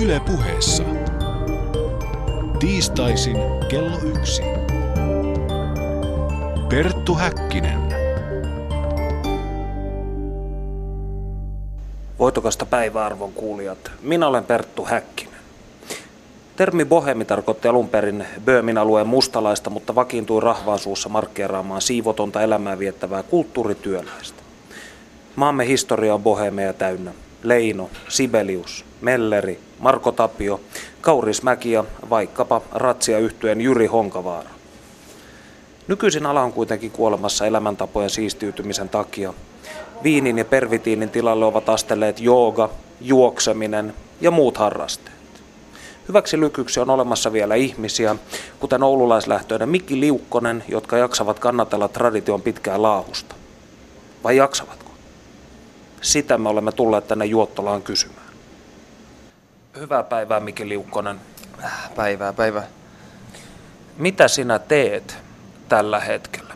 Yle 0.00 0.20
puheessa. 0.20 0.82
Tiistaisin 2.58 3.36
kello 3.68 3.98
yksi. 4.16 4.42
Perttu 6.68 7.14
Häkkinen. 7.14 7.80
Voitokasta 12.18 12.66
päiväarvon 12.66 13.32
kuulijat. 13.32 13.92
Minä 14.02 14.26
olen 14.26 14.44
Perttu 14.44 14.84
Häkkinen. 14.84 15.40
Termi 16.56 16.84
bohemi 16.84 17.24
tarkoitti 17.24 17.68
alun 17.68 17.88
perin 17.88 18.24
Böömin 18.44 18.78
alueen 18.78 19.06
mustalaista, 19.06 19.70
mutta 19.70 19.94
vakiintui 19.94 20.40
rahvaan 20.40 20.78
suussa 20.78 21.08
markkeeraamaan 21.08 21.82
siivotonta 21.82 22.42
elämää 22.42 22.78
viettävää 22.78 23.22
kulttuurityöläistä. 23.22 24.42
Maamme 25.36 25.66
historia 25.66 26.14
on 26.14 26.22
bohemeja 26.22 26.72
täynnä. 26.72 27.12
Leino, 27.42 27.90
Sibelius, 28.08 28.84
Melleri, 29.00 29.60
Marko 29.82 30.12
Tapio, 30.12 30.60
Kauris 31.00 31.42
Mäki 31.42 31.72
ja 31.72 31.84
vaikkapa 32.10 32.62
ratsia 32.72 33.18
yhtyeen 33.18 33.60
Jyri 33.60 33.86
Honkavaara. 33.86 34.50
Nykyisin 35.88 36.26
ala 36.26 36.42
on 36.42 36.52
kuitenkin 36.52 36.90
kuolemassa 36.90 37.46
elämäntapojen 37.46 38.10
siistiytymisen 38.10 38.88
takia. 38.88 39.34
Viinin 40.02 40.38
ja 40.38 40.44
pervitiinin 40.44 41.10
tilalle 41.10 41.44
ovat 41.44 41.68
astelleet 41.68 42.20
jooga, 42.20 42.70
juokseminen 43.00 43.94
ja 44.20 44.30
muut 44.30 44.56
harrasteet. 44.56 45.16
Hyväksi 46.08 46.40
lykyksi 46.40 46.80
on 46.80 46.90
olemassa 46.90 47.32
vielä 47.32 47.54
ihmisiä, 47.54 48.16
kuten 48.60 48.82
oululaislähtöinen 48.82 49.68
Mikki 49.68 50.00
Liukkonen, 50.00 50.64
jotka 50.68 50.96
jaksavat 50.98 51.38
kannatella 51.38 51.88
tradition 51.88 52.42
pitkää 52.42 52.82
laahusta. 52.82 53.34
Vai 54.24 54.36
jaksavatko? 54.36 54.90
Sitä 56.00 56.38
me 56.38 56.48
olemme 56.48 56.72
tulleet 56.72 57.08
tänne 57.08 57.24
Juottolaan 57.24 57.82
kysymään. 57.82 58.21
Hyvää 59.76 60.02
päivää, 60.02 60.40
Mikki 60.40 60.68
Liukkonen. 60.68 61.20
Päivää, 61.96 62.32
päivää. 62.32 62.66
Mitä 63.96 64.28
sinä 64.28 64.58
teet 64.58 65.16
tällä 65.68 66.00
hetkellä? 66.00 66.54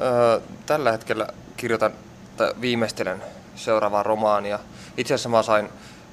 Öö, 0.00 0.40
tällä 0.66 0.92
hetkellä 0.92 1.28
kirjoitan 1.56 1.92
tai 2.36 2.52
viimeistelen 2.60 3.22
seuraavaa 3.54 4.02
romaania. 4.02 4.58
Itse 4.96 5.14
asiassa 5.14 5.28
mä 5.28 5.42
sain 5.42 5.68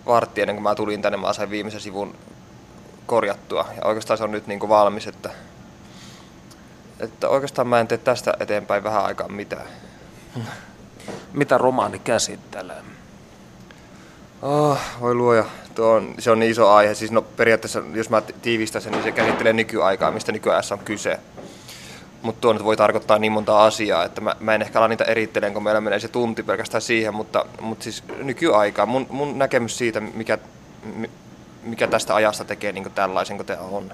vartti 0.05 0.41
ennen 0.41 0.55
kuin 0.55 0.63
mä 0.63 0.75
tulin 0.75 1.01
tänne, 1.01 1.17
mä 1.17 1.33
sain 1.33 1.49
viimeisen 1.49 1.81
sivun 1.81 2.15
korjattua. 3.05 3.65
Ja 3.75 3.85
oikeastaan 3.85 4.17
se 4.17 4.23
on 4.23 4.31
nyt 4.31 4.47
niin 4.47 4.59
kuin 4.59 4.69
valmis, 4.69 5.07
että, 5.07 5.29
että 6.99 7.29
oikeastaan 7.29 7.67
mä 7.67 7.79
en 7.79 7.87
tee 7.87 7.97
tästä 7.97 8.33
eteenpäin 8.39 8.83
vähän 8.83 9.05
aikaa 9.05 9.27
mitään. 9.27 9.67
Mitä 11.33 11.57
romaani 11.57 11.99
käsittelee? 11.99 12.83
Oh, 14.41 14.79
voi 14.99 15.15
luoja, 15.15 15.45
tuo 15.80 15.89
on, 15.89 16.13
se 16.19 16.31
on 16.31 16.39
niin 16.39 16.52
iso 16.52 16.69
aihe. 16.69 16.94
Siis 16.94 17.11
no, 17.11 17.22
periaatteessa, 17.22 17.83
jos 17.94 18.09
mä 18.09 18.22
tiivistän 18.22 18.81
sen, 18.81 18.91
niin 18.91 19.03
se 19.03 19.11
käsittelee 19.11 19.53
nykyaikaa, 19.53 20.11
mistä 20.11 20.31
nykyajassa 20.31 20.75
on 20.75 20.81
kyse. 20.86 21.19
Mutta 22.21 22.41
tuo 22.41 22.53
nyt 22.53 22.63
voi 22.63 22.77
tarkoittaa 22.77 23.19
niin 23.19 23.31
monta 23.31 23.63
asiaa, 23.63 24.03
että 24.03 24.21
mä, 24.21 24.36
mä 24.39 24.55
en 24.55 24.61
ehkä 24.61 24.80
ala 24.80 24.88
niitä 24.88 25.03
erittelemään, 25.03 25.53
kun 25.53 25.63
meillä 25.63 25.81
menee 25.81 25.99
se 25.99 26.08
tunti 26.08 26.44
pelkästään 26.44 26.81
siihen, 26.81 27.13
mutta, 27.13 27.45
mutta 27.61 27.83
siis 27.83 28.03
nykyaikaa, 28.17 28.86
mun, 28.86 29.08
mun 29.09 29.39
näkemys 29.39 29.77
siitä, 29.77 29.99
mikä, 29.99 30.38
mikä 31.63 31.88
tästä 31.88 32.16
ajasta 32.16 32.45
tekee 32.45 32.71
niin 32.71 32.91
tällaisen 32.91 33.38
kuin 33.38 33.47
tämä 33.47 33.61
on. 33.61 33.91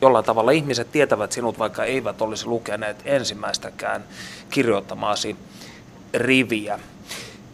Jollain 0.00 0.24
tavalla 0.24 0.50
ihmiset 0.50 0.92
tietävät 0.92 1.32
sinut, 1.32 1.58
vaikka 1.58 1.84
eivät 1.84 2.22
olisi 2.22 2.46
lukeneet 2.46 2.96
ensimmäistäkään 3.04 4.04
kirjoittamaasi 4.50 5.36
riviä. 6.14 6.78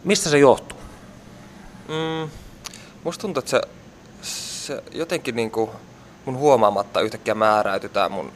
Mistä 0.05 0.31
se 0.31 0.39
johtuu? 0.39 0.78
Mm, 1.89 2.31
musta 3.05 3.23
tuntuu, 3.23 3.39
että 3.39 3.51
se, 3.51 3.61
se 4.23 4.83
jotenkin 4.93 5.37
niin 5.37 5.51
kuin 5.51 5.71
mun 6.25 6.37
huomaamatta 6.37 7.01
yhtäkkiä 7.01 7.35
määräytyi 7.35 7.91
tämä 7.91 8.09
mun 8.09 8.33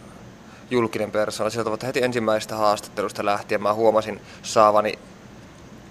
julkinen 0.70 1.10
persoona. 1.10 1.50
Sieltä 1.50 1.64
tavalla, 1.64 1.86
heti 1.86 2.04
ensimmäisestä 2.04 2.56
haastattelusta 2.56 3.24
lähtien 3.24 3.62
mä 3.62 3.74
huomasin 3.74 4.20
saavani 4.42 4.98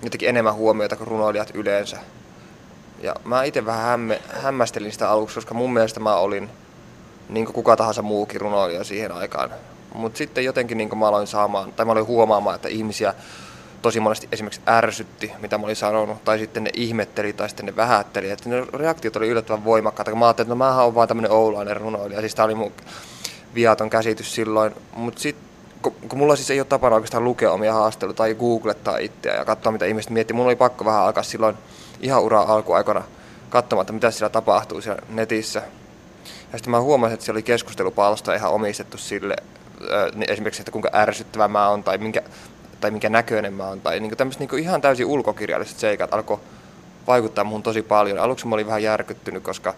jotenkin 0.04 0.30
enemmän 0.30 0.56
huomiota 0.56 0.96
kuin 0.96 1.08
runoilijat 1.08 1.52
yleensä. 1.54 1.98
Ja 3.02 3.16
mä 3.26 3.44
itse 3.44 3.66
vähän 3.66 3.86
hämme, 3.86 4.22
hämmästelin 4.30 4.92
sitä 4.92 5.10
aluksi, 5.10 5.36
koska 5.36 5.54
mun 5.54 5.74
mielestä 5.74 6.00
mä 6.00 6.16
olin 6.16 6.50
niin 7.30 7.46
kuin 7.46 7.54
kuka 7.54 7.76
tahansa 7.76 8.02
muukin 8.02 8.42
runoilija 8.42 8.84
siihen 8.84 9.12
aikaan. 9.12 9.50
Mutta 9.94 10.18
sitten 10.18 10.46
jotenkin 10.46 10.78
niin 10.78 10.98
mä 10.98 11.08
aloin 11.08 11.28
saamaan, 11.28 11.74
tai 11.74 11.86
mä 11.86 11.92
aloin 11.92 12.08
huomaamaan, 12.08 12.56
että 12.56 12.68
ihmisiä 12.68 13.14
tosi 13.82 14.00
monesti 14.00 14.28
esimerkiksi 14.32 14.62
ärsytti, 14.68 15.32
mitä 15.40 15.58
mä 15.58 15.66
olin 15.66 15.76
sanonut, 15.76 16.24
tai 16.24 16.40
sitten 16.40 16.64
ne 16.64 16.70
ihmetteli, 16.74 17.34
tai 17.34 17.50
sitten 17.50 17.66
ne 17.66 17.76
vähätteli. 17.76 18.30
Että 18.30 18.50
ne 18.50 18.66
reaktiot 18.74 19.16
oli 19.16 19.28
yllättävän 19.28 19.66
voimakkaita, 19.66 20.16
mä 20.16 20.26
ajattelin, 20.26 20.46
että 20.46 20.56
no 20.56 20.66
mähän 20.66 20.86
on 20.86 20.96
vaan 20.96 21.08
tämmöinen 21.08 21.32
oulainen 21.32 21.78
runoilija. 21.78 22.20
Siis 22.20 22.36
tää 22.36 22.46
oli 22.46 22.56
mun 22.56 22.72
viaton 23.56 23.90
käsitys 23.90 24.36
silloin. 24.36 24.76
Mutta 24.94 25.22
sitten 25.22 25.46
kun, 25.82 25.96
kun 26.10 26.20
mulla 26.20 26.36
siis 26.36 26.52
ei 26.52 26.60
ole 26.60 26.68
tapana 26.68 26.96
oikeastaan 26.96 27.24
lukea 27.24 27.52
omia 27.52 27.74
haasteluita 27.74 28.18
tai 28.18 28.36
googlettaa 28.36 28.98
itseä 28.98 29.36
ja 29.36 29.46
katsoa, 29.46 29.72
mitä 29.72 29.86
ihmiset 29.86 30.12
miettii, 30.12 30.36
mulla 30.36 30.48
oli 30.48 30.56
pakko 30.56 30.86
vähän 30.86 31.02
alkaa 31.02 31.24
silloin 31.24 31.56
ihan 32.02 32.22
ura 32.22 32.42
alkuaikana 32.42 33.04
katsomaan, 33.50 33.84
että 33.84 33.94
mitä 33.94 34.12
siellä 34.12 34.30
tapahtuu 34.30 34.82
siellä 34.82 35.02
netissä. 35.10 35.62
Ja 36.52 36.58
sitten 36.58 36.72
mä 36.72 36.82
huomasin, 36.82 37.14
että 37.14 37.26
siellä 37.26 37.38
oli 37.38 37.44
keskustelupalsta 37.44 38.36
ihan 38.36 38.52
omistettu 38.52 38.98
sille, 38.98 39.36
esimerkiksi, 40.28 40.62
että 40.62 40.72
kuinka 40.72 40.90
ärsyttävä 40.94 41.48
mä 41.48 41.70
oon 41.70 41.84
tai 41.84 41.98
minkä, 41.98 42.22
tai 42.82 42.92
minkä 42.92 43.10
näköinen 43.10 43.54
mä 43.54 43.68
oon. 43.68 43.82
Tai 43.82 44.00
niin 44.00 44.18
tämmöiset 44.18 44.40
niin 44.40 44.64
ihan 44.64 44.82
täysin 44.82 45.06
ulkokirjalliset 45.06 45.80
seikat 45.80 46.14
alkoi 46.14 46.40
vaikuttaa 47.08 47.44
mun 47.44 47.64
tosi 47.64 47.82
paljon. 47.82 48.20
Aluksi 48.20 48.48
mä 48.48 48.56
olin 48.56 48.68
vähän 48.68 48.84
järkyttynyt, 48.84 49.44
koska 49.44 49.74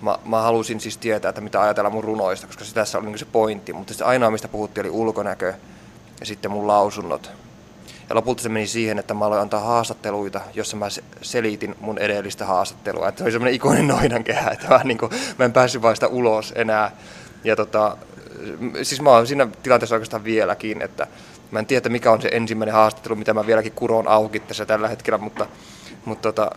mä, 0.00 0.18
mä 0.24 0.42
halusin 0.42 0.80
siis 0.80 0.98
tietää, 0.98 1.28
että 1.28 1.40
mitä 1.40 1.62
ajatella 1.62 1.90
mun 1.90 2.04
runoista, 2.04 2.46
koska 2.46 2.64
se 2.64 2.74
tässä 2.74 2.98
oli 2.98 3.06
niin 3.06 3.18
se 3.18 3.24
pointti. 3.24 3.72
Mutta 3.72 3.94
se 3.94 4.04
ainoa, 4.04 4.30
mistä 4.30 4.48
puhuttiin, 4.48 4.86
oli 4.86 4.90
ulkonäkö 4.90 5.54
ja 6.20 6.26
sitten 6.26 6.50
mun 6.50 6.66
lausunnot. 6.66 7.30
Ja 8.08 8.14
lopulta 8.14 8.42
se 8.42 8.48
meni 8.48 8.66
siihen, 8.66 8.98
että 8.98 9.14
mä 9.14 9.24
aloin 9.24 9.40
antaa 9.40 9.60
haastatteluita, 9.60 10.40
jossa 10.54 10.76
mä 10.76 10.86
selitin 11.22 11.74
mun 11.80 11.98
edellistä 11.98 12.46
haastattelua. 12.46 13.08
Että 13.08 13.18
se 13.18 13.24
oli 13.24 13.32
semmoinen 13.32 13.54
ikoinen 13.54 13.88
noidankehä, 13.88 14.50
että 14.50 14.68
mä, 14.68 14.80
niin 14.84 14.98
kuin, 14.98 15.12
mä 15.38 15.44
en 15.44 15.52
päässyt 15.52 15.82
vaan 15.82 15.96
sitä 15.96 16.08
ulos 16.08 16.52
enää. 16.56 16.90
Ja 17.44 17.56
tota, 17.56 17.96
siis 18.82 19.00
mä 19.00 19.10
oon 19.10 19.26
siinä 19.26 19.48
tilanteessa 19.62 19.94
oikeastaan 19.94 20.24
vieläkin, 20.24 20.82
että 20.82 21.06
mä 21.50 21.58
en 21.58 21.66
tiedä, 21.66 21.88
mikä 21.88 22.12
on 22.12 22.22
se 22.22 22.28
ensimmäinen 22.32 22.74
haastattelu, 22.74 23.16
mitä 23.16 23.34
mä 23.34 23.46
vieläkin 23.46 23.72
kuron 23.72 24.08
auki 24.08 24.40
tässä 24.40 24.66
tällä 24.66 24.88
hetkellä, 24.88 25.18
mutta, 25.18 25.46
mutta 26.04 26.32
tota, 26.32 26.50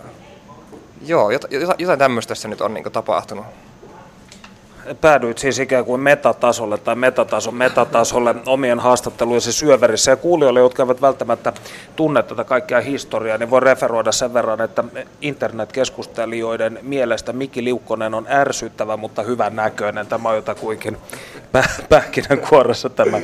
joo, 1.05 1.29
jotain 1.77 1.99
tämmöistä 1.99 2.29
tässä 2.29 2.47
nyt 2.47 2.61
on 2.61 2.73
niin 2.73 2.91
tapahtunut 2.91 3.45
päädyit 4.95 5.37
siis 5.37 5.59
ikään 5.59 5.85
kuin 5.85 6.01
metatasolle 6.01 6.77
tai 6.77 6.95
metatason 6.95 7.55
metatasolle 7.55 8.35
omien 8.45 8.79
haastattelujen 8.79 9.41
syöverissä. 9.41 10.11
Ja 10.11 10.15
kuulijoille, 10.15 10.59
jotka 10.59 10.83
eivät 10.83 11.01
välttämättä 11.01 11.53
tunne 11.95 12.23
tätä 12.23 12.43
kaikkea 12.43 12.81
historiaa, 12.81 13.37
niin 13.37 13.49
voi 13.49 13.59
referoida 13.59 14.11
sen 14.11 14.33
verran, 14.33 14.61
että 14.61 14.83
internetkeskustelijoiden 15.21 16.79
mielestä 16.81 17.33
Mikki 17.33 17.63
Liukkonen 17.63 18.13
on 18.13 18.27
ärsyttävä, 18.29 18.97
mutta 18.97 19.23
hyvän 19.23 19.55
näköinen. 19.55 20.07
Tämä 20.07 20.29
on 20.29 20.35
jotakuinkin 20.35 20.97
pähkinänkuoressa 21.89 22.89
tämä. 22.89 23.19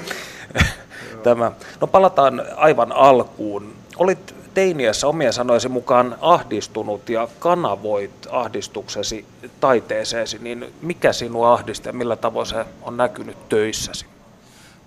Tämä. 1.24 1.52
No 1.82 1.88
palataan 1.88 2.42
aivan 2.56 2.92
alkuun. 2.92 3.74
Olit 3.98 4.36
teiniässä 4.54 5.08
omien 5.08 5.34
sanoisi 5.34 5.70
mukaan 5.70 6.18
ahdistunut 6.22 7.10
ja 7.10 7.28
kanavoit 7.40 8.28
ahdistuksesi 8.32 9.26
taiteeseesi, 9.60 10.40
niin 10.42 10.74
mikä 10.82 11.14
sinua 11.14 11.54
ahdisti 11.54 11.90
ja 11.90 11.94
millä 11.94 12.16
tavoin 12.16 12.48
se 12.48 12.66
on 12.82 12.98
näkynyt 12.98 13.50
töissäsi? 13.50 14.06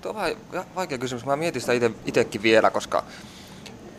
Tuo 0.00 0.12
on 0.12 0.64
vaikea 0.74 0.98
kysymys. 0.98 1.24
Mä 1.24 1.36
mietin 1.36 1.60
sitä 1.60 1.72
itsekin 2.06 2.42
vielä, 2.42 2.70
koska 2.70 3.02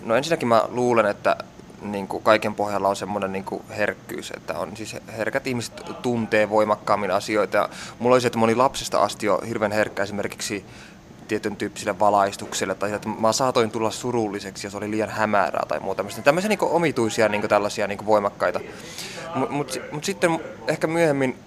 no 0.06 0.16
ensinnäkin 0.16 0.48
mä 0.48 0.64
luulen, 0.70 1.06
että 1.06 1.36
niin 1.82 2.08
kuin 2.08 2.24
kaiken 2.24 2.56
pohjalla 2.56 2.88
on 2.88 2.96
semmoinen 2.96 3.32
niin 3.32 3.44
kuin 3.44 3.64
herkkyys, 3.70 4.32
että 4.32 4.60
on 4.60 4.78
siis 4.78 4.96
herkät 5.18 5.48
ihmiset 5.48 5.82
tuntee 6.02 6.50
voimakkaammin 6.50 7.12
asioita. 7.12 7.58
Ja 7.58 7.70
mulla 8.00 8.16
oli 8.16 8.22
se, 8.22 8.28
että 8.28 8.40
mä 8.40 8.46
olin 8.46 8.58
lapsesta 8.58 9.00
asti 9.00 9.26
jo 9.26 9.42
hirveän 9.48 9.72
herkkä 9.72 10.04
esimerkiksi 10.04 10.66
tietyn 11.28 11.56
tyyppiselle 11.56 12.00
valaistukselle 12.00 12.76
tai 12.76 12.94
että 12.94 13.10
mä 13.10 13.32
saatoin 13.32 13.72
tulla 13.72 13.92
surulliseksi, 13.92 14.68
jos 14.68 14.76
oli 14.76 14.92
liian 14.92 15.10
hämärää 15.10 15.66
tai 15.68 15.80
muuta 15.80 15.98
tämmöistä. 15.98 16.22
Tämmöisiä 16.22 16.50
niin 16.50 16.60
omituisia 16.62 17.30
niin 17.30 17.42
tällaisia 17.50 17.88
niin 17.88 18.06
voimakkaita. 18.06 18.60
Mutta 19.36 19.54
mut, 19.56 19.80
mut 19.92 20.04
sitten 20.04 20.40
ehkä 20.68 20.88
myöhemmin 20.88 21.38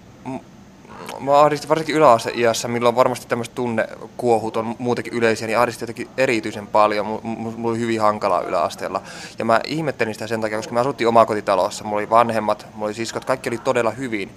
mä 1.19 1.39
ahdistin 1.39 1.69
varsinkin 1.69 1.95
yläasteiässä, 1.95 2.67
milloin 2.67 2.95
varmasti 2.95 3.27
tämmöiset 3.27 3.55
tunnekuohut 3.55 4.57
on 4.57 4.75
muutenkin 4.79 5.13
yleisiä, 5.13 5.47
niin 5.47 5.57
ahdistin 5.57 5.83
jotenkin 5.83 6.09
erityisen 6.17 6.67
paljon. 6.67 7.05
Mulla 7.23 7.69
oli 7.69 7.79
hyvin 7.79 8.01
hankalaa 8.01 8.41
yläasteella. 8.41 9.01
Ja 9.39 9.45
mä 9.45 9.59
ihmettelin 9.65 10.13
sitä 10.13 10.27
sen 10.27 10.41
takia, 10.41 10.57
koska 10.57 10.73
mä 10.73 10.79
asuttiin 10.79 11.07
omakotitalossa, 11.07 11.83
mulla 11.83 11.97
oli 11.97 12.09
vanhemmat, 12.09 12.67
mulla 12.73 12.85
oli 12.85 12.93
siskot, 12.93 13.25
kaikki 13.25 13.49
oli 13.49 13.57
todella 13.57 13.91
hyvin. 13.91 14.31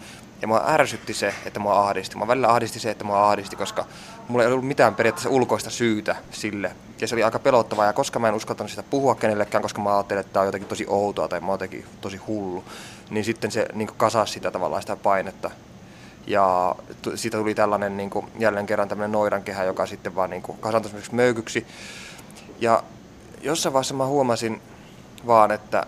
Ja 0.44 0.49
mua 0.49 0.64
ärsytti 0.67 1.14
se, 1.14 1.35
että 1.46 1.61
mua 1.61 1.88
ahdisti. 1.88 2.17
Mä 2.17 2.26
välillä 2.26 2.49
ahdisti 2.49 2.81
se, 2.81 2.91
että 2.91 3.05
mua 3.05 3.31
ahdisti, 3.31 3.56
koska 3.56 3.85
mulla 4.29 4.44
ei 4.44 4.52
ollut 4.52 4.67
mitään 4.67 4.94
periaatteessa 4.94 5.31
ulkoista 5.31 5.70
syytä 5.70 6.17
sille. 6.31 6.73
Ja 7.00 7.08
se 7.08 7.14
oli 7.14 7.23
aika 7.23 7.38
pelottavaa. 7.38 7.87
Ja 7.87 7.93
koska 7.93 8.19
mä 8.19 8.29
en 8.29 8.35
uskaltanut 8.35 8.70
sitä 8.70 8.82
puhua 8.82 9.14
kenellekään, 9.14 9.62
koska 9.62 9.82
mä 9.82 9.96
ajattelin, 9.96 10.20
että 10.20 10.32
tämä 10.32 10.41
on 10.41 10.46
jotenkin 10.46 10.69
tosi 10.69 10.87
outoa 10.88 11.29
tai 11.29 11.41
mä 11.41 11.46
oon 11.46 11.55
jotenkin 11.55 11.85
tosi 12.00 12.17
hullu, 12.17 12.64
niin 13.11 13.25
sitten 13.25 13.50
se 13.50 13.67
niin 13.73 13.88
kasasi 13.96 14.32
sitä 14.32 14.50
tavallaan 14.50 14.82
sitä 14.82 14.96
painetta. 14.96 15.50
Ja 16.26 16.75
siitä 17.14 17.38
tuli 17.38 17.55
tällainen 17.55 17.96
niin 17.96 18.11
kuin, 18.11 18.26
jälleen 18.38 18.67
kerran 18.67 18.88
tämmöinen 18.88 19.12
noidankehä, 19.12 19.64
joka 19.64 19.87
sitten 19.87 20.14
vaan 20.14 20.31
niin 20.31 20.43
kasantui 20.61 21.02
möykyksi. 21.12 21.67
Ja 22.61 22.82
jossain 23.43 23.73
vaiheessa 23.73 23.94
mä 23.94 24.06
huomasin 24.06 24.62
vaan, 25.26 25.50
että 25.50 25.87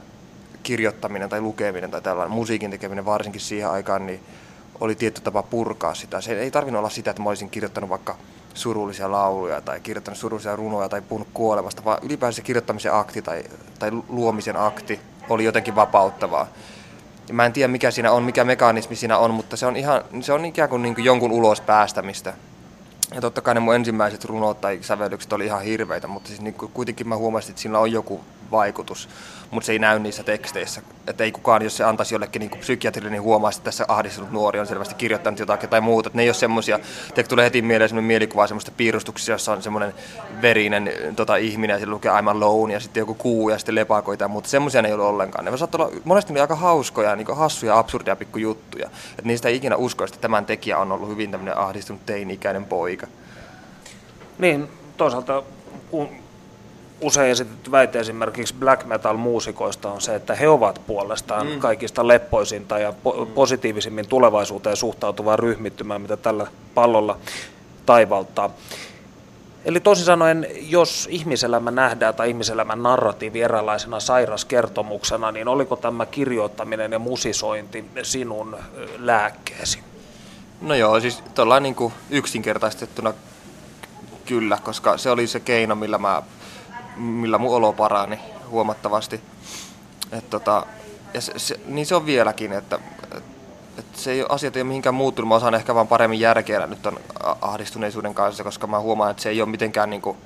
kirjoittaminen 0.67 1.29
tai 1.29 1.41
lukeminen 1.41 1.91
tai 1.91 2.03
tällainen 2.03 2.35
musiikin 2.35 2.71
tekeminen 2.71 3.05
varsinkin 3.05 3.41
siihen 3.41 3.71
aikaan, 3.71 4.07
niin 4.07 4.21
oli 4.81 4.95
tietty 4.95 5.21
tapa 5.21 5.43
purkaa 5.43 5.95
sitä. 5.95 6.21
Se 6.21 6.41
ei 6.41 6.51
tarvinnut 6.51 6.79
olla 6.79 6.91
sitä, 6.91 7.11
että 7.11 7.23
mä 7.23 7.29
olisin 7.29 7.51
kirjoittanut 7.51 7.91
vaikka 7.91 8.17
surullisia 8.55 9.13
lauluja 9.13 9.61
tai 9.61 9.81
kirjoittanut 9.81 10.19
surullisia 10.19 10.57
runoja 10.57 10.89
tai 10.89 11.03
puhunut 11.03 11.29
kuolemasta, 11.35 11.85
vaan 11.85 11.99
ylipäänsä 12.03 12.37
se 12.37 12.43
kirjoittamisen 12.43 12.95
akti 12.95 13.23
tai, 13.23 13.45
tai 13.79 13.91
luomisen 14.09 14.57
akti 14.57 15.01
oli 15.29 15.45
jotenkin 15.45 15.77
vapauttavaa. 15.77 16.47
Ja 17.29 17.35
mä 17.35 17.47
en 17.47 17.53
tiedä 17.53 17.69
mikä 17.69 17.91
siinä 17.91 18.13
on, 18.13 18.23
mikä 18.23 18.45
mekanismi 18.45 18.97
siinä 18.97 19.19
on, 19.19 19.35
mutta 19.35 19.57
se 19.57 19.67
on, 19.67 19.77
ihan, 19.77 20.05
se 20.21 20.33
on 20.33 20.45
ikään 20.45 20.69
kuin, 20.69 20.83
niin 20.83 20.95
kuin 20.95 21.05
jonkun 21.05 21.33
ulos 21.33 21.61
päästämistä. 21.61 22.33
Ja 23.15 23.21
totta 23.21 23.41
kai 23.41 23.55
ne 23.55 23.61
mun 23.61 23.75
ensimmäiset 23.75 24.25
runot 24.25 24.61
tai 24.61 24.79
sävellykset 24.81 25.33
oli 25.33 25.45
ihan 25.45 25.63
hirveitä, 25.63 26.07
mutta 26.07 26.29
siis 26.29 26.41
niin 26.41 26.55
kuitenkin 26.55 27.09
mä 27.09 27.17
huomasin, 27.17 27.51
että 27.51 27.63
sillä 27.63 27.79
on 27.79 27.93
joku 27.93 28.21
vaikutus, 28.51 29.09
mutta 29.51 29.67
se 29.67 29.73
ei 29.73 29.79
näy 29.79 29.99
niissä 29.99 30.23
teksteissä. 30.23 30.83
Että 31.07 31.25
ei 31.25 31.33
kukaan, 31.33 31.63
jos 31.63 31.77
se 31.77 31.85
antaisi 31.85 32.15
jollekin 32.15 32.41
niin 32.41 32.51
psykiatrille, 32.51 33.11
niin 33.11 33.23
huomaa, 33.23 33.51
että 33.51 33.63
tässä 33.63 33.85
ahdistunut 33.89 34.33
nuori 34.33 34.61
on 34.61 34.67
selvästi 34.67 34.95
kirjoittanut 34.95 35.41
jotakin 35.41 35.69
tai 35.69 35.81
muuta. 35.81 36.09
Että 36.09 36.17
ne 36.17 36.23
ei 36.23 36.29
ole 36.29 36.35
semmoisia, 36.35 36.77
että 37.09 37.23
tulee 37.23 37.45
heti 37.45 37.63
mieleen 37.63 37.89
semmoinen 37.89 38.07
mielikuva 38.07 38.47
semmoista 38.47 38.73
piirustuksista, 38.77 39.33
jossa 39.33 39.53
on 39.53 39.63
semmoinen 39.63 39.95
verinen 40.43 40.93
tota, 41.17 41.37
ihminen 41.37 41.75
ja 41.75 41.79
sillä 41.79 41.93
lukee 41.93 42.13
I'm 42.13 42.29
alone 42.29 42.73
ja 42.73 42.81
sitten 42.81 43.01
joku 43.01 43.15
kuu 43.15 43.49
ja 43.49 43.59
sitten 43.59 43.75
lepakoita 43.75 44.25
ja 44.25 44.29
muuta. 44.29 44.49
Semmoisia 44.49 44.83
ne 44.83 44.89
ei 44.89 44.95
ollut 44.95 45.07
ollenkaan. 45.07 45.45
Ne 45.45 45.57
saattoi 45.57 45.81
olla 45.81 45.97
monesti 46.05 46.41
aika 46.41 46.57
hauskoja, 46.57 47.17
niin 47.17 47.37
hassuja, 47.37 47.79
absurdia 47.79 48.17
pikkujuttuja. 48.17 48.87
Että 49.11 49.23
niistä 49.25 49.49
ei 49.49 49.57
ikinä 49.57 49.77
usko, 49.77 50.05
että 50.05 50.19
tämän 50.19 50.47
tekijä 50.47 50.79
on 50.79 50.93
ollut 50.93 51.09
hyvin 51.09 51.31
tämmöinen 51.31 51.59
ahdistunut 51.59 52.07
teini-ikäinen 52.07 52.65
poika. 52.65 53.07
Niin, 54.39 54.69
toisaalta 54.97 55.43
usein 57.01 57.31
esitetty 57.31 57.71
väite 57.71 58.01
esimerkiksi 58.01 58.55
black 58.55 58.85
metal-muusikoista 58.85 59.91
on 59.91 60.01
se, 60.01 60.15
että 60.15 60.35
he 60.35 60.49
ovat 60.49 60.81
puolestaan 60.87 61.47
mm. 61.47 61.59
kaikista 61.59 62.09
leppoisinta 62.09 62.79
ja 62.79 62.91
po- 62.91 63.21
mm. 63.21 63.27
positiivisimmin 63.27 64.09
tulevaisuuteen 64.09 64.77
suhtautuvaa 64.77 65.37
ryhmittymää, 65.37 65.99
mitä 65.99 66.17
tällä 66.17 66.47
pallolla 66.75 67.19
taivaltaa. 67.87 68.51
Eli 69.65 69.81
toisin 69.81 70.05
sanoen, 70.05 70.47
jos 70.61 71.09
ihmiselämä 71.11 71.71
nähdään 71.71 72.15
tai 72.15 72.29
ihmiselämän 72.29 72.83
narratiivi 72.83 73.43
eräänlaisena 73.43 74.01
sairaskertomuksena, 74.01 75.33
niin 75.33 75.49
oliko 75.49 75.77
tämä 75.77 76.07
kirjoittaminen 76.07 76.93
ja 76.93 76.99
musisointi 76.99 77.85
sinun 78.03 78.57
lääkkeesi? 78.99 79.79
No 80.61 80.75
joo, 80.75 81.01
siis 81.01 81.23
tuolla 81.35 81.61
niin 81.61 81.77
yksinkertaistettuna 82.11 83.15
kyllä, 84.27 84.59
koska 84.63 84.99
se 84.99 85.11
oli 85.11 85.27
se 85.27 85.41
keino, 85.41 85.75
millä 85.75 85.99
mä 85.99 86.23
millä 86.97 87.39
mun 87.39 87.55
olo 87.55 87.73
parani 87.73 88.19
huomattavasti. 88.51 89.21
Et 90.13 90.31
tota, 90.31 90.67
ja 91.15 91.21
se, 91.21 91.33
se, 91.37 91.61
niin 91.67 91.87
se 91.87 91.95
on 91.95 92.07
vieläkin, 92.07 92.53
että, 92.53 92.79
että 93.79 94.01
se 94.01 94.13
ei, 94.13 94.25
asiat 94.29 94.57
ei 94.57 94.63
ole 94.63 94.69
mihinkään 94.69 94.95
muuttunut. 94.95 95.29
Mä 95.29 95.35
osaan 95.35 95.55
ehkä 95.55 95.75
vaan 95.75 95.89
paremmin 95.89 96.21
järkeillä 96.21 96.67
nyt 96.67 96.87
on 96.87 97.01
ahdistuneisuuden 97.41 98.15
kanssa, 98.15 98.45
koska 98.45 98.67
mä 98.67 98.81
huomaan, 98.81 99.11
että 99.11 99.23
se 99.23 99.29
ei 99.29 99.43
ole 99.43 99.51
mitenkään 99.51 99.91
niin 99.91 100.03
kuin, 100.03 100.17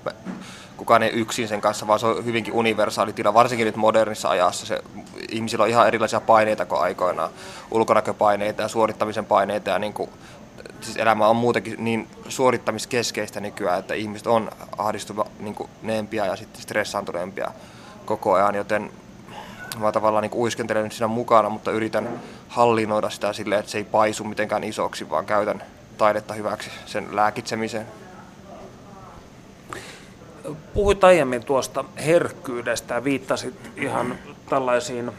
kukaan 0.76 1.02
ei 1.02 1.10
yksin 1.10 1.48
sen 1.48 1.60
kanssa, 1.60 1.86
vaan 1.86 2.00
se 2.00 2.06
on 2.06 2.24
hyvinkin 2.24 2.54
universaali 2.54 3.12
tila, 3.12 3.34
varsinkin 3.34 3.66
nyt 3.66 3.76
modernissa 3.76 4.28
ajassa. 4.28 4.66
Se, 4.66 4.82
ihmisillä 5.30 5.62
on 5.62 5.70
ihan 5.70 5.86
erilaisia 5.86 6.20
paineita 6.20 6.66
kuin 6.66 6.80
aikoinaan, 6.80 7.30
ulkonäköpaineita 7.70 8.62
ja 8.62 8.68
suorittamisen 8.68 9.26
paineita 9.26 9.70
ja 9.70 9.78
niin 9.78 9.92
kuin, 9.92 10.10
siis 10.84 10.96
elämä 10.96 11.28
on 11.28 11.36
muutenkin 11.36 11.84
niin 11.84 12.08
suorittamiskeskeistä 12.28 13.40
nykyään, 13.40 13.78
että 13.78 13.94
ihmiset 13.94 14.26
on 14.26 14.50
ahdistuneempia 14.78 16.26
ja 16.26 16.36
sitten 16.36 16.62
stressaantuneempia 16.62 17.50
koko 18.04 18.32
ajan, 18.32 18.54
joten 18.54 18.90
mä 19.78 19.92
tavallaan 19.92 20.22
niin 20.22 20.34
uiskentelen 20.34 20.84
nyt 20.84 20.92
siinä 20.92 21.08
mukana, 21.08 21.48
mutta 21.48 21.70
yritän 21.70 22.20
hallinnoida 22.48 23.10
sitä 23.10 23.32
silleen, 23.32 23.58
että 23.58 23.70
se 23.70 23.78
ei 23.78 23.84
paisu 23.84 24.24
mitenkään 24.24 24.64
isoksi, 24.64 25.10
vaan 25.10 25.26
käytän 25.26 25.62
taidetta 25.98 26.34
hyväksi 26.34 26.70
sen 26.86 27.16
lääkitsemiseen. 27.16 27.86
Puhuit 30.74 31.04
aiemmin 31.04 31.44
tuosta 31.44 31.84
herkkyydestä 32.06 32.94
ja 32.94 33.04
viittasit 33.04 33.70
ihan 33.76 34.18
tällaisiin 34.48 35.12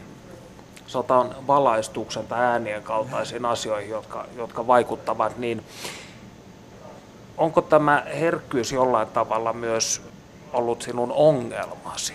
sotan 0.92 1.34
valaistuksen 1.46 2.26
tai 2.26 2.40
äänien 2.40 2.82
kaltaisiin 2.82 3.44
asioihin, 3.44 3.90
jotka, 3.90 4.26
jotka 4.36 4.66
vaikuttavat, 4.66 5.38
niin 5.38 5.64
onko 7.38 7.60
tämä 7.60 8.06
herkkyys 8.20 8.72
jollain 8.72 9.08
tavalla 9.08 9.52
myös 9.52 10.02
ollut 10.52 10.82
sinun 10.82 11.12
ongelmasi? 11.12 12.14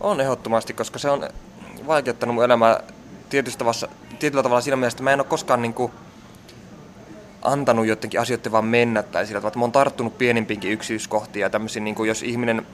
On 0.00 0.20
ehdottomasti, 0.20 0.72
koska 0.72 0.98
se 0.98 1.10
on 1.10 1.28
vaikeuttanut 1.86 2.34
mun 2.34 2.44
elämää 2.44 2.80
tavalla, 3.58 3.88
tietyllä 4.18 4.42
tavalla 4.42 4.60
siinä 4.60 4.76
mielessä, 4.76 4.96
että 4.96 5.02
mä 5.02 5.12
en 5.12 5.20
ole 5.20 5.26
koskaan 5.26 5.62
niin 5.62 5.74
kuin 5.74 5.92
antanut 7.42 7.86
jotenkin 7.86 8.20
asioiden 8.20 8.52
vaan 8.52 8.64
mennä 8.64 9.02
tai 9.02 9.26
sillä 9.26 9.40
tavalla, 9.40 9.48
että 9.48 9.58
mä 9.58 9.64
oon 9.64 9.72
tarttunut 9.72 10.18
pienimpiinkin 10.18 10.72
yksityiskohtiin 10.72 11.40
ja 11.40 11.50
tämmöisiin, 11.50 11.84
niin 11.84 11.94
kuin 11.94 12.08
jos 12.08 12.22
ihminen 12.22 12.66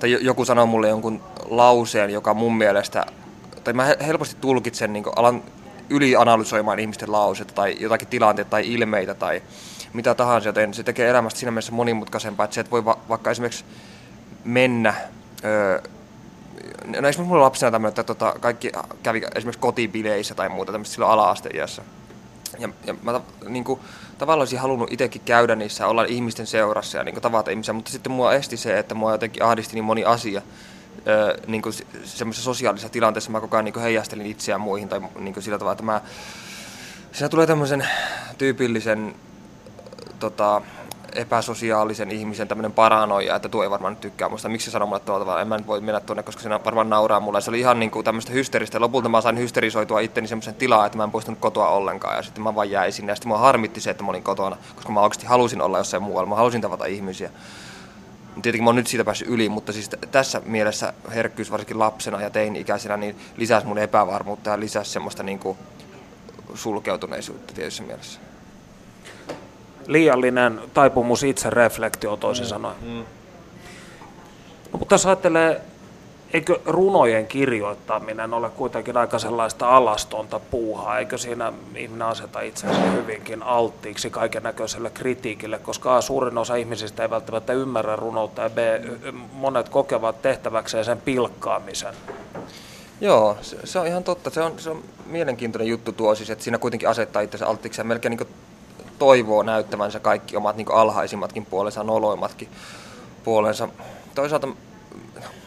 tai 0.00 0.10
joku 0.10 0.44
sanoo 0.44 0.66
mulle 0.66 0.88
jonkun 0.88 1.22
lauseen, 1.48 2.10
joka 2.10 2.34
mun 2.34 2.56
mielestä 2.56 3.06
tai 3.64 3.72
mä 3.74 3.94
helposti 4.06 4.36
tulkitsen, 4.40 4.92
niin 4.92 5.04
alan 5.16 5.42
ylianalysoimaan 5.90 6.78
ihmisten 6.78 7.12
lauseita 7.12 7.54
tai 7.54 7.76
jotakin 7.80 8.08
tilanteita 8.08 8.50
tai 8.50 8.72
ilmeitä 8.72 9.14
tai 9.14 9.42
mitä 9.92 10.14
tahansa, 10.14 10.48
joten 10.48 10.74
se 10.74 10.82
tekee 10.82 11.10
elämästä 11.10 11.40
siinä 11.40 11.50
mielessä 11.50 11.72
monimutkaisempaa, 11.72 12.44
että 12.44 12.54
se 12.54 12.60
et 12.60 12.70
voi 12.70 12.84
va- 12.84 12.98
vaikka 13.08 13.30
esimerkiksi 13.30 13.64
mennä 14.44 14.94
öö, 15.44 15.82
No 16.84 16.92
esimerkiksi 16.92 17.22
mulla 17.22 17.44
lapsena 17.44 17.70
tämmöinen, 17.72 17.88
että 17.88 18.02
tota, 18.04 18.34
kaikki 18.40 18.72
kävi 19.02 19.22
esimerkiksi 19.34 19.60
kotibileissä 19.60 20.34
tai 20.34 20.48
muuta 20.48 20.72
tämmöistä 20.72 20.94
silloin 20.94 21.12
ala-asteiässä. 21.12 21.82
Ja, 22.58 22.68
ja 22.86 22.94
mä 23.02 23.20
niin 23.48 23.64
kuin, 23.64 23.80
tavallaan 24.18 24.40
olisin 24.40 24.58
halunnut 24.58 24.92
itsekin 24.92 25.22
käydä 25.24 25.56
niissä, 25.56 25.86
olla 25.86 26.04
ihmisten 26.04 26.46
seurassa 26.46 26.98
ja 26.98 27.04
niin 27.04 27.14
kuin, 27.14 27.22
tavata 27.22 27.50
ihmisiä, 27.50 27.74
mutta 27.74 27.90
sitten 27.90 28.12
mua 28.12 28.34
esti 28.34 28.56
se, 28.56 28.78
että 28.78 28.94
mua 28.94 29.12
jotenkin 29.12 29.42
ahdisti 29.42 29.74
niin 29.74 29.84
moni 29.84 30.04
asia 30.04 30.42
niin 31.46 31.62
kuin 31.62 31.72
semmoisessa 32.04 32.44
sosiaalisessa 32.44 32.88
tilanteessa 32.88 33.30
mä 33.30 33.40
koko 33.40 33.56
ajan 33.56 33.64
niin 33.64 33.80
heijastelin 33.80 34.26
itseään 34.26 34.60
muihin 34.60 34.88
tai 34.88 35.00
niin 35.18 35.42
sillä 35.42 35.58
tavalla, 35.58 35.72
että 35.72 35.84
mä, 35.84 36.00
siinä 37.12 37.28
tulee 37.28 37.46
tämmöisen 37.46 37.88
tyypillisen 38.38 39.14
tota, 40.18 40.62
epäsosiaalisen 41.14 42.10
ihmisen 42.10 42.48
tämmöinen 42.48 42.72
paranoia, 42.72 43.36
että 43.36 43.48
tuo 43.48 43.62
ei 43.62 43.70
varmaan 43.70 43.92
nyt 43.92 44.00
tykkää 44.00 44.28
musta. 44.28 44.48
Miksi 44.48 44.64
se 44.64 44.70
sanoo 44.70 44.86
mulle 44.86 45.00
tuolla 45.00 45.20
tavalla? 45.24 45.40
En 45.40 45.48
mä 45.48 45.56
nyt 45.56 45.66
voi 45.66 45.80
mennä 45.80 46.00
tuonne, 46.00 46.22
koska 46.22 46.42
siinä 46.42 46.64
varmaan 46.64 46.90
nauraa 46.90 47.20
mulle. 47.20 47.40
Se 47.40 47.50
oli 47.50 47.60
ihan 47.60 47.80
niin 47.80 47.90
kuin 47.90 48.04
tämmöistä 48.04 48.32
hysteeristä. 48.32 48.80
Lopulta 48.80 49.08
mä 49.08 49.20
sain 49.20 49.38
hysterisoitua 49.38 50.00
itteni 50.00 50.28
semmoisen 50.28 50.54
tilaa, 50.54 50.86
että 50.86 50.98
mä 50.98 51.04
en 51.04 51.10
poistunut 51.10 51.40
kotoa 51.40 51.68
ollenkaan. 51.68 52.16
Ja 52.16 52.22
sitten 52.22 52.42
mä 52.44 52.54
vaan 52.54 52.70
jäin 52.70 52.92
sinne. 52.92 53.12
Ja 53.12 53.16
sitten 53.16 53.32
mä 53.32 53.38
harmitti 53.38 53.80
se, 53.80 53.90
että 53.90 54.02
mä 54.04 54.10
olin 54.10 54.22
kotona, 54.22 54.56
koska 54.74 54.92
mä 54.92 55.00
oikeasti 55.00 55.26
halusin 55.26 55.62
olla 55.62 55.78
jossain 55.78 56.02
muualla. 56.02 56.28
Mä 56.28 56.36
halusin 56.36 56.60
tavata 56.60 56.84
ihmisiä. 56.84 57.30
Tietenkin 58.42 58.64
mä 58.64 58.68
oon 58.68 58.76
nyt 58.76 58.86
siitä 58.86 59.04
päässyt 59.04 59.28
yli, 59.28 59.48
mutta 59.48 59.72
siis 59.72 59.90
tässä 60.10 60.42
mielessä 60.44 60.92
herkkyys 61.14 61.50
varsinkin 61.50 61.78
lapsena 61.78 62.20
ja 62.20 62.30
teini-ikäisenä 62.30 62.96
niin 62.96 63.16
lisäsi 63.36 63.66
mun 63.66 63.78
epävarmuutta 63.78 64.50
ja 64.50 64.60
lisäsi 64.60 64.90
semmoista 64.90 65.22
niin 65.22 65.38
kuin 65.38 65.58
sulkeutuneisuutta 66.54 67.54
tietyssä 67.54 67.82
mielessä. 67.82 68.20
Liiallinen 69.86 70.60
taipumus 70.74 71.22
itse 71.22 71.50
reflektio 71.50 72.16
toisin 72.16 72.44
mm. 72.44 72.48
sanoen. 72.48 72.76
Mm. 72.82 73.04
No, 74.72 74.78
mutta 74.78 74.94
jos 74.94 75.06
ajattelee 75.06 75.60
eikö 76.32 76.60
runojen 76.66 77.26
kirjoittaminen 77.26 78.34
ole 78.34 78.50
kuitenkin 78.50 78.96
aika 78.96 79.18
sellaista 79.18 79.76
alastonta 79.76 80.40
puuhaa? 80.40 80.98
Eikö 80.98 81.18
siinä 81.18 81.52
ihminen 81.76 82.08
aseta 82.08 82.40
itsensä 82.40 82.80
hyvinkin 82.80 83.42
alttiiksi 83.42 84.10
kaiken 84.10 84.42
näköiselle 84.42 84.90
kritiikille, 84.90 85.58
koska 85.58 85.96
A, 85.96 86.00
suurin 86.00 86.38
osa 86.38 86.54
ihmisistä 86.54 87.02
ei 87.02 87.10
välttämättä 87.10 87.52
ymmärrä 87.52 87.96
runoutta 87.96 88.42
ja 88.42 88.50
B, 88.50 88.58
monet 89.32 89.68
kokevat 89.68 90.22
tehtäväkseen 90.22 90.84
sen 90.84 91.00
pilkkaamisen? 91.00 91.94
Joo, 93.00 93.36
se, 93.42 93.56
se 93.64 93.78
on 93.78 93.86
ihan 93.86 94.04
totta. 94.04 94.30
Se 94.30 94.42
on, 94.42 94.52
se 94.58 94.70
on 94.70 94.82
mielenkiintoinen 95.06 95.68
juttu 95.68 95.92
tuo 95.92 96.14
siis, 96.14 96.30
että 96.30 96.44
siinä 96.44 96.58
kuitenkin 96.58 96.88
asettaa 96.88 97.22
itsensä 97.22 97.46
alttiiksi 97.46 97.80
ja 97.80 97.84
melkein 97.84 98.16
niin 98.16 98.28
toivoo 98.98 99.42
näyttävänsä 99.42 100.00
kaikki 100.00 100.36
omat 100.36 100.56
niin 100.56 100.72
alhaisimmatkin 100.72 101.46
puolensa, 101.46 101.84
noloimmatkin 101.84 102.48
puolensa. 103.24 103.68
Toisaalta 104.14 104.48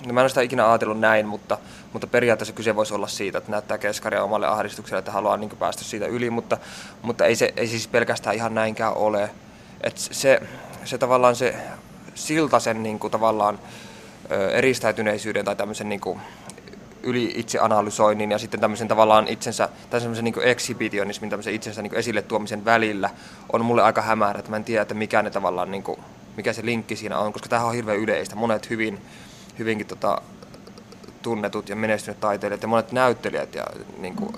no 0.05 0.13
mä 0.13 0.19
en 0.19 0.23
ole 0.23 0.29
sitä 0.29 0.41
ikinä 0.41 0.69
ajatellut 0.69 0.99
näin, 0.99 1.27
mutta, 1.27 1.57
mutta 1.93 2.07
periaatteessa 2.07 2.53
kyse 2.53 2.75
voisi 2.75 2.93
olla 2.93 3.07
siitä, 3.07 3.37
että 3.37 3.51
näyttää 3.51 3.77
keskaria 3.77 4.23
omalle 4.23 4.47
ahdistukselle, 4.47 4.99
että 4.99 5.11
haluaa 5.11 5.37
niin 5.37 5.49
päästä 5.59 5.83
siitä 5.83 6.05
yli, 6.05 6.29
mutta, 6.29 6.57
mutta 7.01 7.25
ei 7.25 7.35
se 7.35 7.53
ei 7.57 7.67
siis 7.67 7.87
pelkästään 7.87 8.35
ihan 8.35 8.55
näinkään 8.55 8.93
ole. 8.93 9.29
Et 9.81 9.97
se, 9.97 10.41
se 10.85 10.97
tavallaan 10.97 11.35
se 11.35 11.55
silta 12.15 12.59
sen 12.59 12.83
niin 12.83 12.99
kuin, 12.99 13.11
tavallaan 13.11 13.59
eristäytyneisyyden 14.53 15.45
tai 15.45 15.55
tämmöisen 15.55 15.89
niin 15.89 16.01
kuin, 16.01 16.19
yli 17.03 17.33
itseanalysoinnin 17.35 18.31
ja 18.31 18.37
sitten 18.37 18.59
tämmöisen 18.59 18.87
tavallaan 18.87 19.27
itsensä, 19.27 19.69
tai 19.89 19.99
semmoisen 19.99 20.25
niin 20.25 20.41
exhibitionismin, 20.43 21.29
tämmöisen 21.29 21.53
itsensä 21.53 21.81
niin 21.81 21.95
esille 21.95 22.21
tuomisen 22.21 22.65
välillä 22.65 23.09
on 23.53 23.65
mulle 23.65 23.83
aika 23.83 24.01
hämärä, 24.01 24.39
että 24.39 24.51
mä 24.51 24.57
en 24.57 24.63
tiedä, 24.63 24.81
että 24.81 24.93
mikä 24.93 25.21
ne 25.21 25.29
tavallaan, 25.29 25.71
niin 25.71 25.83
kuin, 25.83 25.99
mikä 26.37 26.53
se 26.53 26.65
linkki 26.65 26.95
siinä 26.95 27.17
on, 27.17 27.33
koska 27.33 27.49
tämähän 27.49 27.67
on 27.67 27.75
hirveän 27.75 27.97
yleistä. 27.97 28.35
Monet 28.35 28.69
hyvin, 28.69 29.01
hyvinkin 29.59 29.87
tota, 29.87 30.21
tunnetut 31.21 31.69
ja 31.69 31.75
menestyneet 31.75 32.19
taiteilijat 32.19 32.61
ja 32.61 32.67
monet 32.67 32.91
näyttelijät 32.91 33.55
ja 33.55 33.63
niin 33.97 34.15
kuin, 34.15 34.35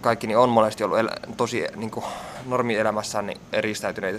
kaikki 0.00 0.26
niin 0.26 0.38
on 0.38 0.48
monesti 0.48 0.84
ollut 0.84 0.98
el- 0.98 1.32
tosi 1.36 1.64
niin 1.76 1.90
kuin, 1.90 2.04
normielämässään 2.46 3.26
niin 3.26 3.40
eristäytyneitä, 3.52 4.18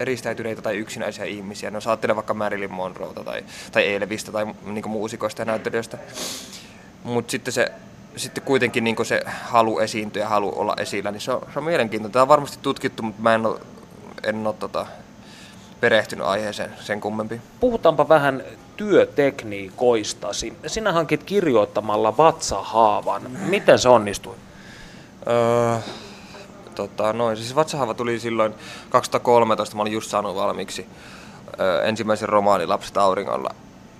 eristäytyneitä 0.00 0.62
tai 0.62 0.76
yksinäisiä 0.76 1.24
ihmisiä. 1.24 1.70
No 1.70 1.80
saattelee 1.80 2.16
vaikka 2.16 2.34
Marilyn 2.34 2.72
Monroeta 2.72 3.24
tai, 3.24 3.44
tai 3.72 3.94
Elvistä 3.94 4.32
tai 4.32 4.46
niin 4.64 4.82
kuin, 4.82 4.92
muusikoista 4.92 5.42
ja 5.42 5.46
näyttelijöistä. 5.46 5.98
Mutta 7.04 7.30
sitten 7.30 7.52
se 7.52 7.72
sitten 8.16 8.44
kuitenkin 8.44 8.84
niin 8.84 9.06
se 9.06 9.22
halu 9.26 9.78
esiintyä 9.78 10.22
ja 10.22 10.28
halu 10.28 10.52
olla 10.56 10.74
esillä, 10.78 11.10
niin 11.10 11.20
se 11.20 11.32
on, 11.32 11.40
se 11.52 11.58
on 11.58 11.64
mielenkiintoista. 11.64 12.12
Tämä 12.12 12.22
on 12.22 12.28
varmasti 12.28 12.58
tutkittu, 12.62 13.02
mutta 13.02 13.22
mä 13.22 13.34
en 13.34 13.46
ole, 13.46 13.60
en 14.22 14.46
ole 14.46 14.54
tota, 14.58 14.86
perehtynyt 15.80 16.26
aiheeseen 16.26 16.72
sen 16.80 17.00
kummempi. 17.00 17.40
Puhutaanpa 17.60 18.08
vähän 18.08 18.42
työtekniikoistasi. 18.78 20.52
Sinä 20.66 20.92
hankit 20.92 21.24
kirjoittamalla 21.24 22.16
vatsahaavan. 22.16 23.22
Miten 23.30 23.78
se 23.78 23.88
onnistui? 23.88 24.34
Öö, 25.26 25.76
tota, 26.74 27.12
noin. 27.12 27.36
Siis 27.36 27.54
vatsahaava 27.54 27.94
tuli 27.94 28.20
silloin 28.20 28.54
2013, 28.90 29.76
mä 29.76 29.82
olin 29.82 29.92
just 29.92 30.10
saanut 30.10 30.36
valmiiksi 30.36 30.86
öö, 31.60 31.82
ensimmäisen 31.82 32.28
romaanin 32.28 32.68
Lapset 32.68 32.96
auringolla 32.96 33.54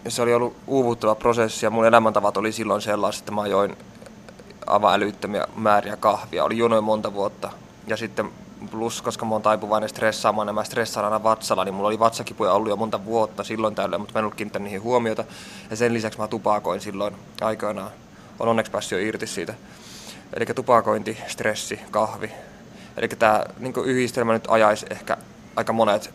se 0.09 0.23
oli 0.23 0.35
ollut 0.35 0.57
uuvuttava 0.67 1.15
prosessi 1.15 1.67
ja 1.67 1.71
mun 1.71 1.87
elämäntavat 1.87 2.37
oli 2.37 2.53
silloin 2.53 2.83
sellaiset, 2.83 3.21
että 3.21 3.33
mä 3.33 3.47
join 3.47 3.77
aivan 4.67 4.95
älyttömiä 4.95 5.47
määriä 5.57 5.97
kahvia. 5.97 6.45
Oli 6.45 6.59
jonoin 6.59 6.85
monta 6.85 7.15
vuotta. 7.15 7.51
Ja 7.87 7.97
sitten 7.97 8.31
plus, 8.71 9.03
koska 9.03 9.27
mä 9.27 9.35
oon 9.35 9.43
taipuvainen 9.43 9.89
stressaamaan 9.89 10.49
ja 10.49 10.53
mä 10.53 10.65
stressaan 10.65 11.05
aina 11.05 11.23
vatsalla, 11.23 11.65
niin 11.65 11.75
mulla 11.75 11.89
oli 11.89 11.99
vatsakipuja 11.99 12.53
ollut 12.53 12.71
jo 12.71 12.77
monta 12.77 13.05
vuotta 13.05 13.45
silloin 13.45 13.75
tällöin, 13.75 14.01
mutta 14.01 14.15
mä 14.15 14.19
en 14.19 14.25
ollut 14.25 14.35
kiinnittänyt 14.35 14.65
niihin 14.65 14.83
huomiota. 14.83 15.25
Ja 15.71 15.77
sen 15.77 15.95
lisäksi 15.95 16.19
mä 16.19 16.29
tupakoin 16.29 16.81
silloin 16.81 17.15
aikoinaan. 17.41 17.91
On 18.39 18.49
onneksi 18.49 18.73
päässyt 18.73 18.99
jo 18.99 19.09
irti 19.09 19.27
siitä. 19.27 19.55
Eli 20.35 20.47
tupakointi, 20.47 21.19
stressi, 21.27 21.81
kahvi. 21.91 22.31
Eli 22.97 23.09
tämä 23.09 23.45
niin 23.59 23.75
yhdistelmä 23.85 24.33
nyt 24.33 24.45
ajaisi 24.49 24.87
ehkä 24.91 25.17
aika 25.57 25.73
monet 25.73 26.11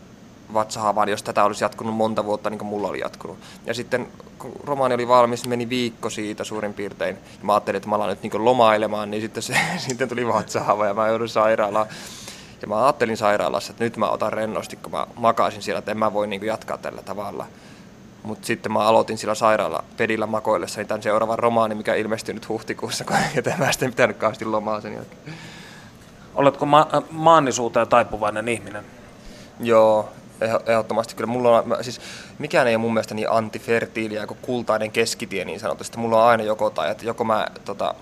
vatsahaavaan, 0.54 1.08
jos 1.08 1.22
tätä 1.22 1.44
olisi 1.44 1.64
jatkunut 1.64 1.94
monta 1.94 2.24
vuotta, 2.24 2.50
niin 2.50 2.58
kuin 2.58 2.68
mulla 2.68 2.88
oli 2.88 3.00
jatkunut. 3.00 3.38
Ja 3.66 3.74
sitten 3.74 4.08
kun 4.38 4.52
romaani 4.64 4.94
oli 4.94 5.08
valmis, 5.08 5.46
meni 5.46 5.68
viikko 5.68 6.10
siitä 6.10 6.44
suurin 6.44 6.74
piirtein. 6.74 7.16
Ja 7.16 7.44
mä 7.44 7.52
ajattelin, 7.52 7.76
että 7.76 7.88
mä 7.88 7.96
alan 7.96 8.08
nyt 8.08 8.22
niin 8.22 8.44
lomailemaan, 8.44 9.10
niin 9.10 9.20
sitten, 9.20 9.42
se, 9.42 9.56
sitten 9.88 10.08
tuli 10.08 10.26
vatsahaava 10.26 10.86
ja 10.86 10.94
mä 10.94 11.08
joudun 11.08 11.28
sairaalaan. 11.28 11.86
Ja 12.62 12.68
mä 12.68 12.84
ajattelin 12.84 13.16
sairaalassa, 13.16 13.70
että 13.70 13.84
nyt 13.84 13.96
mä 13.96 14.08
otan 14.08 14.32
rennosti, 14.32 14.76
kun 14.76 14.92
mä 14.92 15.06
makasin 15.16 15.62
siellä, 15.62 15.78
että 15.78 15.90
en 15.90 15.98
mä 15.98 16.12
voi 16.12 16.26
niin 16.26 16.46
jatkaa 16.46 16.78
tällä 16.78 17.02
tavalla. 17.02 17.46
Mutta 18.22 18.46
sitten 18.46 18.72
mä 18.72 18.78
aloitin 18.78 19.18
sillä 19.18 19.34
sairaala 19.34 19.84
pedillä 19.96 20.26
makoillessa 20.26 20.84
tämän 20.84 21.02
seuraavan 21.02 21.38
romaani, 21.38 21.74
mikä 21.74 21.94
ilmestyi 21.94 22.34
nyt 22.34 22.48
huhtikuussa, 22.48 23.04
ja 23.34 23.42
mä 23.58 23.72
sitten 23.72 23.90
pitänyt 23.90 24.16
kauheasti 24.16 24.44
lomaa 24.44 24.80
sen 24.80 24.94
jälkeen. 24.94 25.34
Oletko 26.34 26.66
ma- 26.66 26.88
maannisuuteen 27.10 27.88
taipuvainen 27.88 28.48
ihminen? 28.48 28.84
Joo, 29.60 30.08
ehdottomasti 30.66 31.14
kyllä. 31.14 31.26
Mulla 31.26 31.58
on, 31.58 31.76
siis 31.80 32.00
mikään 32.38 32.66
ei 32.66 32.74
ole 32.74 32.80
mun 32.80 32.94
mielestä 32.94 33.14
niin 33.14 33.30
antifertiiliä 33.30 34.26
kuin 34.26 34.38
kultainen 34.42 34.90
keskitie 34.90 35.44
niin 35.44 35.60
sanotusti. 35.60 35.98
Mulla 35.98 36.22
on 36.22 36.28
aina 36.30 36.44
joko 36.44 36.70
tai, 36.70 36.90
että 36.90 37.06
joko 37.06 37.24
mä 37.24 37.46
tota, 37.64 37.94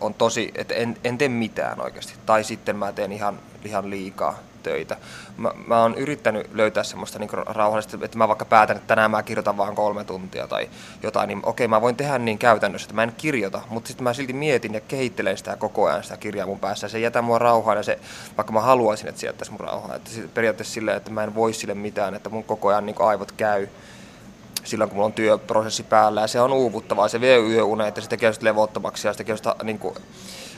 on 0.00 0.14
tosi, 0.14 0.52
että 0.54 0.74
en, 0.74 0.96
en 1.04 1.18
tee 1.18 1.28
mitään 1.28 1.80
oikeasti, 1.80 2.14
tai 2.26 2.44
sitten 2.44 2.76
mä 2.76 2.92
teen 2.92 3.12
ihan, 3.12 3.38
ihan 3.64 3.90
liikaa 3.90 4.38
töitä. 4.62 4.96
Mä, 5.36 5.50
mä 5.66 5.82
oon 5.82 5.94
yrittänyt 5.94 6.54
löytää 6.54 6.84
semmoista 6.84 7.18
niin 7.18 7.30
rauhallista, 7.46 7.98
että 8.02 8.18
mä 8.18 8.28
vaikka 8.28 8.44
päätän, 8.44 8.76
että 8.76 8.88
tänään 8.88 9.10
mä 9.10 9.22
kirjoitan 9.22 9.56
vain 9.56 9.74
kolme 9.74 10.04
tuntia 10.04 10.48
tai 10.48 10.68
jotain, 11.02 11.28
niin 11.28 11.40
okei, 11.42 11.68
mä 11.68 11.80
voin 11.80 11.96
tehdä 11.96 12.18
niin 12.18 12.38
käytännössä, 12.38 12.86
että 12.86 12.94
mä 12.94 13.02
en 13.02 13.12
kirjoita, 13.16 13.60
mutta 13.70 13.88
sitten 13.88 14.04
mä 14.04 14.14
silti 14.14 14.32
mietin 14.32 14.74
ja 14.74 14.80
kehittelen 14.80 15.38
sitä 15.38 15.56
koko 15.56 15.86
ajan 15.86 16.02
sitä 16.02 16.16
kirjaa 16.16 16.46
mun 16.46 16.58
päässä. 16.58 16.88
Se 16.88 16.98
jätä 16.98 17.22
mua 17.22 17.38
rauhaan 17.38 17.76
ja 17.76 17.82
se, 17.82 17.98
vaikka 18.36 18.52
mä 18.52 18.60
haluaisin, 18.60 19.08
että 19.08 19.20
se 19.20 19.26
jättäisi 19.26 19.52
mun 19.52 19.60
rauhaan. 19.60 19.96
Että 19.96 20.10
periaatteessa 20.34 20.74
silleen, 20.74 20.96
että 20.96 21.10
mä 21.10 21.24
en 21.24 21.34
voi 21.34 21.52
sille 21.52 21.74
mitään, 21.74 22.14
että 22.14 22.30
mun 22.30 22.44
koko 22.44 22.68
ajan 22.68 22.86
niin 22.86 22.96
aivot 22.98 23.32
käy 23.32 23.68
silloin, 24.66 24.90
kun 24.90 24.96
mulla 24.96 25.06
on 25.06 25.12
työprosessi 25.12 25.82
päällä 25.82 26.20
ja 26.20 26.26
se 26.26 26.40
on 26.40 26.52
uuvuttavaa. 26.52 27.08
Se 27.08 27.20
vie 27.20 27.36
yöunet 27.36 27.96
ja 27.96 28.02
se 28.02 28.08
tekee 28.08 28.32
sitä 28.32 28.44
levottomaksi 28.44 29.08
ja 29.08 29.12
se 29.12 29.18
tekee 29.18 29.36
sitä 29.36 29.54
niin 29.62 29.78
kuin, 29.78 29.94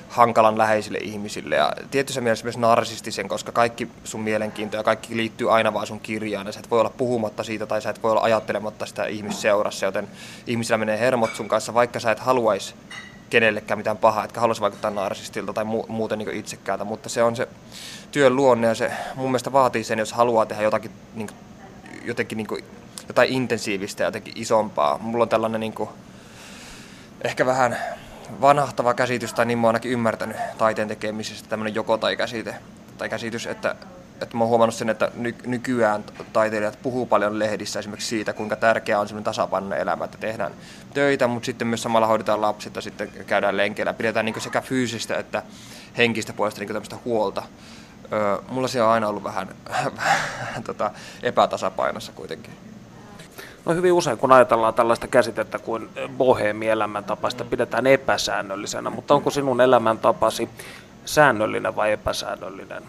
hankalan 0.09 0.59
läheisille 0.59 0.99
ihmisille 0.99 1.57
ja 1.57 1.73
tietyssä 1.91 2.21
mielessä 2.21 2.45
myös 2.45 2.59
narsistisen, 2.59 3.29
koska 3.29 3.53
kaikki 3.53 3.89
sun 4.05 4.21
mielenkiinto 4.21 4.77
ja 4.77 4.83
kaikki 4.83 5.17
liittyy 5.17 5.55
aina 5.55 5.75
vaan 5.75 5.87
sun 5.87 6.01
kirjaan 6.01 6.47
ja 6.47 6.53
sä 6.53 6.61
et 6.61 6.71
voi 6.71 6.81
olla 6.81 6.91
puhumatta 6.91 7.45
siitä 7.45 7.67
tai 7.67 7.83
sä 7.83 7.91
et 7.91 8.03
voi 8.03 8.11
olla 8.11 8.23
ajattelematta 8.23 8.87
sitä 8.87 9.07
ihmisseurassa, 9.07 9.87
joten 9.87 10.09
ihmisillä 10.47 10.79
menee 10.79 10.99
hermot 10.99 11.35
sun 11.35 11.49
kanssa, 11.49 11.75
vaikka 11.75 12.01
sä 12.01 12.11
et 12.11 12.21
haluaisi 12.21 12.75
kenellekään 13.31 13.79
mitään 13.79 13.97
pahaa, 13.97 14.25
etkä 14.25 14.41
haluaisi 14.41 14.61
vaikuttaa 14.61 14.91
narsistilta 14.91 15.53
tai 15.53 15.65
mu- 15.65 15.89
muuten 15.89 16.19
niin 16.19 16.31
itsekkäältä, 16.31 16.85
mutta 16.85 17.09
se 17.09 17.23
on 17.23 17.37
se 17.37 17.49
työn 18.13 18.37
luonne 18.37 18.67
ja 18.67 18.75
se 18.75 18.93
mun 19.15 19.31
mielestä 19.31 19.53
vaatii 19.53 19.85
sen, 19.85 19.99
jos 19.99 20.13
haluaa 20.13 20.47
tehdä 20.47 20.63
jotakin 20.63 20.91
niin, 21.15 21.29
jotenkin 22.05 22.37
niin 22.37 22.47
kuin, 22.47 22.65
jotain 23.09 23.33
intensiivistä 23.33 24.03
ja 24.03 24.07
jotenkin 24.07 24.33
isompaa. 24.37 24.99
Mulla 24.99 25.23
on 25.23 25.29
tällainen 25.29 25.61
niin 25.61 25.73
kuin, 25.73 25.91
ehkä 27.25 27.47
vähän 27.47 27.77
vanhahtava 28.41 28.95
käsitys, 28.95 29.35
tai 29.35 29.47
niin 29.47 29.59
mä 29.59 29.67
oon 29.67 29.75
ainakin 29.75 29.93
ymmärtänyt 29.93 30.37
taiteen 30.59 30.89
tekemisestä, 30.89 31.49
tämmöinen 31.49 31.75
joko 31.75 31.99
tai 31.99 32.17
käsite, 32.17 32.55
tai 32.99 33.09
käsitys, 33.09 33.47
että, 33.47 33.75
että 34.23 34.37
mä 34.37 34.45
oon 34.45 34.49
huomannut 34.49 34.75
sen, 34.75 34.91
että 34.91 35.11
ny, 35.15 35.35
nykyään 35.47 36.05
taiteilijat 36.33 36.79
puhuu 36.83 37.07
paljon 37.07 37.39
lehdissä 37.39 37.79
esimerkiksi 37.79 38.09
siitä, 38.09 38.33
kuinka 38.33 38.57
tärkeää 38.57 39.01
on 39.01 39.09
semmoinen 39.09 39.25
tasapainoinen 39.25 39.81
elämä, 39.81 40.05
että 40.05 40.19
tehdään 40.19 40.53
töitä, 40.95 41.27
mutta 41.27 41.47
sitten 41.47 41.69
myös 41.69 41.83
samalla 41.83 42.07
hoidetaan 42.07 42.41
lapset 42.41 42.77
ja 42.77 42.83
sitten 42.83 43.11
käydään 43.27 43.57
lenkeillä, 43.57 43.93
pidetään 43.93 44.25
niin 44.25 44.41
sekä 44.41 44.61
fyysistä 44.61 45.17
että 45.17 45.43
henkistä 45.97 46.33
puolesta 46.33 46.61
niin 46.61 46.69
tämmöistä 46.69 46.97
huolta. 47.05 47.43
Öö, 48.13 48.39
mulla 48.49 48.69
se 48.69 48.83
on 48.83 48.89
aina 48.89 49.09
ollut 49.09 49.25
vähän, 49.25 49.49
vähän 49.97 50.63
tota, 50.65 50.91
epätasapainossa 51.23 52.13
kuitenkin. 52.13 52.69
No 53.69 53.75
hyvin 53.75 53.93
usein, 53.93 54.19
kun 54.19 54.33
ajatellaan 54.33 54.75
tällaista 54.75 55.09
käsitettä 55.09 55.59
kuin 55.59 55.89
boheemi-elämäntapa, 56.17 57.31
sitä 57.31 57.45
pidetään 57.45 57.87
epäsäännöllisenä, 57.87 58.91
mutta 58.91 59.15
onko 59.15 59.31
sinun 59.31 59.61
elämäntapasi 59.61 60.49
säännöllinen 61.05 61.77
vai 61.77 61.93
epäsäännöllinen? 61.93 62.83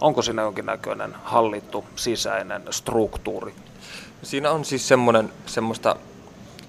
Onko 0.00 0.22
siinä 0.22 0.42
jonkinnäköinen 0.42 1.14
hallittu 1.24 1.84
sisäinen 1.96 2.62
struktuuri? 2.70 3.54
Siinä 4.22 4.50
on 4.50 4.64
siis 4.64 4.88
semmoinen, 4.88 5.32
semmoista 5.46 5.96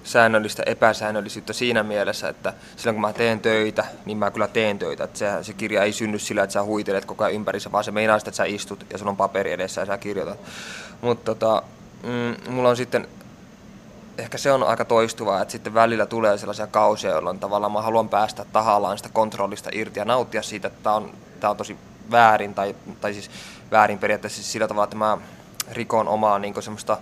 säännöllistä 0.04 0.62
epäsäännöllisyyttä 0.66 1.52
siinä 1.52 1.82
mielessä, 1.82 2.28
että 2.28 2.54
silloin 2.76 2.94
kun 2.94 3.00
mä 3.00 3.12
teen 3.12 3.40
töitä, 3.40 3.84
niin 4.04 4.18
mä 4.18 4.30
kyllä 4.30 4.48
teen 4.48 4.78
töitä. 4.78 5.04
Että 5.04 5.18
se, 5.18 5.26
se 5.42 5.52
kirja 5.52 5.82
ei 5.82 5.92
synny 5.92 6.18
sillä, 6.18 6.42
että 6.42 6.54
sä 6.54 6.62
huitelet 6.62 7.04
koko 7.04 7.24
ajan 7.24 7.34
ympärissä, 7.34 7.72
vaan 7.72 7.84
se 7.84 7.90
meinaa 7.90 8.18
sitä, 8.18 8.28
että 8.28 8.36
sä 8.36 8.44
istut 8.44 8.86
ja 8.92 8.98
sulla 8.98 9.10
on 9.10 9.16
paperi 9.16 9.52
edessä 9.52 9.80
ja 9.80 9.86
sä 9.86 9.98
kirjoitat. 9.98 10.38
Mutta 11.00 11.34
tota, 11.34 11.62
mm, 12.02 12.52
mulla 12.52 12.68
on 12.68 12.76
sitten 12.76 13.08
ehkä 14.18 14.38
se 14.38 14.52
on 14.52 14.62
aika 14.62 14.84
toistuvaa, 14.84 15.42
että 15.42 15.52
sitten 15.52 15.74
välillä 15.74 16.06
tulee 16.06 16.38
sellaisia 16.38 16.66
kausia, 16.66 17.10
jolloin 17.10 17.38
tavallaan 17.38 17.72
mä 17.72 17.82
haluan 17.82 18.08
päästä 18.08 18.44
tahallaan 18.52 18.96
sitä 18.96 19.10
kontrollista 19.12 19.70
irti 19.72 20.00
ja 20.00 20.04
nauttia 20.04 20.42
siitä, 20.42 20.68
että 20.68 20.82
tämä 20.82 20.96
on, 20.96 21.14
tämä 21.40 21.50
on 21.50 21.56
tosi 21.56 21.76
väärin, 22.10 22.54
tai, 22.54 22.74
tai 23.00 23.12
siis 23.12 23.30
väärin 23.70 23.98
periaatteessa 23.98 24.36
siis 24.36 24.52
sillä 24.52 24.68
tavalla, 24.68 24.84
että 24.84 24.96
mä 24.96 25.18
rikon 25.72 26.08
omaa 26.08 26.38
niin 26.38 26.62
semmoista 26.62 26.98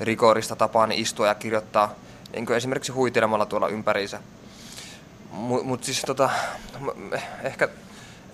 rikorista 0.00 0.56
tapaani 0.56 1.00
istua 1.00 1.26
ja 1.26 1.34
kirjoittaa 1.34 1.94
niin 2.32 2.52
esimerkiksi 2.52 2.92
huitelemalla 2.92 3.46
tuolla 3.46 3.68
ympäriinsä. 3.68 4.20
Mutta 5.30 5.66
mut 5.66 5.84
siis 5.84 6.02
tota, 6.06 6.30
ehkä, 7.42 7.68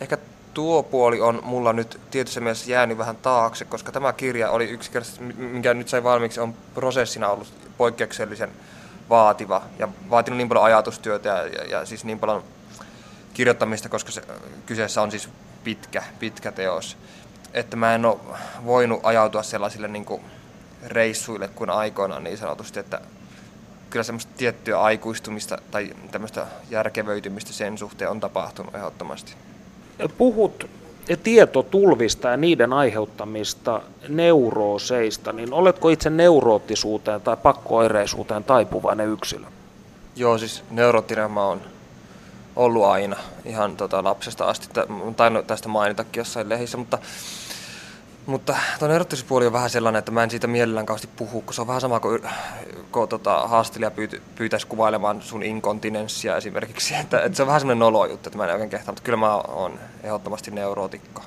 ehkä 0.00 0.18
tuo 0.54 0.82
puoli 0.82 1.20
on 1.20 1.40
mulla 1.42 1.72
nyt 1.72 2.00
tietyssä 2.10 2.40
mielessä 2.40 2.70
jäänyt 2.70 2.98
vähän 2.98 3.16
taakse, 3.16 3.64
koska 3.64 3.92
tämä 3.92 4.12
kirja 4.12 4.50
oli 4.50 4.64
yksinkertaisesti, 4.64 5.24
mikä 5.24 5.74
nyt 5.74 5.88
sai 5.88 6.04
valmiiksi, 6.04 6.40
on 6.40 6.54
prosessina 6.74 7.28
ollut 7.28 7.52
poikkeuksellisen 7.76 8.50
vaativa 9.10 9.62
ja 9.78 9.88
vaatinut 10.10 10.36
niin 10.36 10.48
paljon 10.48 10.64
ajatustyötä 10.64 11.28
ja, 11.28 11.46
ja, 11.46 11.64
ja 11.64 11.84
siis 11.84 12.04
niin 12.04 12.18
paljon 12.18 12.44
kirjoittamista, 13.34 13.88
koska 13.88 14.12
se, 14.12 14.22
kyseessä 14.66 15.02
on 15.02 15.10
siis 15.10 15.28
pitkä, 15.64 16.02
pitkä 16.18 16.52
teos. 16.52 16.96
että 17.54 17.76
mä 17.76 17.94
en 17.94 18.04
ole 18.04 18.20
voinut 18.64 19.00
ajautua 19.02 19.42
sellaisille 19.42 19.88
niin 19.88 20.04
kuin 20.04 20.22
reissuille 20.86 21.48
kuin 21.48 21.70
aikoinaan 21.70 22.24
niin 22.24 22.38
sanotusti, 22.38 22.80
että 22.80 23.00
kyllä 23.90 24.02
semmoista 24.02 24.32
tiettyä 24.36 24.80
aikuistumista 24.80 25.58
tai 25.70 25.90
tämmöistä 26.10 26.46
järkevöitymistä 26.70 27.52
sen 27.52 27.78
suhteen 27.78 28.10
on 28.10 28.20
tapahtunut 28.20 28.74
ehdottomasti. 28.74 29.34
Puhut 30.18 30.70
tietotulvista 31.22 32.28
ja 32.28 32.36
niiden 32.36 32.72
aiheuttamista 32.72 33.80
neurooseista, 34.08 35.32
niin 35.32 35.52
oletko 35.52 35.88
itse 35.88 36.10
neuroottisuuteen 36.10 37.20
tai 37.20 37.36
pakkoireisuuteen 37.36 38.44
taipuvainen 38.44 39.08
yksilö? 39.08 39.46
Joo, 40.16 40.38
siis 40.38 40.64
neuroottinen 40.70 41.30
mä 41.30 41.46
oon 41.46 41.60
ollut 42.56 42.84
aina 42.84 43.16
ihan 43.44 43.76
tota, 43.76 44.04
lapsesta 44.04 44.44
asti. 44.44 44.68
Tainnut 45.16 45.46
tästä 45.46 45.68
mainitakin 45.68 46.20
jossain 46.20 46.48
lehissä, 46.48 46.76
mutta 46.76 46.98
mutta 48.26 48.56
tuo 48.78 48.88
erottispuoli 48.88 49.46
on 49.46 49.52
vähän 49.52 49.70
sellainen, 49.70 49.98
että 49.98 50.12
mä 50.12 50.22
en 50.22 50.30
siitä 50.30 50.46
mielellään 50.46 50.86
kauheasti 50.86 51.08
puhu, 51.16 51.40
kun 51.40 51.54
se 51.54 51.60
on 51.60 51.66
vähän 51.66 51.80
sama 51.80 52.00
kuin, 52.00 52.22
kun 52.92 53.08
tota, 53.08 53.48
haastelija 53.48 53.90
pyyt, 53.90 54.22
pyytäisi 54.36 54.66
kuvailemaan 54.66 55.22
sun 55.22 55.42
inkontinenssia 55.42 56.36
esimerkiksi. 56.36 56.94
Että, 57.00 57.20
että 57.20 57.36
se 57.36 57.42
on 57.42 57.46
vähän 57.46 57.60
semmoinen 57.60 57.78
nolo 57.78 58.06
juttu, 58.06 58.28
että 58.28 58.38
mä 58.38 58.44
en 58.44 58.52
oikein 58.52 58.70
kehtaa, 58.70 58.92
mutta 58.92 59.02
kyllä 59.02 59.18
mä 59.18 59.34
oon 59.34 59.78
ehdottomasti 60.02 60.50
neurootikko. 60.50 61.22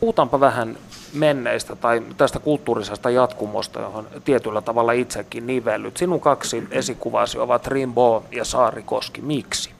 Puhutaanpa 0.00 0.40
vähän 0.40 0.76
menneistä 1.12 1.76
tai 1.76 2.02
tästä 2.16 2.38
kulttuurisesta 2.38 3.10
jatkumosta, 3.10 3.80
johon 3.80 4.08
tietyllä 4.24 4.62
tavalla 4.62 4.92
itsekin 4.92 5.46
nivellyt. 5.46 5.96
Sinun 5.96 6.20
kaksi 6.20 6.68
esikuvasi 6.70 7.38
ovat 7.38 7.66
Rimbo 7.66 8.24
ja 8.32 8.44
Saarikoski. 8.44 9.20
Miksi? 9.20 9.70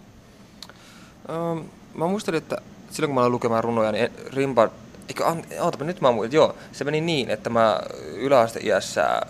Um, 1.29 1.65
mä 1.95 2.07
muistelin, 2.07 2.39
että 2.39 2.57
silloin 2.91 3.09
kun 3.09 3.15
mä 3.15 3.21
aloin 3.21 3.33
lukemaan 3.33 3.65
runoja, 3.65 3.93
niin 3.93 4.11
Rimba 4.33 4.69
Eikö, 5.09 5.25
ootapa, 5.61 5.85
nyt 5.85 6.01
mä 6.01 6.13
muistan, 6.13 6.37
joo, 6.37 6.57
se 6.73 6.85
meni 6.85 7.01
niin, 7.01 7.31
että 7.31 7.51
mä 7.51 7.81
yläasteiässä, 8.15 9.21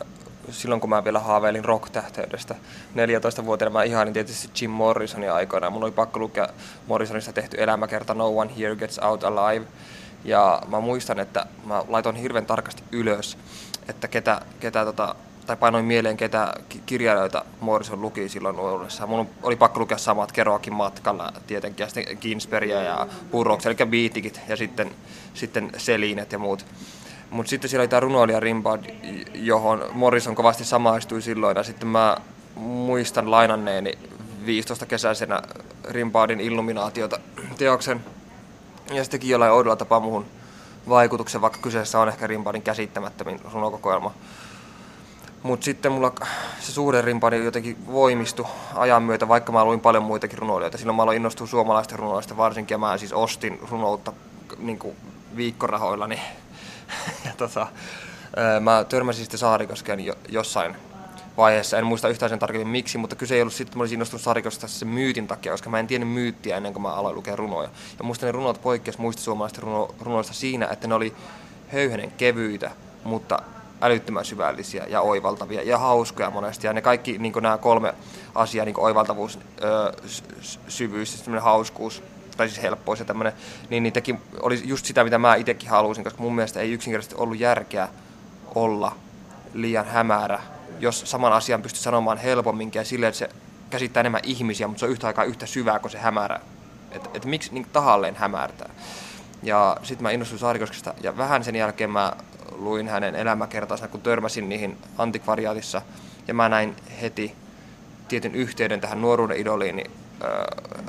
silloin 0.51 0.81
kun 0.81 0.91
mä 0.91 1.05
vielä 1.05 1.21
haaveilin 1.21 1.65
rock-tähteydestä, 1.65 2.55
14-vuotiaana 2.95 3.73
mä 3.73 3.83
ihanin 3.83 4.15
tietysti 4.15 4.51
Jim 4.61 4.71
Morrisonia 4.71 5.35
aikoinaan. 5.35 5.73
Mun 5.73 5.85
oli 5.85 5.91
pakko 5.91 6.19
lukea 6.21 6.49
Morrisonista 6.87 7.33
tehty 7.33 7.63
elämäkerta 7.63 8.15
No 8.15 8.29
One 8.29 8.51
Here 8.59 8.77
Gets 8.77 8.99
Out 8.99 9.25
Alive. 9.25 9.67
Ja 10.25 10.63
mä 10.69 10.81
muistan, 10.81 11.19
että 11.21 11.47
mä 11.65 11.83
laitoin 11.89 12.17
hirveän 12.17 12.47
tarkasti 12.47 12.83
ylös, 12.93 13.39
että 13.89 14.09
ketä, 14.09 14.41
ketä 14.61 14.85
tota, 14.85 15.15
tai 15.47 15.57
painoin 15.57 15.85
mieleen, 15.85 16.17
ketä 16.17 16.55
kirjailijoita 16.87 17.45
Morrison 17.61 18.03
luki 18.03 18.29
silloin 18.29 18.57
nuoruudessa. 18.57 19.07
Mun 19.07 19.29
oli 19.43 19.57
pakko 19.57 19.81
lukea 19.81 19.99
samat 19.99 20.33
Keroakin 20.33 20.75
matkalla 20.75 21.33
tietenkin, 21.47 21.85
ja 21.85 21.89
sitten 21.89 22.19
Ginsbergia 22.19 22.83
ja 22.83 23.07
Burroughs, 23.31 23.67
eli 23.67 23.75
Beatikit, 23.75 24.41
ja 24.49 24.57
sitten, 24.57 24.91
sitten 25.37 25.73
Selinet 25.77 26.33
ja 26.33 26.39
muut. 26.39 26.67
Mutta 27.31 27.51
sitten 27.51 27.71
siellä 27.71 27.83
oli 27.83 27.89
tämä 27.89 28.01
runoilija 28.01 28.41
Rimbad, 28.41 28.85
johon 29.35 29.85
Morrison 29.93 30.35
kovasti 30.35 30.65
samaistui 30.65 31.23
silloin, 31.23 31.57
ja 31.57 31.63
sitten 31.63 31.89
mä 31.89 32.17
muistan 32.55 33.31
lainanneeni 33.31 33.99
15 34.47 34.87
kesäisenä 34.87 35.43
Rimbadin 35.89 36.41
Illuminaatiota 36.41 37.19
teoksen, 37.59 38.05
ja 38.93 39.05
se 39.05 39.11
teki 39.11 39.29
jollain 39.29 39.53
oudolla 39.53 39.77
tapaa 39.77 40.01
muuhun 40.01 40.27
vaikutuksen, 40.89 41.41
vaikka 41.41 41.59
kyseessä 41.63 42.01
on 42.01 42.09
ehkä 42.09 42.27
Rimbadin 42.27 42.63
käsittämättömin 42.63 43.41
runokokoelma. 43.53 44.15
Mutta 45.43 45.65
sitten 45.65 45.93
mulla 45.93 46.13
se 46.61 46.73
suuren 46.73 47.05
rimpani 47.05 47.45
jotenkin 47.45 47.87
voimistui 47.87 48.47
ajan 48.75 49.03
myötä, 49.03 49.29
vaikka 49.29 49.53
mä 49.53 49.65
luin 49.65 49.81
paljon 49.81 50.03
muitakin 50.03 50.39
runoilijoita. 50.39 50.79
Silloin 50.79 50.97
mä 50.97 51.03
aloin 51.03 51.17
innostua 51.17 51.47
suomalaisten 51.47 51.99
runoista 51.99 52.37
varsinkin, 52.37 52.75
ja 52.75 52.79
mä 52.79 52.99
siis 52.99 53.13
ostin 53.13 53.59
runoutta 53.71 54.13
niin 54.59 54.79
viikkorahoilla. 55.37 56.07
Niin, 56.07 56.23
ja 57.27 57.33
tota, 57.37 57.67
mä 58.61 58.85
törmäsin 58.89 59.25
sitten 59.25 59.39
Saarikoskeen 59.39 60.01
jo, 60.01 60.15
jossain 60.29 60.77
vaiheessa. 61.37 61.79
En 61.79 61.87
muista 61.87 62.09
yhtään 62.09 62.31
sen 62.31 62.39
tarkemmin 62.39 62.69
miksi, 62.69 62.99
mutta 62.99 63.17
kyse 63.17 63.35
ei 63.35 63.41
ollut 63.41 63.55
sitten, 63.55 63.79
mä 63.79 63.83
olisin 63.83 63.97
innostunut 63.97 64.23
Saarikoskesta 64.23 64.69
sen 64.69 64.89
myytin 64.89 65.27
takia, 65.27 65.53
koska 65.53 65.71
mä 65.71 65.79
en 65.79 65.87
tiennyt 65.87 66.11
myyttiä 66.11 66.57
ennen 66.57 66.73
kuin 66.73 66.83
mä 66.83 66.95
aloin 66.95 67.17
lukea 67.17 67.37
runoja. 67.37 67.69
Ja 67.99 68.05
muista 68.05 68.27
ne 68.27 68.33
runot 68.33 68.63
poikkeus 68.63 68.99
muista 68.99 69.23
suomalaisten 69.23 69.63
runo, 69.63 69.95
runoista 70.01 70.33
siinä, 70.33 70.69
että 70.73 70.89
ne 70.89 70.95
oli 70.95 71.15
höyhenen 71.73 72.13
kevyitä, 72.13 72.71
mutta 73.05 73.39
älyttömän 73.81 74.25
syvällisiä 74.25 74.87
ja 74.89 75.01
oivaltavia 75.01 75.63
ja 75.63 75.79
hauskoja 75.79 76.31
monesti. 76.31 76.67
Ja 76.67 76.73
ne 76.73 76.83
kaikki 76.83 77.19
niin 77.19 77.33
nämä 77.41 77.59
kolme 77.59 77.95
asiaa, 78.35 78.65
niin 78.65 78.81
oivaltavuus, 78.81 79.39
öö, 79.63 79.93
syvyys 80.69 81.25
ja 81.35 81.41
hauskuus, 81.41 82.03
tai 82.37 82.49
siis 82.49 82.63
helppous 82.63 82.99
ja 82.99 83.05
tämmöinen, 83.05 83.33
niin 83.71 83.83
niitäkin 83.83 84.19
oli 84.41 84.63
just 84.65 84.87
sitä, 84.87 85.05
mitä 85.05 85.19
mä 85.19 85.35
itsekin 85.35 85.71
halusin, 85.71 86.05
koska 86.05 86.23
mun 86.23 86.35
mielestä 86.35 86.61
ei 86.61 86.73
yksinkertaisesti 86.73 87.23
ollut 87.23 87.39
järkeä 87.39 87.89
olla 88.55 88.97
liian 89.55 89.87
hämärä, 89.87 90.41
jos 90.81 91.03
saman 91.11 91.33
asian 91.33 91.63
pystyy 91.63 91.83
sanomaan 91.83 92.19
helpommin 92.19 92.71
ja 92.75 92.85
silleen, 92.85 93.09
että 93.09 93.19
se 93.19 93.29
käsittää 93.71 94.01
enemmän 94.01 94.21
ihmisiä, 94.25 94.67
mutta 94.67 94.81
se 94.81 94.87
on 94.87 94.93
yhtä 94.93 95.07
aikaa 95.07 95.25
yhtä 95.25 95.47
syvää 95.47 95.79
kuin 95.79 95.91
se 95.91 95.99
hämärä. 95.99 96.41
Että 96.91 97.11
et 97.15 97.25
miksi 97.25 97.55
niin 97.55 97.67
tahalleen 97.73 98.17
hämärtää. 98.17 98.71
Ja 99.43 99.77
sitten 99.83 100.03
mä 100.03 100.11
innostuin 100.11 100.39
Saarikoskesta 100.39 100.95
ja 101.03 101.17
vähän 101.17 101.45
sen 101.45 101.57
jälkeen 101.57 101.91
mä 101.91 102.13
luin 102.53 102.89
hänen 102.89 103.15
elämäkertansa, 103.15 103.89
kun 103.89 104.01
törmäsin 104.01 104.49
niihin 104.49 104.79
antikvariaatissa. 104.99 105.83
Ja 106.29 106.35
mä 106.35 106.49
näin 106.49 106.77
heti 107.01 107.35
tietyn 108.09 108.35
yhteyden 108.35 108.81
tähän 108.81 109.01
nuoruuden 109.01 109.37
idoliini 109.37 109.85
äh, 109.85 110.31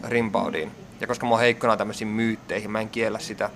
Rimbaudiin. 0.09 0.71
Ja 1.01 1.07
koska 1.07 1.25
mä 1.25 1.31
oon 1.31 1.39
heikkona 1.39 1.77
tämmöisiin 1.77 2.07
myytteihin, 2.07 2.71
mä 2.71 2.79
en 2.79 2.89
kiellä 2.89 3.19
sitä. 3.19 3.49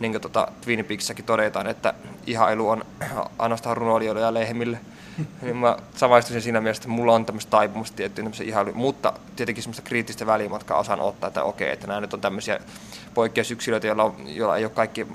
Niin 0.00 0.12
kuin 0.12 0.22
tota 0.22 0.48
Twin 0.60 0.84
Peaksissäkin 0.84 1.24
todetaan, 1.24 1.66
että 1.66 1.94
ihailu 2.26 2.68
on 2.68 2.84
ainoastaan 3.38 3.76
runoilijoille 3.76 4.20
ja 4.20 4.34
lehmille. 4.34 4.80
niin 5.42 5.56
mä 5.56 5.76
samaistuisin 5.96 6.42
siinä 6.42 6.60
mielessä, 6.60 6.80
että 6.80 6.88
mulla 6.88 7.14
on 7.14 7.26
tämmöistä 7.26 7.50
taipumusta 7.50 7.96
tiettyyn 7.96 8.24
tämmöisen 8.24 8.48
ihailuun, 8.48 8.76
mutta 8.76 9.12
tietenkin 9.36 9.62
semmoista 9.62 9.82
kriittistä 9.82 10.26
välimatkaa 10.26 10.78
osaan 10.78 11.00
ottaa, 11.00 11.28
että 11.28 11.42
okei, 11.42 11.72
että 11.72 11.86
nämä 11.86 12.00
nyt 12.00 12.14
on 12.14 12.20
tämmöisiä 12.20 12.60
poikkeusyksilöitä, 13.14 13.86
joilla, 13.86 14.04
on, 14.04 14.14
joilla 14.26 14.56
ei 14.56 14.64
ole 14.64 14.72
kaikki 14.72 15.06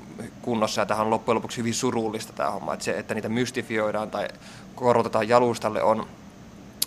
kunnossa, 0.42 0.82
ja 0.82 0.86
tähän 0.86 1.06
on 1.06 1.10
loppujen 1.10 1.36
lopuksi 1.36 1.58
hyvin 1.58 1.74
surullista 1.74 2.34
tämä 2.34 2.52
homma, 2.52 2.74
että 2.74 2.86
se, 2.86 2.98
että 2.98 3.14
niitä 3.14 3.30
mystifioidaan 3.30 4.12
tai 4.12 4.28
korotetaan 4.76 5.30
jalustalle 5.30 5.84
on 5.84 6.08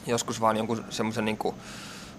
joskus 0.06 0.40
vaan 0.40 0.56
jonkun 0.56 0.84
semmoisen 0.90 1.24
niin 1.24 1.38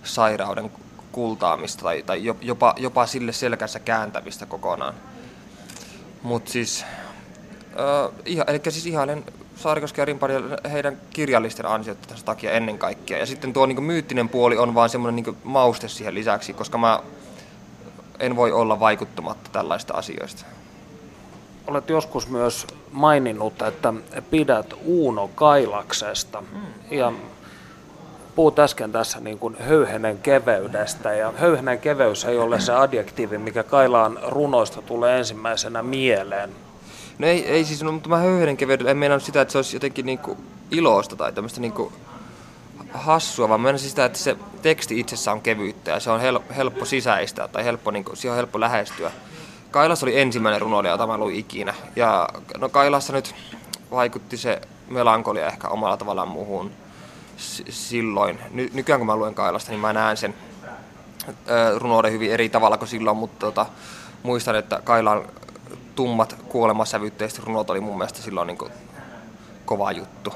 sairauden 0.04 0.72
kultaamista 1.20 1.84
tai, 1.84 2.04
tai 2.04 2.32
jopa, 2.42 2.74
jopa 2.78 3.06
sille 3.06 3.32
selkänsä 3.32 3.80
kääntämistä 3.80 4.46
kokonaan. 4.46 4.94
Mutta 6.24 6.52
siis, 6.52 6.86
äh, 7.64 8.46
eli 8.48 8.60
siis 8.70 8.86
ihailen 8.86 9.24
Saarikoski 9.56 10.02
ja 10.02 10.06
Rimpari 10.06 10.34
heidän 10.72 10.98
kirjallisten 11.10 11.66
ansiot 11.66 12.02
tässä 12.02 12.26
takia 12.26 12.52
ennen 12.52 12.78
kaikkea. 12.78 13.18
Ja 13.18 13.26
sitten 13.26 13.54
tuo 13.54 13.66
niin 13.66 13.84
myyttinen 13.84 14.30
puoli 14.30 14.58
on 14.58 14.76
vaan 14.76 14.90
semmoinen 14.90 15.24
niin 15.24 15.38
mauste 15.44 15.88
siihen 15.88 16.16
lisäksi, 16.16 16.54
koska 16.54 16.78
mä 16.78 17.00
en 18.20 18.36
voi 18.36 18.52
olla 18.52 18.80
vaikuttumatta 18.80 19.50
tällaista 19.52 19.94
asioista. 19.94 20.46
Olet 21.68 21.90
joskus 21.90 22.28
myös 22.28 22.68
maininnut, 22.92 23.62
että 23.62 23.94
pidät 24.30 24.74
Uuno 24.84 25.30
Kailaksesta. 25.36 26.42
Mm. 26.42 26.98
Ja 26.98 27.14
puhut 28.40 28.60
äsken 28.60 28.92
tässä 28.92 29.20
niin 29.20 29.40
kuin 29.40 29.56
höyhenen 29.60 30.18
keveydestä, 30.18 31.14
ja 31.14 31.34
höyhenen 31.38 31.80
keveys 31.80 32.26
ei 32.26 32.38
ole 32.38 32.60
se 32.60 32.74
adjektiivi, 32.74 33.38
mikä 33.38 33.64
Kailaan 33.64 34.20
runoista 34.28 34.82
tulee 34.82 35.18
ensimmäisenä 35.18 35.84
mieleen. 35.84 36.50
No 37.18 37.28
ei, 37.28 37.46
ei 37.46 37.66
siis, 37.66 37.84
no, 37.84 37.92
mutta 37.92 38.10
mä 38.10 38.18
höyhenen 38.18 38.58
keveydellä 38.58 38.92
en 38.92 38.98
meinannut 38.98 39.24
sitä, 39.24 39.42
että 39.42 39.52
se 39.52 39.58
olisi 39.58 39.76
jotenkin 39.76 40.06
niin 40.06 40.20
kuin 40.20 40.38
iloista 40.72 41.16
tai 41.16 41.34
tämmöistä 41.34 41.62
niin 41.62 41.72
kuin 41.72 41.94
hassua, 42.94 43.50
vaan 43.50 43.62
meinasin 43.62 43.90
sitä, 43.90 44.06
että 44.06 44.20
se 44.20 44.36
teksti 44.62 45.00
itsessään 45.00 45.38
on 45.38 45.42
kevyyttä 45.42 45.92
ja 45.92 46.00
se 46.00 46.12
on 46.12 46.22
helppo 46.56 46.86
sisäistää 46.86 47.48
tai 47.48 47.66
helppo, 47.66 47.92
niin 47.92 48.04
kuin, 48.04 48.18
siihen 48.18 48.32
on 48.32 48.38
helppo 48.38 48.60
lähestyä. 48.60 49.12
Kailas 49.72 50.04
oli 50.04 50.20
ensimmäinen 50.20 50.62
runoilija, 50.62 50.94
jota 50.94 51.08
mä 51.08 51.18
luin 51.18 51.36
ikinä. 51.36 51.74
Ja 51.96 52.30
no 52.58 52.70
Kailassa 52.70 53.14
nyt 53.14 53.36
vaikutti 53.92 54.38
se 54.38 54.62
melankolia 54.90 55.48
ehkä 55.48 55.68
omalla 55.68 55.98
tavallaan 55.98 56.28
muuhun 56.28 56.72
silloin. 57.70 58.40
Ny- 58.52 58.70
nykyään 58.74 59.00
kun 59.00 59.08
mä 59.08 59.16
luen 59.16 59.36
Kailasta, 59.36 59.72
niin 59.72 59.80
mä 59.80 59.94
näen 59.94 60.18
sen 60.18 60.34
runouden 61.78 62.12
hyvin 62.12 62.32
eri 62.32 62.50
tavalla 62.50 62.78
kuin 62.78 62.90
silloin, 62.90 63.18
mutta 63.18 63.46
tota, 63.46 63.66
muistan, 64.24 64.56
että 64.56 64.82
Kailan 64.84 65.26
tummat 65.96 66.36
kuolemasävytteiset 66.50 67.44
runot 67.44 67.70
oli 67.70 67.80
mun 67.80 67.98
mielestä 67.98 68.22
silloin 68.22 68.48
niin 68.48 68.58
kuin 68.58 68.72
kova 69.66 69.92
juttu. 69.92 70.34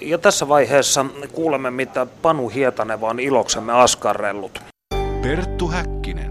Ja 0.00 0.18
tässä 0.18 0.48
vaiheessa 0.48 1.06
kuulemme, 1.32 1.70
mitä 1.70 2.06
Panu 2.22 2.48
Hietaneva 2.48 3.08
on 3.08 3.20
iloksemme 3.20 3.72
askarrellut. 3.72 4.62
Perttu 5.22 5.68
Häkkinen. 5.68 6.23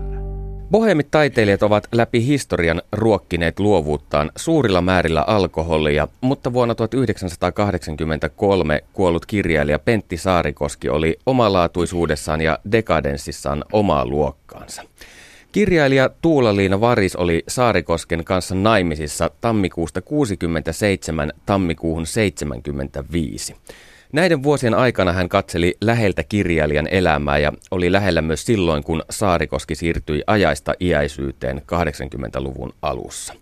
Bohemit 0.73 1.11
taiteilijat 1.11 1.63
ovat 1.63 1.87
läpi 1.91 2.25
historian 2.25 2.81
ruokkineet 2.91 3.59
luovuuttaan 3.59 4.31
suurilla 4.35 4.81
määrillä 4.81 5.21
alkoholia, 5.21 6.07
mutta 6.21 6.53
vuonna 6.53 6.75
1983 6.75 8.83
kuollut 8.93 9.25
kirjailija 9.25 9.79
Pentti 9.79 10.17
Saarikoski 10.17 10.89
oli 10.89 11.19
omalaatuisuudessaan 11.25 12.41
ja 12.41 12.59
dekadenssissaan 12.71 13.63
omaa 13.71 14.05
luokkaansa. 14.05 14.83
Kirjailija 15.51 16.09
Tuula-Liina 16.21 16.81
Varis 16.81 17.15
oli 17.15 17.43
Saarikosken 17.47 18.23
kanssa 18.23 18.55
naimisissa 18.55 19.29
tammikuusta 19.41 20.01
67 20.01 21.33
tammikuuhun 21.45 22.05
75. 22.05 23.55
Näiden 24.13 24.43
vuosien 24.43 24.73
aikana 24.73 25.11
hän 25.11 25.29
katseli 25.29 25.77
läheltä 25.81 26.23
kirjailijan 26.23 26.87
elämää 26.91 27.37
ja 27.37 27.53
oli 27.71 27.91
lähellä 27.91 28.21
myös 28.21 28.45
silloin, 28.45 28.83
kun 28.83 29.03
Saarikoski 29.09 29.75
siirtyi 29.75 30.23
ajaista 30.27 30.73
iäisyyteen 30.81 31.57
80-luvun 31.57 32.73
alussa. 32.81 33.33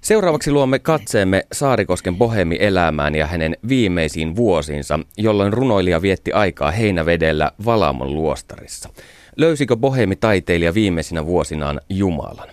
Seuraavaksi 0.00 0.50
luomme 0.50 0.78
katseemme 0.78 1.42
Saarikosken 1.52 2.16
bohemi-elämään 2.16 3.14
ja 3.14 3.26
hänen 3.26 3.56
viimeisiin 3.68 4.36
vuosiinsa, 4.36 5.00
jolloin 5.16 5.52
runoilija 5.52 6.02
vietti 6.02 6.32
aikaa 6.32 6.70
Heinävedellä 6.70 7.52
Valamon 7.64 8.14
luostarissa. 8.14 8.88
Löysikö 9.36 9.76
bohemi-taiteilija 9.76 10.74
viimeisinä 10.74 11.26
vuosinaan 11.26 11.80
Jumalan? 11.88 12.48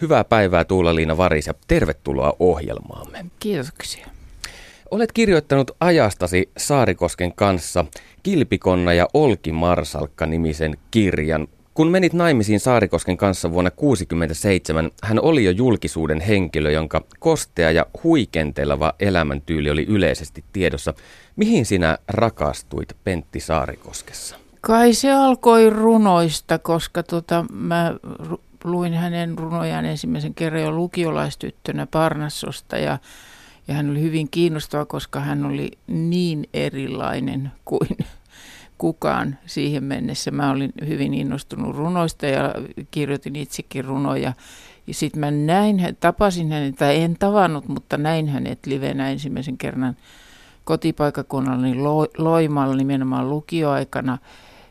Hyvää 0.00 0.24
päivää 0.24 0.64
Tuula-Liina 0.64 1.16
Varis 1.16 1.46
ja 1.46 1.54
tervetuloa 1.68 2.36
ohjelmaamme. 2.38 3.26
Kiitoksia. 3.40 4.13
Olet 4.94 5.12
kirjoittanut 5.12 5.70
ajastasi 5.80 6.50
Saarikosken 6.56 7.32
kanssa 7.32 7.84
Kilpikonna 8.22 8.92
ja 8.92 9.08
Olki 9.14 9.52
Marsalkka 9.52 10.26
nimisen 10.26 10.76
kirjan. 10.90 11.48
Kun 11.74 11.90
menit 11.90 12.12
naimisiin 12.12 12.60
Saarikosken 12.60 13.16
kanssa 13.16 13.52
vuonna 13.52 13.70
1967, 13.70 14.90
hän 15.02 15.20
oli 15.20 15.44
jo 15.44 15.50
julkisuuden 15.50 16.20
henkilö, 16.20 16.70
jonka 16.70 17.00
kostea 17.18 17.70
ja 17.70 17.86
huikenteleva 18.04 18.92
elämäntyyli 19.00 19.70
oli 19.70 19.86
yleisesti 19.88 20.44
tiedossa. 20.52 20.94
Mihin 21.36 21.66
sinä 21.66 21.98
rakastuit 22.08 22.96
Pentti 23.04 23.40
Saarikoskessa? 23.40 24.36
Kai 24.60 24.92
se 24.92 25.12
alkoi 25.12 25.70
runoista, 25.70 26.58
koska 26.58 27.02
tota, 27.02 27.44
mä 27.52 27.94
luin 28.64 28.94
hänen 28.94 29.38
runojaan 29.38 29.84
ensimmäisen 29.84 30.34
kerran 30.34 30.62
jo 30.62 30.72
lukiolaistyttönä 30.72 31.86
Parnassosta 31.90 32.78
ja, 32.78 32.98
ja 33.68 33.74
hän 33.74 33.90
oli 33.90 34.00
hyvin 34.00 34.28
kiinnostava, 34.30 34.84
koska 34.84 35.20
hän 35.20 35.44
oli 35.46 35.70
niin 35.86 36.48
erilainen 36.54 37.52
kuin 37.64 37.88
kukaan 38.78 39.38
siihen 39.46 39.84
mennessä. 39.84 40.30
Mä 40.30 40.50
olin 40.50 40.72
hyvin 40.86 41.14
innostunut 41.14 41.76
runoista 41.76 42.26
ja 42.26 42.54
kirjoitin 42.90 43.36
itsekin 43.36 43.84
runoja. 43.84 44.32
Ja 44.86 44.94
sitten 44.94 45.20
mä 45.20 45.30
näin, 45.30 45.96
tapasin 46.00 46.52
hänet, 46.52 46.76
tai 46.76 47.02
en 47.02 47.16
tavannut, 47.18 47.68
mutta 47.68 47.98
näin 47.98 48.28
hänet 48.28 48.66
livenä 48.66 49.10
ensimmäisen 49.10 49.58
kerran 49.58 49.96
kotipaikakunnallani 50.64 51.74
Loimalla 52.18 52.76
nimenomaan 52.76 53.30
lukioaikana, 53.30 54.18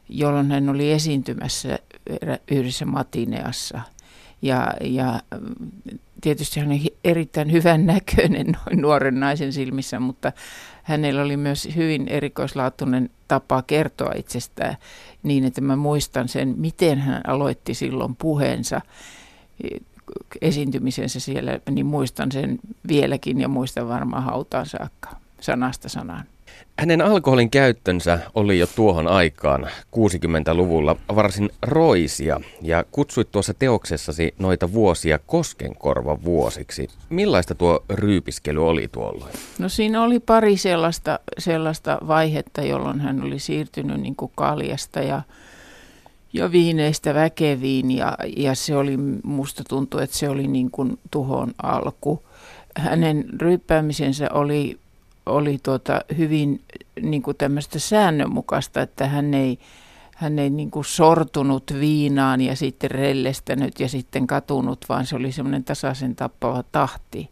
jolloin 0.10 0.52
hän 0.52 0.70
oli 0.70 0.92
esiintymässä 0.92 1.80
yhdessä 2.52 2.86
matineassa. 2.86 3.82
Ja, 4.42 4.74
ja 4.82 5.20
tietysti 6.24 6.60
hän 6.60 6.72
on 6.72 6.80
erittäin 7.04 7.52
hyvän 7.52 7.86
näköinen 7.86 8.46
noin 8.66 8.82
nuoren 8.82 9.20
naisen 9.20 9.54
silmissä, 9.54 10.00
mutta 10.00 10.32
hänellä 10.84 11.22
oli 11.22 11.38
myös 11.38 11.70
hyvin 11.76 12.08
erikoislaatuinen 12.08 13.10
tapa 13.28 13.62
kertoa 13.62 14.12
itsestään 14.16 14.76
niin, 15.24 15.46
että 15.46 15.62
mä 15.62 15.76
muistan 15.76 16.28
sen, 16.28 16.54
miten 16.58 17.00
hän 17.00 17.22
aloitti 17.28 17.74
silloin 17.74 18.16
puheensa 18.16 18.82
esiintymisensä 20.42 21.20
siellä, 21.20 21.60
niin 21.70 21.86
muistan 21.86 22.32
sen 22.32 22.60
vieläkin 22.88 23.42
ja 23.42 23.48
muistan 23.48 23.88
varmaan 23.88 24.24
hautaan 24.24 24.66
saakka 24.66 25.16
sanasta 25.40 25.90
sanaan. 25.90 26.26
Hänen 26.80 27.02
alkoholin 27.02 27.50
käyttönsä 27.50 28.20
oli 28.36 28.60
jo 28.60 28.68
tuohon 28.68 29.08
aikaan 29.08 29.68
60-luvulla 29.96 30.96
varsin 31.16 31.50
roisia 31.62 32.40
ja 32.62 32.84
kutsuit 32.92 33.32
tuossa 33.32 33.54
teoksessasi 33.54 34.34
noita 34.40 34.74
vuosia 34.74 35.20
koskenkorva 35.20 36.24
vuosiksi. 36.24 36.88
Millaista 37.10 37.56
tuo 37.56 37.84
ryypiskely 37.90 38.68
oli 38.68 38.88
tuolloin? 38.92 39.32
No 39.60 39.70
siinä 39.70 40.04
oli 40.04 40.20
pari 40.20 40.58
sellaista, 40.58 41.20
sellaista 41.38 41.98
vaihetta, 42.08 42.62
jolloin 42.62 43.00
hän 43.00 43.24
oli 43.24 43.40
siirtynyt 43.40 44.02
niin 44.02 44.16
kuin 44.16 44.32
kaljasta 44.36 45.00
ja, 45.00 45.22
ja 46.34 46.52
viineistä 46.52 47.14
väkeviin 47.14 47.92
ja, 47.92 48.18
ja 48.38 48.56
se 48.56 48.76
oli, 48.76 48.98
musta 49.24 49.64
tuntui, 49.70 50.04
että 50.04 50.18
se 50.18 50.30
oli 50.30 50.48
niin 50.48 50.72
kuin 50.72 51.00
tuhon 51.12 51.54
alku. 51.64 52.24
Hänen 52.78 53.26
ryyppäämisensä 53.42 54.28
oli 54.34 54.83
oli 55.26 55.58
tuota 55.64 56.02
hyvin 56.18 56.62
niin 57.02 57.22
kuin 57.22 57.38
tämmöistä 57.38 57.80
säännönmukaista, 57.80 58.82
että 58.82 59.08
hän 59.08 59.34
ei, 59.34 59.60
hän 60.16 60.40
ei 60.40 60.50
niin 60.50 60.72
kuin 60.72 60.86
sortunut 60.86 61.64
viinaan 61.80 62.42
ja 62.42 62.56
sitten 62.56 62.92
rellestänyt 62.92 63.80
ja 63.80 63.90
sitten 63.90 64.28
katunut, 64.28 64.86
vaan 64.90 65.06
se 65.06 65.16
oli 65.16 65.32
semmoinen 65.32 65.64
tasaisen 65.64 66.16
tappava 66.16 66.64
tahti. 66.72 67.30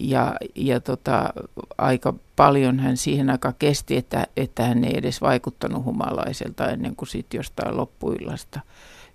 Ja, 0.00 0.34
ja 0.54 0.80
tota, 0.80 1.32
aika 1.78 2.14
paljon 2.36 2.78
hän 2.78 2.96
siihen 2.96 3.30
aika 3.30 3.52
kesti, 3.58 3.96
että, 3.96 4.26
että 4.36 4.64
hän 4.64 4.84
ei 4.84 4.98
edes 4.98 5.20
vaikuttanut 5.20 5.84
humalaiselta 5.84 6.70
ennen 6.70 6.96
kuin 6.96 7.08
sitten 7.08 7.38
jostain 7.38 7.76
loppuillasta. 7.76 8.60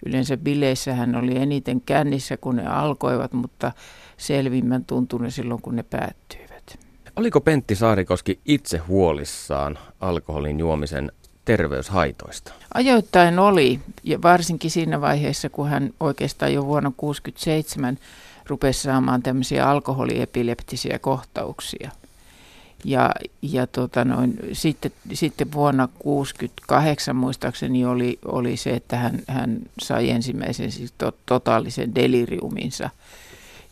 Yleensä 0.06 0.38
bileissä 0.38 0.94
hän 0.94 1.16
oli 1.16 1.38
eniten 1.38 1.82
kännissä, 1.82 2.38
kun 2.38 2.56
ne 2.56 2.68
alkoivat, 2.68 3.34
mutta 3.34 3.72
selvimmän 4.18 4.86
tuntunut 4.86 5.34
silloin, 5.34 5.62
kun 5.62 5.76
ne 5.76 5.84
päättyivät. 5.84 6.47
Oliko 7.18 7.42
Pentti 7.42 7.76
Saarikoski 7.76 8.40
itse 8.46 8.78
huolissaan 8.78 9.80
alkoholin 10.00 10.60
juomisen 10.60 11.12
terveyshaitoista? 11.46 12.54
Ajoittain 12.74 13.40
oli, 13.40 13.80
ja 14.04 14.22
varsinkin 14.22 14.72
siinä 14.72 15.02
vaiheessa, 15.02 15.50
kun 15.50 15.70
hän 15.70 15.94
oikeastaan 16.00 16.54
jo 16.54 16.66
vuonna 16.66 16.92
1967 16.92 17.98
rupesi 18.46 18.82
saamaan 18.82 19.24
tämmöisiä 19.24 19.70
alkoholiepileptisiä 19.70 21.00
kohtauksia. 21.00 21.92
Ja, 22.84 23.12
ja 23.42 23.68
tota 23.68 24.06
noin, 24.06 24.40
sitten, 24.54 24.92
sitten 25.14 25.52
vuonna 25.52 25.88
1968 25.88 27.16
muistaakseni 27.16 27.86
oli, 27.86 28.20
oli 28.26 28.58
se, 28.58 28.70
että 28.70 28.98
hän, 28.98 29.20
hän 29.28 29.60
sai 29.82 30.10
ensimmäisen 30.10 30.72
siis 30.72 30.94
to, 30.98 31.14
totaalisen 31.26 31.96
deliriuminsa– 31.96 32.90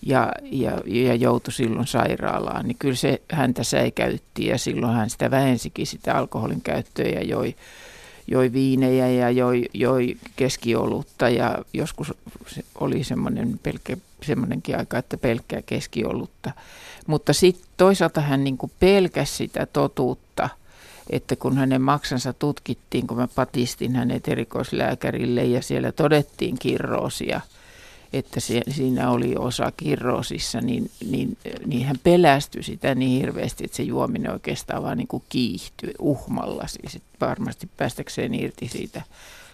ja, 0.06 0.32
ja, 0.44 0.82
ja 0.86 1.16
joutui 1.16 1.54
silloin 1.54 1.88
sairaalaan, 1.88 2.68
niin 2.68 2.78
kyllä 2.80 2.96
se 2.96 3.22
häntä 3.32 3.64
säikäytti 3.64 4.46
ja 4.46 4.58
silloin 4.58 4.94
hän 4.94 5.10
sitä 5.10 5.32
vähensikin 5.32 5.88
sitä 5.88 6.18
alkoholin 6.18 6.62
käyttöä 6.62 7.06
ja 7.06 7.24
joi, 7.24 7.56
joi 8.28 8.54
viinejä 8.54 9.08
ja 9.08 9.30
joi, 9.30 9.66
joi 9.74 10.18
keskiolutta 10.36 11.30
ja 11.30 11.58
joskus 11.74 12.14
oli 12.80 13.04
semmoinen 13.04 13.60
pelkkä, 13.64 13.98
semmoinenkin 14.24 14.78
aika, 14.78 14.98
että 14.98 15.18
pelkkää 15.18 15.62
keskiolutta. 15.62 16.52
Mutta 17.08 17.34
sitten 17.34 17.68
toisaalta 17.78 18.22
hän 18.22 18.44
niin 18.44 18.58
pelkäsi 18.80 19.34
sitä 19.34 19.66
totuutta, 19.66 20.50
että 21.10 21.36
kun 21.36 21.58
hänen 21.58 21.82
maksansa 21.82 22.34
tutkittiin, 22.34 23.08
kun 23.08 23.18
mä 23.18 23.28
patistin 23.36 23.96
hänet 23.96 24.28
erikoislääkärille 24.28 25.44
ja 25.44 25.62
siellä 25.62 25.92
todettiin 25.92 26.56
kirroosia– 26.60 27.42
että 28.18 28.40
se, 28.40 28.62
siinä 28.70 29.12
oli 29.12 29.36
osa 29.36 29.72
kirroosissa, 29.78 30.62
niin, 30.62 30.92
niin, 31.10 31.38
niin 31.66 31.86
hän 31.86 32.00
pelästyi 32.04 32.64
sitä 32.64 32.96
niin 32.96 33.22
hirveästi, 33.22 33.66
että 33.66 33.78
se 33.78 33.84
juominen 33.84 34.32
oikeastaan 34.32 34.84
vaan 34.84 34.98
niin 34.98 35.08
kuin 35.08 35.24
kiihtyi 35.30 35.94
uhmalla, 36.00 36.68
siis 36.68 37.00
varmasti 37.22 37.70
päästäkseen 37.78 38.34
irti 38.34 38.68
siitä 38.68 39.02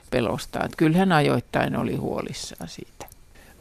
pelostaan. 0.09 0.65
Että 0.65 0.77
kyllä 0.77 0.97
hän 0.97 1.11
ajoittain 1.11 1.75
oli 1.75 1.95
huolissaan 1.95 2.69
siitä. 2.69 3.05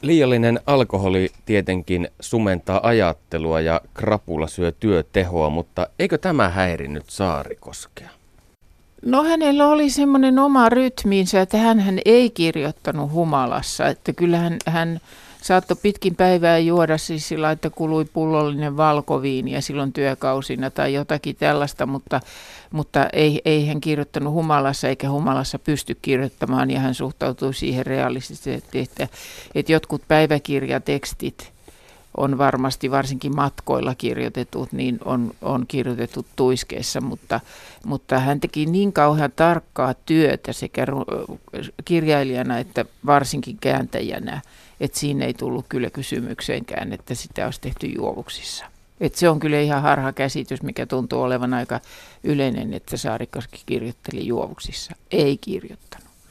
Liiallinen 0.02 0.60
alkoholi 0.66 1.30
tietenkin 1.46 2.08
sumentaa 2.20 2.80
ajattelua 2.82 3.60
ja 3.60 3.80
krapula 3.94 4.46
syö 4.46 4.72
työtehoa, 4.72 5.50
mutta 5.50 5.88
eikö 5.98 6.18
tämä 6.18 6.48
häirinnyt 6.48 7.10
Saarikoskea? 7.10 8.19
No 9.02 9.24
hänellä 9.24 9.68
oli 9.68 9.90
semmoinen 9.90 10.38
oma 10.38 10.68
rytmiinsä, 10.68 11.40
että 11.40 11.56
hän 11.56 11.98
ei 12.04 12.30
kirjoittanut 12.30 13.12
humalassa, 13.12 13.86
että 13.86 14.12
kyllähän 14.12 14.56
hän 14.66 15.00
saattoi 15.42 15.76
pitkin 15.82 16.16
päivää 16.16 16.58
juoda 16.58 16.98
siis 16.98 17.28
sillä, 17.28 17.50
että 17.50 17.70
kului 17.70 18.04
pullollinen 18.04 18.76
valkoviini 18.76 19.52
ja 19.52 19.62
silloin 19.62 19.92
työkausina 19.92 20.70
tai 20.70 20.94
jotakin 20.94 21.36
tällaista, 21.36 21.86
mutta, 21.86 22.20
mutta 22.70 23.06
ei, 23.12 23.40
ei 23.44 23.66
hän 23.66 23.80
kirjoittanut 23.80 24.32
humalassa 24.32 24.88
eikä 24.88 25.10
humalassa 25.10 25.58
pysty 25.58 25.96
kirjoittamaan 26.02 26.70
ja 26.70 26.80
hän 26.80 26.94
suhtautui 26.94 27.54
siihen 27.54 27.86
realistisesti, 27.86 28.80
että, 28.80 29.08
että 29.54 29.72
jotkut 29.72 30.02
päiväkirjatekstit– 30.08 31.52
on 32.16 32.38
varmasti 32.38 32.90
varsinkin 32.90 33.36
matkoilla 33.36 33.94
kirjoitetut, 33.94 34.72
niin 34.72 34.98
on, 35.04 35.30
on 35.42 35.64
kirjoitettu 35.68 36.26
tuiskeessa, 36.36 37.00
mutta, 37.00 37.40
mutta 37.84 38.18
hän 38.18 38.40
teki 38.40 38.66
niin 38.66 38.92
kauhean 38.92 39.32
tarkkaa 39.36 39.94
työtä 39.94 40.52
sekä 40.52 40.86
kirjailijana 41.84 42.58
että 42.58 42.84
varsinkin 43.06 43.58
kääntäjänä, 43.60 44.40
että 44.80 44.98
siinä 44.98 45.24
ei 45.24 45.34
tullut 45.34 45.66
kyllä 45.68 45.90
kysymykseenkään, 45.90 46.92
että 46.92 47.14
sitä 47.14 47.44
olisi 47.44 47.60
tehty 47.60 47.86
juovuksissa. 47.86 48.64
Et 49.00 49.14
se 49.14 49.28
on 49.28 49.40
kyllä 49.40 49.60
ihan 49.60 49.82
harha 49.82 50.12
käsitys, 50.12 50.62
mikä 50.62 50.86
tuntuu 50.86 51.22
olevan 51.22 51.54
aika 51.54 51.80
yleinen, 52.24 52.74
että 52.74 52.96
Saarikoski 52.96 53.62
kirjoitteli 53.66 54.26
juovuksissa. 54.26 54.92
Ei 55.10 55.38
kirjoittanut. 55.38 55.89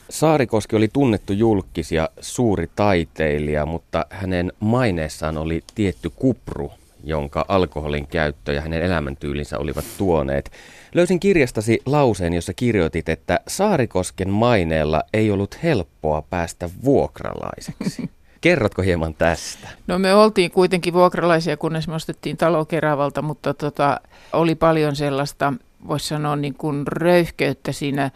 Saarikoski 0.10 0.76
oli 0.76 0.88
tunnettu 0.94 1.34
julkis 1.34 1.92
ja 1.92 2.10
suuri 2.20 2.70
taiteilija, 2.76 3.66
mutta 3.66 4.06
hänen 4.10 4.54
maineessaan 4.60 5.38
oli 5.38 5.64
tietty 5.76 6.12
kupru, 6.16 6.72
jonka 7.04 7.46
alkoholin 7.48 8.08
käyttö 8.08 8.54
ja 8.54 8.62
hänen 8.62 8.82
elämäntyylinsä 8.82 9.58
olivat 9.60 9.86
tuoneet. 9.98 10.52
Löysin 10.94 11.20
kirjastasi 11.20 11.80
lauseen, 11.86 12.34
jossa 12.34 12.54
kirjoitit, 12.54 13.10
että 13.10 13.40
Saarikosken 13.48 14.30
maineella 14.30 15.04
ei 15.14 15.32
ollut 15.32 15.64
helppoa 15.64 16.22
päästä 16.22 16.70
vuokralaiseksi. 16.84 18.10
Kerrotko 18.42 18.82
hieman 18.82 19.14
tästä? 19.14 19.68
No 19.88 20.00
me 20.00 20.14
oltiin 20.14 20.52
kuitenkin 20.52 20.94
vuokralaisia, 20.94 21.58
kunnes 21.58 21.88
me 21.88 21.96
ostettiin 21.96 22.38
talo 22.38 22.66
Keravalta, 22.66 23.22
mutta 23.22 23.54
tota, 23.54 24.02
oli 24.34 24.56
paljon 24.56 24.96
sellaista, 24.96 25.54
voisi 25.88 26.08
sanoa 26.08 26.36
niin 26.36 26.54
kuin 26.54 26.88
röyhkeyttä 26.88 27.72
siinä, 27.72 28.12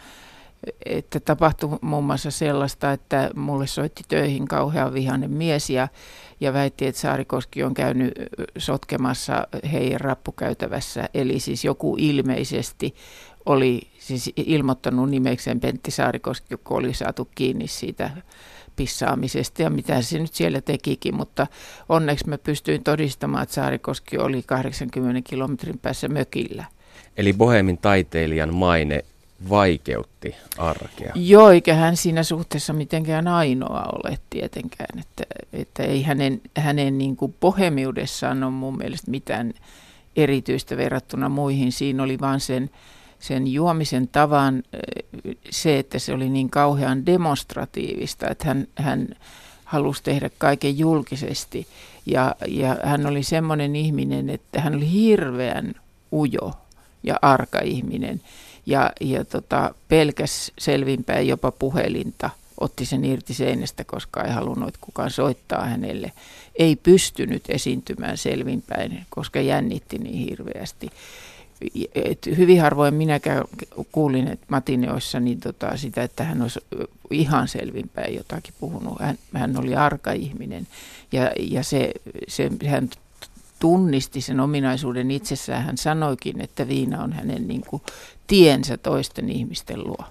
että 0.86 1.19
tapahtui 1.19 1.78
muun 1.82 2.04
muassa 2.04 2.32
sellaista, 2.32 2.91
että 2.91 3.30
mulle 3.36 3.67
soitti 3.67 4.04
töihin 4.08 4.47
kauhean 4.47 4.93
vihainen 4.93 5.32
mies 5.32 5.69
ja, 5.69 5.88
ja 6.39 6.54
väitti, 6.54 6.86
että 6.86 7.02
Saarikoski 7.02 7.63
on 7.63 7.73
käynyt 7.73 8.12
sotkemassa 8.58 9.47
heidän 9.71 10.02
rappukäytävässä. 10.02 11.10
Eli 11.13 11.39
siis 11.39 11.65
joku 11.65 11.95
ilmeisesti 11.99 12.95
oli 13.45 13.82
siis 13.99 14.32
ilmoittanut 14.36 15.10
nimekseen 15.10 15.60
Pentti 15.60 15.91
Saarikoski, 15.91 16.56
kun 16.63 16.78
oli 16.78 16.93
saatu 16.93 17.28
kiinni 17.36 17.67
siitä 17.67 18.10
pissaamisesta 18.76 19.62
ja 19.62 19.69
mitä 19.69 20.02
se 20.02 20.19
nyt 20.19 20.34
siellä 20.34 20.62
tekikin, 20.62 21.15
mutta 21.15 21.47
onneksi 21.89 22.30
mä 22.30 22.38
pystyin 22.38 22.84
todistamaan, 22.84 23.43
että 23.43 23.56
Saarikoski 23.56 24.17
oli 24.17 24.43
80 24.43 25.30
kilometrin 25.30 25.80
päässä 25.80 26.08
mökillä. 26.08 26.65
Eli 27.17 27.34
Bohemin 27.34 27.78
taiteilijan 27.78 28.54
maine 28.54 29.06
vaikeutti 29.49 30.36
arkea. 30.58 31.12
Joo, 31.15 31.49
eikä 31.49 31.75
hän 31.75 31.97
siinä 31.97 32.23
suhteessa 32.23 32.73
mitenkään 32.73 33.27
ainoa 33.27 33.89
ole 34.03 34.19
tietenkään, 34.29 34.99
että, 34.99 35.23
että 35.53 35.84
ei 35.84 36.03
hänen, 36.03 36.41
hänen 36.58 36.97
niin 36.97 37.15
kuin 37.15 37.36
bohemiudessaan 37.39 38.43
ole 38.43 38.51
mun 38.51 38.77
mielestä 38.77 39.12
mitään 39.12 39.53
erityistä 40.15 40.77
verrattuna 40.77 41.29
muihin. 41.29 41.71
Siinä 41.71 42.03
oli 42.03 42.19
vain 42.19 42.39
sen, 42.39 42.69
sen 43.19 43.47
juomisen 43.47 44.08
tavan 44.08 44.63
se, 45.49 45.79
että 45.79 45.99
se 45.99 46.13
oli 46.13 46.29
niin 46.29 46.49
kauhean 46.49 47.06
demonstratiivista, 47.06 48.29
että 48.29 48.47
hän, 48.47 48.67
hän 48.75 49.08
halusi 49.65 50.03
tehdä 50.03 50.29
kaiken 50.38 50.77
julkisesti. 50.77 51.67
Ja, 52.06 52.36
ja 52.47 52.77
hän 52.84 53.06
oli 53.06 53.23
semmoinen 53.23 53.75
ihminen, 53.75 54.29
että 54.29 54.62
hän 54.62 54.75
oli 54.75 54.91
hirveän 54.91 55.73
ujo 56.12 56.51
ja 57.03 57.19
arka 57.21 57.60
ihminen 57.60 58.21
ja, 58.65 58.91
ja 59.02 59.26
tota, 59.26 59.76
pelkäs 59.88 60.52
selvinpäin 60.60 61.28
jopa 61.28 61.52
puhelinta, 61.52 62.30
otti 62.60 62.86
sen 62.86 63.06
irti 63.06 63.34
seinästä, 63.34 63.84
koska 63.84 64.23
ei 64.23 64.34
halunnut, 64.34 64.67
että 64.67 64.80
kukaan 64.82 65.12
soittaa 65.12 65.65
hänelle. 65.65 66.12
Ei 66.56 66.76
pystynyt 66.76 67.43
esiintymään 67.49 68.17
selvinpäin, 68.17 69.06
koska 69.10 69.41
jännitti 69.41 69.97
niin 69.97 70.30
hirveästi. 70.30 70.89
Et 71.95 72.26
hyvin 72.38 72.62
harvoin 72.62 72.93
minäkään 72.93 73.43
kuulin 73.91 74.28
että 74.28 74.45
Matineoissa 74.49 75.19
niin 75.19 75.39
tota, 75.39 75.78
sitä, 75.78 76.04
että 76.04 76.23
hän 76.23 76.41
olisi 76.41 76.60
ihan 77.12 77.47
selvinpäin 77.47 78.15
jotakin 78.15 78.54
puhunut. 78.60 78.99
Hän, 78.99 79.17
hän 79.34 79.58
oli 79.58 79.76
arka 79.76 80.12
ihminen 80.12 80.67
ja, 81.12 81.32
ja 81.39 81.63
se, 81.63 81.91
se, 82.28 82.49
hän 82.65 82.89
tunnisti 83.60 84.21
sen 84.21 84.39
ominaisuuden 84.39 85.12
itsessään. 85.12 85.63
Hän 85.63 85.78
sanoikin, 85.78 86.41
että 86.41 86.67
viina 86.67 87.04
on 87.04 87.13
hänen 87.13 87.47
niin 87.47 87.62
kuin, 87.62 87.82
tiensä 88.28 88.78
toisten 88.78 89.30
ihmisten 89.30 89.84
luo. 89.84 90.06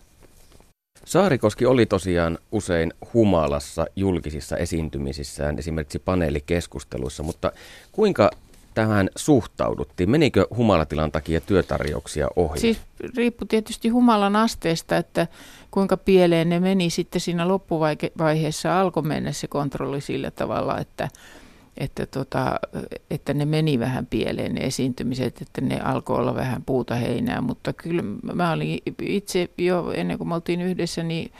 Saarikoski 1.04 1.66
oli 1.66 1.86
tosiaan 1.86 2.38
usein 2.52 2.92
humalassa 3.14 3.86
julkisissa 3.96 4.56
esiintymisissään, 4.56 5.58
esimerkiksi 5.58 5.98
paneelikeskusteluissa, 5.98 7.22
mutta 7.22 7.52
kuinka 7.92 8.30
tähän 8.74 9.10
suhtauduttiin? 9.16 10.10
Menikö 10.10 10.46
humalatilan 10.56 11.12
takia 11.12 11.40
työtarjouksia 11.40 12.28
ohi? 12.36 12.60
Siis 12.60 12.78
riippui 13.16 13.46
tietysti 13.48 13.88
humalan 13.88 14.36
asteesta, 14.36 14.96
että 14.96 15.26
kuinka 15.70 15.96
pieleen 15.96 16.48
ne 16.48 16.60
meni. 16.60 16.90
Sitten 16.90 17.20
siinä 17.20 17.48
loppuvaiheessa 17.48 18.80
alkoi 18.80 19.02
mennä 19.02 19.32
se 19.32 19.48
kontrolli 19.48 20.00
sillä 20.00 20.30
tavalla, 20.30 20.78
että 20.78 21.08
että, 21.78 22.06
tota, 22.06 22.60
että 23.10 23.34
ne 23.34 23.44
meni 23.44 23.78
vähän 23.78 24.06
pieleen 24.06 24.54
ne 24.54 24.60
esiintymiset, 24.60 25.42
että 25.42 25.60
ne 25.60 25.80
alkoi 25.80 26.16
olla 26.16 26.34
vähän 26.34 26.62
puuta 26.62 26.94
heinää, 26.94 27.40
mutta 27.40 27.72
kyllä 27.72 28.02
mä 28.34 28.52
olin 28.52 28.78
itse 29.02 29.48
jo 29.58 29.92
ennen 29.92 30.18
kuin 30.18 30.28
me 30.28 30.34
oltiin 30.34 30.60
yhdessä, 30.60 31.02
niin 31.02 31.32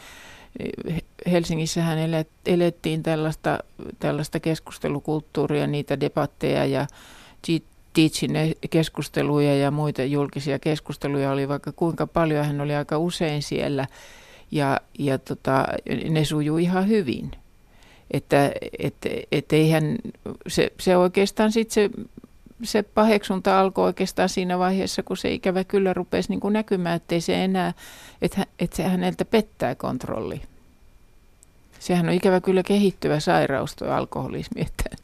Helsingissähän 1.30 1.98
elettiin 2.46 3.02
tällaista, 3.02 3.58
tällaista 3.98 4.40
keskustelukulttuuria, 4.40 5.66
niitä 5.66 6.00
debatteja 6.00 6.64
ja 6.64 6.86
Teachin 7.92 8.32
keskusteluja 8.70 9.56
ja 9.56 9.70
muita 9.70 10.04
julkisia 10.04 10.58
keskusteluja 10.58 11.30
oli 11.30 11.48
vaikka 11.48 11.72
kuinka 11.72 12.06
paljon, 12.06 12.46
hän 12.46 12.60
oli 12.60 12.74
aika 12.74 12.98
usein 12.98 13.42
siellä 13.42 13.86
ja, 14.50 14.80
ja 14.98 15.18
tota, 15.18 15.64
ne 16.08 16.24
sujuu 16.24 16.58
ihan 16.58 16.88
hyvin. 16.88 17.30
Että 18.12 18.52
et, 18.78 18.94
et 19.32 19.52
eihän, 19.52 19.98
se, 20.48 20.72
se 20.80 20.96
oikeastaan 20.96 21.52
sitten 21.52 21.74
se, 21.74 21.90
se 22.62 22.82
paheksunta 22.82 23.60
alkoi 23.60 23.84
oikeastaan 23.84 24.28
siinä 24.28 24.58
vaiheessa, 24.58 25.02
kun 25.02 25.16
se 25.16 25.32
ikävä 25.32 25.64
kyllä 25.64 25.94
rupesi 25.94 26.28
niin 26.28 26.40
kuin 26.40 26.52
näkymään, 26.52 26.96
ettei 26.96 27.20
se 27.20 27.44
enää, 27.44 27.72
että, 28.22 28.46
että 28.58 28.76
se 28.76 28.82
häneltä 28.82 29.24
pettää 29.24 29.74
kontrolli. 29.74 30.42
Sehän 31.78 32.08
on 32.08 32.14
ikävä 32.14 32.40
kyllä 32.40 32.62
kehittyvä 32.62 33.20
sairaus 33.20 33.76
tuo 33.76 33.88
alkoholismi, 33.88 34.60
että 34.60 34.96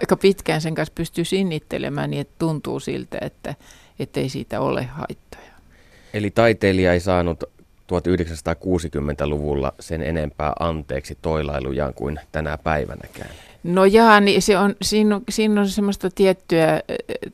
aika 0.00 0.16
pitkään 0.16 0.60
sen 0.60 0.74
kanssa 0.74 0.92
pystyy 0.94 1.24
sinnittelemään 1.24 2.10
niin, 2.10 2.20
että 2.20 2.34
tuntuu 2.38 2.80
siltä, 2.80 3.18
että 3.98 4.20
ei 4.20 4.28
siitä 4.28 4.60
ole 4.60 4.82
haittoja. 4.84 5.54
Eli 6.14 6.30
taiteilija 6.30 6.92
ei 6.92 7.00
saanut 7.00 7.44
1960-luvulla 7.92 9.72
sen 9.80 10.02
enempää 10.02 10.52
anteeksi 10.60 11.18
toilailujaan 11.22 11.94
kuin 11.94 12.20
tänä 12.32 12.58
päivänäkään. 12.58 13.30
No 13.64 13.84
jaa, 13.84 14.20
niin 14.20 14.42
se 14.42 14.58
on, 14.58 14.74
siinä, 14.82 15.16
on, 15.16 15.22
siinä 15.28 15.60
on 15.60 15.68
semmoista 15.68 16.10
tiettyä 16.10 16.82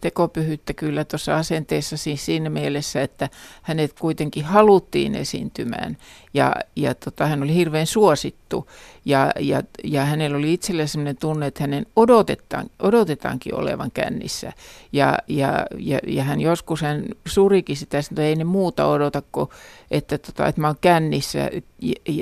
tekopyhyyttä 0.00 0.74
kyllä 0.74 1.04
tuossa 1.04 1.36
asenteessa 1.36 1.96
siis 1.96 2.26
siinä 2.26 2.50
mielessä, 2.50 3.02
että 3.02 3.28
hänet 3.62 3.92
kuitenkin 4.00 4.44
haluttiin 4.44 5.14
esiintymään 5.14 5.96
ja, 6.34 6.54
ja 6.76 6.94
tota, 6.94 7.26
hän 7.26 7.42
oli 7.42 7.54
hirveän 7.54 7.86
suosittu 7.86 8.66
ja, 9.04 9.32
ja, 9.40 9.62
ja 9.84 10.04
hänellä 10.04 10.36
oli 10.36 10.52
itsellä 10.52 10.86
sellainen 10.86 11.16
tunne, 11.16 11.46
että 11.46 11.62
hänen 11.62 11.86
odotetaan, 11.96 12.70
odotetaankin 12.82 13.54
olevan 13.54 13.90
kännissä 13.90 14.52
ja, 14.92 15.18
ja, 15.28 15.66
ja, 15.78 15.98
ja 16.06 16.24
hän 16.24 16.40
joskus 16.40 16.82
hän 16.82 17.04
surikin 17.26 17.76
sitä, 17.76 17.98
että 17.98 18.22
ei 18.22 18.36
ne 18.36 18.44
muuta 18.44 18.86
odota 18.86 19.22
kuin, 19.32 19.48
että, 19.90 20.18
tota, 20.18 20.46
että 20.46 20.60
mä 20.60 20.66
oon 20.66 20.76
kännissä, 20.80 21.50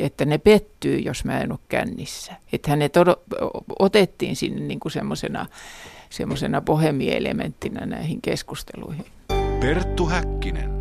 että 0.00 0.24
ne 0.24 0.38
pettyy, 0.38 0.98
jos 0.98 1.24
mä 1.24 1.40
en 1.40 1.52
ole 1.52 1.60
kännissä. 1.68 2.32
Että 2.52 2.70
hänet 2.70 2.94
otettiin 3.78 4.36
sinne 4.36 4.60
niin 4.60 4.80
kuin 4.80 4.92
semmoisena 4.92 5.46
semmoisena 6.10 6.60
bohemielementtinä 6.60 7.86
näihin 7.86 8.22
keskusteluihin. 8.22 9.04
Perttu 9.60 10.06
Häkkinen. 10.06 10.77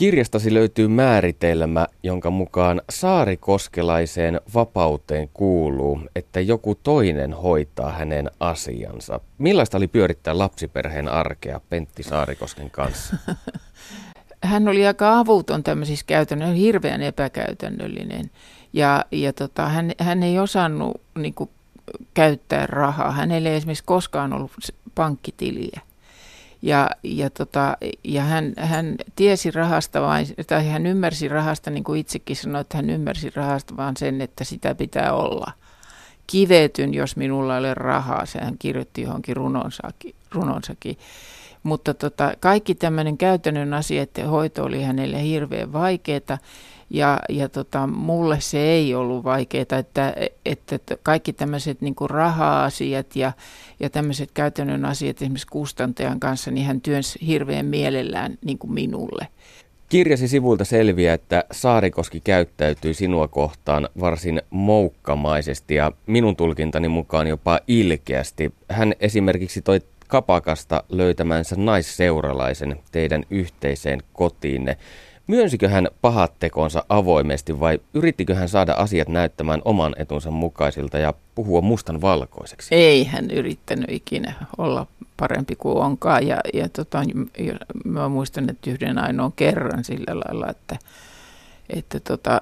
Kirjastasi 0.00 0.54
löytyy 0.54 0.88
määritelmä, 0.88 1.86
jonka 2.02 2.30
mukaan 2.30 2.82
saarikoskelaiseen 2.90 4.40
vapauteen 4.54 5.28
kuuluu, 5.34 6.00
että 6.16 6.40
joku 6.40 6.74
toinen 6.74 7.32
hoitaa 7.32 7.92
hänen 7.92 8.30
asiansa. 8.40 9.20
Millaista 9.38 9.76
oli 9.76 9.88
pyörittää 9.88 10.38
lapsiperheen 10.38 11.08
arkea 11.08 11.60
Pentti 11.68 12.02
Saarikosken 12.02 12.70
kanssa? 12.70 13.16
Hän 14.42 14.68
oli 14.68 14.86
aika 14.86 15.18
avuton 15.18 15.62
tämmöisissä 15.62 16.06
käytännöissä, 16.06 16.56
hirveän 16.56 17.02
epäkäytännöllinen. 17.02 18.30
Ja, 18.72 19.04
ja 19.12 19.32
tota, 19.32 19.68
hän, 19.68 19.92
hän 19.98 20.22
ei 20.22 20.38
osannut 20.38 21.00
niin 21.18 21.34
kuin, 21.34 21.50
käyttää 22.14 22.66
rahaa. 22.66 23.10
Hänellä 23.10 23.48
ei 23.48 23.56
esimerkiksi 23.56 23.84
koskaan 23.84 24.32
ollut 24.32 24.52
pankkitiliä. 24.94 25.80
Ja, 26.62 26.90
ja, 27.02 27.30
tota, 27.30 27.76
ja 28.04 28.22
hän, 28.22 28.52
hän 28.56 28.94
tiesi 29.16 29.50
rahasta 29.50 30.00
vain, 30.00 30.26
tai 30.46 30.68
hän 30.68 30.86
ymmärsi 30.86 31.28
rahasta, 31.28 31.70
niin 31.70 31.84
kuin 31.84 32.00
itsekin 32.00 32.36
sanoi, 32.36 32.60
että 32.60 32.76
hän 32.76 32.90
ymmärsi 32.90 33.30
rahasta 33.34 33.76
vaan 33.76 33.96
sen, 33.96 34.20
että 34.20 34.44
sitä 34.44 34.74
pitää 34.74 35.12
olla. 35.12 35.52
Kivetyn, 36.26 36.94
jos 36.94 37.16
minulla 37.16 37.54
ei 37.54 37.58
ole 37.58 37.74
rahaa, 37.74 38.26
se 38.26 38.38
hän 38.38 38.58
kirjoitti 38.58 39.02
johonkin 39.02 39.36
runonsakin. 39.36 40.14
runonsakin. 40.30 40.98
Mutta 41.62 41.94
tota, 41.94 42.32
kaikki 42.40 42.74
tämmöinen 42.74 43.18
käytännön 43.18 43.74
asia, 43.74 44.02
että 44.02 44.24
hoito 44.24 44.64
oli 44.64 44.82
hänelle 44.82 45.22
hirveän 45.22 45.72
vaikeaa. 45.72 46.38
Ja, 46.90 47.18
ja 47.28 47.48
tota, 47.48 47.86
mulle 47.86 48.40
se 48.40 48.58
ei 48.58 48.94
ollut 48.94 49.24
vaikeaa, 49.24 49.78
että, 49.78 50.14
että, 50.44 50.78
kaikki 51.02 51.32
tämmöiset 51.32 51.80
niin 51.80 51.94
raha-asiat 52.10 53.16
ja, 53.16 53.32
ja 53.80 53.90
tämmöiset 53.90 54.30
käytännön 54.34 54.84
asiat 54.84 55.22
esimerkiksi 55.22 55.46
kustantajan 55.46 56.20
kanssa, 56.20 56.50
niin 56.50 56.66
hän 56.66 56.80
työnsi 56.80 57.26
hirveän 57.26 57.66
mielellään 57.66 58.38
niin 58.44 58.58
kuin 58.58 58.72
minulle. 58.72 59.28
Kirjasi 59.88 60.28
sivuilta 60.28 60.64
selviää, 60.64 61.14
että 61.14 61.44
Saarikoski 61.52 62.20
käyttäytyi 62.20 62.94
sinua 62.94 63.28
kohtaan 63.28 63.88
varsin 64.00 64.42
moukkamaisesti 64.50 65.74
ja 65.74 65.92
minun 66.06 66.36
tulkintani 66.36 66.88
mukaan 66.88 67.26
jopa 67.26 67.60
ilkeästi. 67.66 68.52
Hän 68.68 68.94
esimerkiksi 69.00 69.62
toi 69.62 69.80
kapakasta 70.08 70.84
löytämänsä 70.88 71.56
naisseuralaisen 71.58 72.76
teidän 72.92 73.24
yhteiseen 73.30 74.02
kotiinne. 74.12 74.76
Myönsikö 75.30 75.68
hän 75.68 75.88
pahat 76.00 76.32
tekonsa 76.38 76.84
avoimesti 76.88 77.60
vai 77.60 77.80
yrittikö 77.94 78.34
hän 78.34 78.48
saada 78.48 78.72
asiat 78.72 79.08
näyttämään 79.08 79.62
oman 79.64 79.94
etunsa 79.98 80.30
mukaisilta 80.30 80.98
ja 80.98 81.14
puhua 81.34 81.60
mustan 81.60 82.00
valkoiseksi? 82.00 82.74
Ei 82.74 83.04
hän 83.04 83.30
yrittänyt 83.30 83.90
ikinä 83.90 84.34
olla 84.58 84.86
parempi 85.16 85.56
kuin 85.56 85.76
onkaan. 85.76 86.26
Ja, 86.26 86.36
ja 86.54 86.68
tota, 86.68 87.02
mä 87.84 88.08
muistan, 88.08 88.50
että 88.50 88.70
yhden 88.70 88.98
ainoan 88.98 89.32
kerran 89.32 89.84
sillä 89.84 90.14
lailla, 90.14 90.50
että, 90.50 90.78
että 91.68 92.00
tota, 92.00 92.40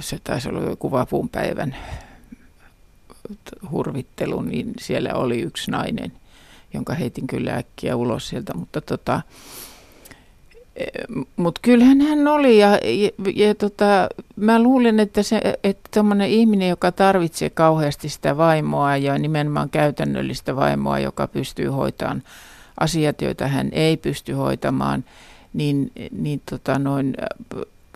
se 0.00 0.18
taisi 0.24 0.48
olla 0.48 0.70
joku 0.70 0.90
vapunpäivän 0.90 1.76
hurvittelu, 3.70 4.42
niin 4.42 4.72
siellä 4.80 5.14
oli 5.14 5.40
yksi 5.40 5.70
nainen, 5.70 6.12
jonka 6.74 6.94
heitin 6.94 7.26
kyllä 7.26 7.54
äkkiä 7.54 7.96
ulos 7.96 8.28
sieltä, 8.28 8.54
mutta 8.54 8.80
tota, 8.80 9.20
mutta 11.36 11.60
kyllähän 11.64 12.00
hän 12.00 12.28
oli 12.28 12.58
ja, 12.58 12.70
ja, 12.70 13.10
ja 13.34 13.54
tota, 13.54 14.08
mä 14.36 14.62
luulen, 14.62 15.00
että 15.00 15.22
se, 15.22 15.40
että 15.64 16.00
ihminen, 16.28 16.68
joka 16.68 16.92
tarvitsee 16.92 17.50
kauheasti 17.50 18.08
sitä 18.08 18.36
vaimoa 18.36 18.96
ja 18.96 19.18
nimenomaan 19.18 19.70
käytännöllistä 19.70 20.56
vaimoa, 20.56 20.98
joka 20.98 21.26
pystyy 21.26 21.68
hoitamaan 21.68 22.22
asiat, 22.80 23.22
joita 23.22 23.48
hän 23.48 23.68
ei 23.72 23.96
pysty 23.96 24.32
hoitamaan, 24.32 25.04
niin, 25.52 25.92
niin 26.10 26.42
tota 26.50 26.78
noin, 26.78 27.16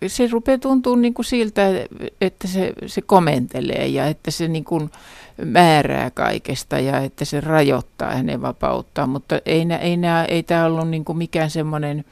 se 0.06 0.28
rupeaa 0.32 0.58
tuntua 0.58 0.96
niin 0.96 1.14
kuin 1.14 1.26
siltä, 1.26 1.62
että 2.20 2.48
se, 2.48 2.72
se 2.86 3.00
komentelee 3.00 3.86
ja 3.86 4.06
että 4.06 4.30
se 4.30 4.48
niin 4.48 4.64
kuin 4.64 4.90
määrää 5.44 6.10
kaikesta 6.10 6.78
ja 6.78 6.98
että 6.98 7.24
se 7.24 7.40
rajoittaa 7.40 8.14
hänen 8.14 8.42
vapauttaan, 8.42 9.08
mutta 9.08 9.40
ei, 9.46 9.60
ei, 9.60 9.76
ei, 9.80 9.98
ei 10.28 10.42
tämä 10.42 10.66
ollut 10.66 10.88
niin 10.88 11.04
kuin 11.04 11.18
mikään 11.18 11.50
semmoinen 11.50 12.04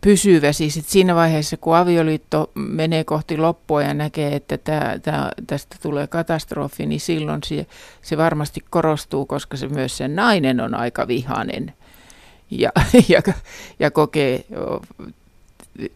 pysyvä. 0.00 0.52
Siis 0.52 0.76
että 0.76 0.92
siinä 0.92 1.14
vaiheessa, 1.14 1.56
kun 1.56 1.76
avioliitto 1.76 2.50
menee 2.54 3.04
kohti 3.04 3.36
loppua 3.36 3.82
ja 3.82 3.94
näkee, 3.94 4.36
että 4.36 4.58
tämä, 4.58 4.98
tämä, 5.02 5.30
tästä 5.46 5.76
tulee 5.82 6.06
katastrofi, 6.06 6.86
niin 6.86 7.00
silloin 7.00 7.40
se, 7.44 7.66
se 8.02 8.16
varmasti 8.16 8.60
korostuu, 8.70 9.26
koska 9.26 9.56
se 9.56 9.68
myös 9.68 9.96
se 9.96 10.08
nainen 10.08 10.60
on 10.60 10.74
aika 10.74 11.08
vihainen 11.08 11.72
ja, 12.50 12.72
ja, 13.08 13.22
ja 13.78 13.90
kokee 13.90 14.44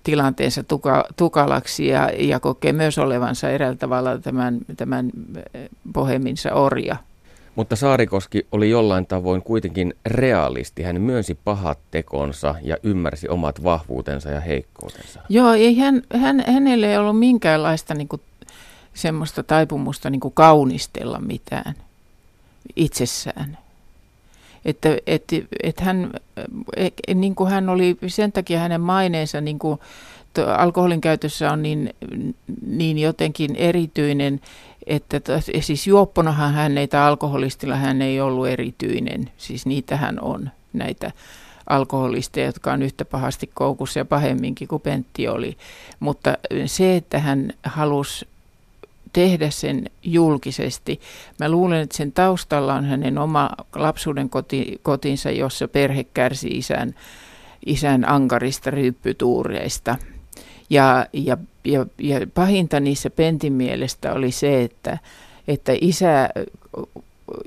tilanteensa 0.02 0.62
tuka, 0.62 1.04
tukalaksi 1.16 1.86
ja, 1.86 2.10
ja 2.18 2.40
kokee 2.40 2.72
myös 2.72 2.98
olevansa 2.98 3.50
eräällä 3.50 3.76
tavalla 3.76 4.18
tämän, 4.18 4.58
tämän 4.76 5.10
boheminsa 5.92 6.54
orja. 6.54 6.96
Mutta 7.56 7.76
Saarikoski 7.76 8.46
oli 8.52 8.70
jollain 8.70 9.06
tavoin 9.06 9.42
kuitenkin 9.42 9.94
realisti. 10.06 10.82
Hän 10.82 11.00
myönsi 11.00 11.38
pahat 11.44 11.78
tekonsa 11.90 12.54
ja 12.62 12.76
ymmärsi 12.82 13.28
omat 13.28 13.62
vahvuutensa 13.62 14.30
ja 14.30 14.40
heikkoutensa. 14.40 15.20
Joo, 15.28 15.52
ei 15.52 15.78
hän, 15.78 16.02
hän, 16.20 16.44
hänelle 16.46 16.90
ei 16.90 16.98
ollut 16.98 17.18
minkäänlaista 17.18 17.94
niin 17.94 18.08
kuin, 18.08 18.22
semmoista 18.94 19.42
taipumusta 19.42 20.10
niin 20.10 20.20
kuin 20.20 20.34
kaunistella 20.34 21.18
mitään 21.18 21.74
itsessään. 22.76 23.58
Että 24.64 24.88
et, 25.06 25.24
et 25.62 25.80
hän, 25.80 26.10
e, 26.76 27.14
niin 27.14 27.34
kuin 27.34 27.50
hän 27.50 27.68
oli, 27.68 27.96
sen 28.06 28.32
takia 28.32 28.58
hänen 28.58 28.80
maineensa 28.80 29.40
niin 29.40 29.58
kuin, 29.58 29.80
alkoholin 30.56 31.00
käytössä 31.00 31.52
on 31.52 31.62
niin, 31.62 31.94
niin 32.66 32.98
jotenkin 32.98 33.56
erityinen, 33.56 34.40
että 34.86 35.20
siis 35.60 35.86
juopponahan 35.86 36.54
hän 36.54 36.78
ei, 36.78 36.88
tai 36.88 37.00
alkoholistilla 37.00 37.76
hän 37.76 38.02
ei 38.02 38.20
ollut 38.20 38.48
erityinen, 38.48 39.30
siis 39.36 39.66
niitähän 39.66 40.20
on 40.20 40.50
näitä 40.72 41.12
alkoholisteja, 41.66 42.46
jotka 42.46 42.72
on 42.72 42.82
yhtä 42.82 43.04
pahasti 43.04 43.50
koukussa 43.54 43.98
ja 43.98 44.04
pahemminkin 44.04 44.68
kuin 44.68 44.82
Pentti 44.82 45.28
oli. 45.28 45.56
Mutta 46.00 46.38
se, 46.66 46.96
että 46.96 47.18
hän 47.18 47.52
halusi 47.62 48.28
tehdä 49.12 49.50
sen 49.50 49.90
julkisesti. 50.02 51.00
Mä 51.40 51.48
luulen, 51.48 51.80
että 51.80 51.96
sen 51.96 52.12
taustalla 52.12 52.74
on 52.74 52.84
hänen 52.84 53.18
oma 53.18 53.50
lapsuuden 53.74 54.30
koti, 54.30 54.80
kotinsa, 54.82 55.30
jossa 55.30 55.68
perhe 55.68 56.04
kärsi 56.04 56.48
isän, 56.48 56.94
isän 57.66 58.08
ankarista 58.08 58.70
ryyppytuureista. 58.70 59.96
Ja, 60.70 61.06
ja, 61.12 61.36
ja, 61.64 61.86
ja 61.98 62.26
pahinta 62.34 62.80
niissä 62.80 63.10
Pentin 63.10 63.52
mielestä 63.52 64.12
oli 64.12 64.30
se, 64.30 64.62
että, 64.62 64.98
että 65.48 65.72
isä, 65.80 66.28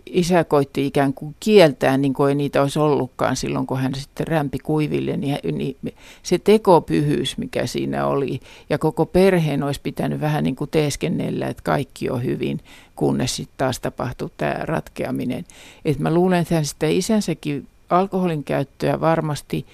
isä 0.05 0.43
koitti 0.43 0.85
ikään 0.85 1.13
kuin 1.13 1.35
kieltää, 1.39 1.97
niin 1.97 2.13
kuin 2.13 2.29
ei 2.29 2.35
niitä 2.35 2.61
olisi 2.61 2.79
ollutkaan 2.79 3.35
silloin, 3.35 3.67
kun 3.67 3.79
hän 3.79 3.95
sitten 3.95 4.27
rämpi 4.27 4.59
kuiville, 4.59 5.17
niin, 5.17 5.37
niin 5.51 5.77
se 6.23 6.37
tekopyhyys, 6.37 7.37
mikä 7.37 7.65
siinä 7.65 8.07
oli, 8.07 8.39
ja 8.69 8.77
koko 8.77 9.05
perheen 9.05 9.63
olisi 9.63 9.81
pitänyt 9.83 10.21
vähän 10.21 10.43
niin 10.43 10.55
kuin 10.55 10.69
teeskennellä, 10.69 11.47
että 11.47 11.63
kaikki 11.63 12.09
on 12.09 12.23
hyvin, 12.23 12.59
kunnes 12.95 13.35
sitten 13.35 13.57
taas 13.57 13.79
tapahtuu 13.79 14.31
tämä 14.37 14.53
ratkeaminen. 14.63 15.45
Et 15.85 15.99
mä 15.99 16.13
luulen, 16.13 16.39
että 16.39 16.55
hän 16.55 16.65
sitä 16.65 16.87
isänsäkin 16.87 17.67
alkoholin 17.89 18.43
käyttöä 18.43 18.99
varmasti 18.99 19.65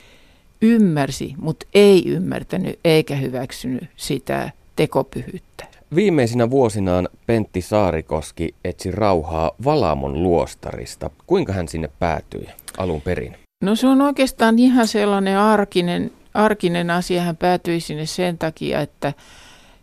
ymmärsi, 0.64 1.34
mutta 1.38 1.66
ei 1.74 2.04
ymmärtänyt 2.06 2.80
eikä 2.86 3.16
hyväksynyt 3.16 3.84
sitä 3.96 4.52
tekopyhyyttä. 4.76 5.66
Viimeisinä 5.96 6.50
vuosinaan 6.50 7.10
Pentti 7.26 7.62
Saarikoski 7.62 8.56
etsi 8.64 8.92
rauhaa 8.92 9.52
Valamon 9.64 10.24
luostarista. 10.24 11.10
Kuinka 11.28 11.54
hän 11.54 11.68
sinne 11.68 11.90
päätyi 12.00 12.48
alun 12.78 13.02
perin? 13.02 13.36
No 13.64 13.76
se 13.76 13.88
on 13.88 14.02
oikeastaan 14.02 14.60
ihan 14.60 14.88
sellainen 14.88 15.38
arkinen, 15.38 16.12
arkinen 16.34 16.90
asia. 16.90 17.22
Hän 17.22 17.38
päätyi 17.38 17.80
sinne 17.80 18.06
sen 18.06 18.38
takia, 18.38 18.82
että, 18.82 19.14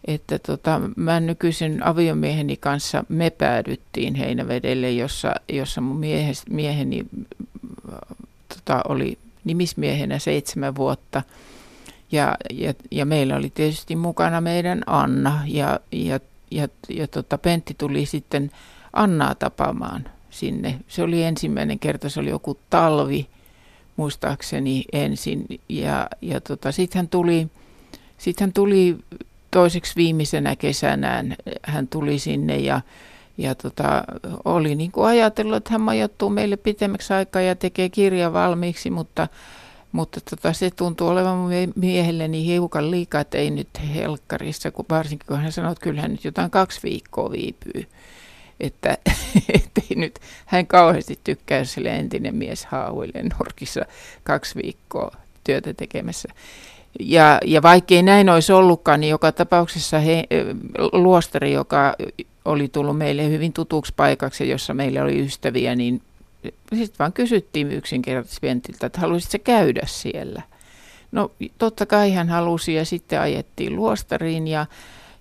että 0.04 0.38
tota, 0.38 0.80
mä 0.96 1.20
nykyisen 1.20 1.86
aviomieheni 1.86 2.56
kanssa 2.56 3.04
me 3.08 3.30
päädyttiin 3.30 4.14
Heinävedelle, 4.14 4.90
jossa, 4.90 5.34
jossa 5.48 5.80
mun 5.80 5.96
miehes, 5.96 6.42
mieheni 6.50 7.06
tota, 8.48 8.82
oli 8.88 9.18
nimismiehenä 9.44 10.18
seitsemän 10.18 10.74
vuotta. 10.74 11.22
Ja, 12.12 12.36
ja, 12.50 12.74
ja 12.90 13.06
meillä 13.06 13.36
oli 13.36 13.50
tietysti 13.50 13.96
mukana 13.96 14.40
meidän 14.40 14.82
Anna 14.86 15.42
ja, 15.46 15.80
ja, 15.92 16.20
ja, 16.50 16.68
ja 16.88 17.08
tota, 17.08 17.38
Pentti 17.38 17.74
tuli 17.78 18.06
sitten 18.06 18.50
Annaa 18.92 19.34
tapaamaan 19.34 20.04
sinne. 20.30 20.78
Se 20.88 21.02
oli 21.02 21.22
ensimmäinen 21.22 21.78
kerta, 21.78 22.08
se 22.08 22.20
oli 22.20 22.30
joku 22.30 22.58
talvi 22.70 23.26
muistaakseni 23.96 24.84
ensin. 24.92 25.46
Ja, 25.68 26.08
ja 26.22 26.40
tota, 26.40 26.72
sitten 26.72 26.98
hän 26.98 27.08
tuli, 27.08 27.48
sit 28.18 28.40
hän 28.40 28.52
tuli 28.52 28.96
toiseksi 29.50 29.96
viimeisenä 29.96 30.56
kesänään, 30.56 31.36
hän 31.62 31.88
tuli 31.88 32.18
sinne 32.18 32.56
ja, 32.56 32.80
ja 33.40 33.54
tota, 33.54 34.04
oli 34.44 34.74
niin 34.74 34.92
kuin 34.92 35.06
ajatellut, 35.06 35.56
että 35.56 35.70
hän 35.70 35.80
majoittuu 35.80 36.30
meille 36.30 36.56
pitemmäksi 36.56 37.12
aikaa 37.12 37.42
ja 37.42 37.56
tekee 37.56 37.88
kirja 37.88 38.32
valmiiksi, 38.32 38.90
mutta, 38.90 39.28
mutta 39.92 40.20
tota, 40.30 40.52
se 40.52 40.70
tuntuu 40.70 41.08
olevan 41.08 41.50
miehelleni 41.74 42.46
hiukan 42.46 42.90
liikaa, 42.90 43.20
että 43.20 43.38
ei 43.38 43.50
nyt 43.50 43.68
helkkarissa, 43.94 44.70
kun 44.70 44.84
varsinkin 44.90 45.26
kun 45.26 45.38
hän 45.38 45.52
sanoi, 45.52 45.72
että 45.72 45.82
kyllä 45.82 46.00
hän 46.00 46.10
nyt 46.10 46.24
jotain 46.24 46.50
kaksi 46.50 46.80
viikkoa 46.82 47.30
viipyy. 47.30 47.86
Että 48.60 48.98
ei 49.90 49.96
nyt, 49.96 50.18
hän 50.46 50.66
kauheasti 50.66 51.18
tykkää, 51.24 51.58
jos 51.58 51.76
entinen 51.78 52.34
mies 52.34 52.64
haahuilee 52.64 53.22
nurkissa 53.38 53.84
kaksi 54.22 54.62
viikkoa 54.62 55.10
työtä 55.44 55.74
tekemässä. 55.74 56.28
Ja, 57.00 57.38
ja 57.44 57.62
vaikkei 57.62 58.02
näin 58.02 58.28
olisi 58.28 58.52
ollutkaan, 58.52 59.00
niin 59.00 59.10
joka 59.10 59.32
tapauksessa 59.32 59.98
he, 59.98 60.24
luostari, 60.92 61.52
joka 61.52 61.94
oli 62.44 62.68
tullut 62.68 62.98
meille 62.98 63.28
hyvin 63.28 63.52
tutuksi 63.52 63.92
paikaksi, 63.96 64.48
jossa 64.48 64.74
meillä 64.74 65.02
oli 65.02 65.24
ystäviä, 65.24 65.74
niin 65.74 66.02
sitten 66.74 66.98
vaan 66.98 67.12
kysyttiin 67.12 67.72
yksinkertaisesti 67.72 68.46
Ventiltä, 68.46 68.86
että 68.86 69.00
haluaisitko 69.00 69.38
käydä 69.44 69.82
siellä. 69.86 70.42
No 71.12 71.30
totta 71.58 71.86
kai 71.86 72.12
hän 72.12 72.28
halusi 72.28 72.74
ja 72.74 72.84
sitten 72.84 73.20
ajettiin 73.20 73.76
luostariin 73.76 74.48
ja, 74.48 74.66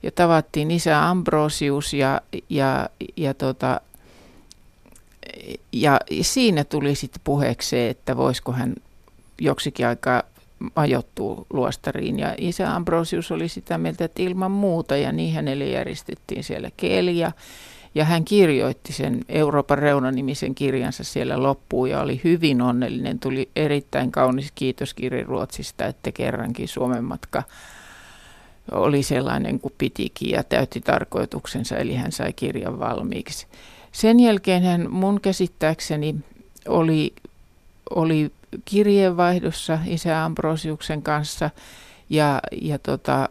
ja 0.04 0.12
tavattiin 0.12 0.72
isä 0.72 1.10
Ambrosius 1.10 1.94
ja, 1.94 2.22
ja, 2.50 2.90
ja, 3.18 3.34
tota, 3.34 3.82
ja 5.72 6.00
siinä 6.22 6.64
tuli 6.64 6.96
sitten 6.96 7.22
puheeksi 7.24 7.70
se, 7.70 7.90
että 7.90 8.18
voisiko 8.18 8.52
hän 8.52 8.76
joksikin 9.42 9.88
aikaa 9.88 10.24
majoittuu 10.76 11.48
luostariin. 11.54 12.20
Ja 12.20 12.36
isä 12.38 12.76
Ambrosius 12.76 13.32
oli 13.32 13.50
sitä 13.50 13.78
mieltä, 13.78 14.06
että 14.06 14.22
ilman 14.22 14.52
muuta, 14.52 14.98
ja 14.98 15.12
niin 15.12 15.34
hänelle 15.34 15.66
järjestettiin 15.66 16.44
siellä 16.44 16.70
keli, 16.78 17.18
ja, 17.18 17.32
Ja 17.96 18.06
hän 18.06 18.26
kirjoitti 18.26 18.94
sen 18.94 19.22
Euroopan 19.30 19.78
reuna-nimisen 19.78 20.56
kirjansa 20.56 21.04
siellä 21.04 21.44
loppuun 21.44 21.90
ja 21.90 22.02
oli 22.02 22.22
hyvin 22.24 22.62
onnellinen. 22.62 23.20
Tuli 23.20 23.50
erittäin 23.56 24.12
kaunis 24.12 24.52
kiitoskirja 24.56 25.26
Ruotsista, 25.26 25.86
että 25.86 26.12
kerrankin 26.12 26.68
Suomen 26.68 27.04
matka 27.04 27.44
oli 28.72 29.04
sellainen 29.04 29.60
kuin 29.60 29.74
pitikin 29.78 30.30
ja 30.30 30.44
täytti 30.44 30.82
tarkoituksensa, 30.82 31.78
eli 31.78 31.96
hän 31.96 32.12
sai 32.12 32.34
kirjan 32.34 32.80
valmiiksi. 32.80 33.48
Sen 33.92 34.20
jälkeen 34.20 34.64
hän 34.64 34.92
mun 34.92 35.22
käsittääkseni 35.22 36.16
oli, 36.68 37.14
oli 37.96 38.32
kirjeenvaihdossa 38.66 39.80
isä 39.86 40.26
Ambrosiuksen 40.26 41.02
kanssa 41.02 41.50
ja, 42.10 42.40
ja, 42.62 42.80
tota, 42.80 43.30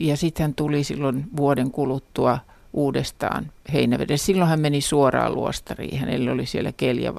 ja 0.00 0.16
sitten 0.16 0.44
hän 0.44 0.54
tuli 0.54 0.84
silloin 0.84 1.24
vuoden 1.36 1.70
kuluttua 1.70 2.38
uudestaan 2.72 3.52
Heinäveden. 3.72 4.18
Silloin 4.18 4.50
hän 4.50 4.60
meni 4.60 4.80
suoraan 4.80 5.34
luostariin, 5.34 5.98
hänellä 5.98 6.32
oli 6.32 6.46
siellä 6.46 6.72
kelja 6.72 7.14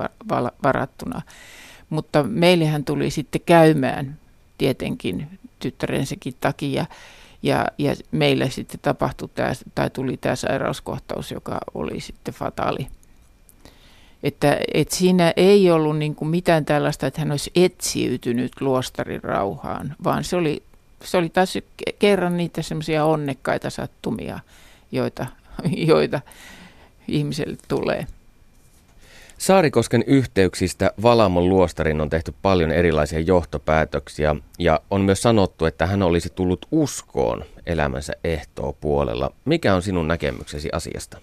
varattuna. 0.63 1.21
Mutta 1.89 2.23
meille 2.23 2.65
hän 2.65 2.85
tuli 2.85 3.09
sitten 3.09 3.41
käymään 3.45 4.19
tietenkin 4.57 5.39
tyttärensäkin 5.59 6.33
takia. 6.41 6.85
Ja, 7.43 7.65
ja 7.77 7.95
meille 8.11 8.49
sitten 8.49 8.79
tapahtui 8.81 9.29
tämä, 9.33 9.51
tai 9.75 9.89
tuli 9.89 10.17
tämä 10.17 10.35
sairauskohtaus, 10.35 11.31
joka 11.31 11.57
oli 11.73 11.99
sitten 11.99 12.33
fataali. 12.33 12.87
Että, 14.23 14.57
että 14.73 14.95
siinä 14.95 15.33
ei 15.35 15.71
ollut 15.71 15.97
niin 15.97 16.15
kuin 16.15 16.29
mitään 16.29 16.65
tällaista, 16.65 17.07
että 17.07 17.21
hän 17.21 17.31
olisi 17.31 17.51
etsiytynyt 17.55 18.61
luostarin 18.61 19.23
rauhaan, 19.23 19.95
vaan 20.03 20.23
se 20.23 20.35
oli, 20.35 20.63
se 21.03 21.17
oli 21.17 21.29
taas 21.29 21.57
kerran 21.99 22.37
niitä 22.37 22.61
semmoisia 22.61 23.05
onnekkaita 23.05 23.69
sattumia, 23.69 24.39
joita, 24.91 25.25
joita 25.93 26.21
ihmiselle 27.07 27.57
tulee. 27.67 28.07
Saarikosken 29.37 30.03
yhteyksistä 30.07 30.91
Valamon 31.01 31.49
luostarin 31.49 32.01
on 32.01 32.09
tehty 32.09 32.33
paljon 32.41 32.71
erilaisia 32.71 33.19
johtopäätöksiä 33.19 34.35
ja 34.59 34.79
on 34.91 35.01
myös 35.01 35.21
sanottu, 35.21 35.65
että 35.65 35.85
hän 35.85 36.03
olisi 36.03 36.29
tullut 36.29 36.65
uskoon 36.71 37.45
elämänsä 37.65 38.13
ehtoo 38.23 38.73
puolella. 38.73 39.31
Mikä 39.45 39.75
on 39.75 39.81
sinun 39.81 40.07
näkemyksesi 40.07 40.69
asiasta? 40.71 41.17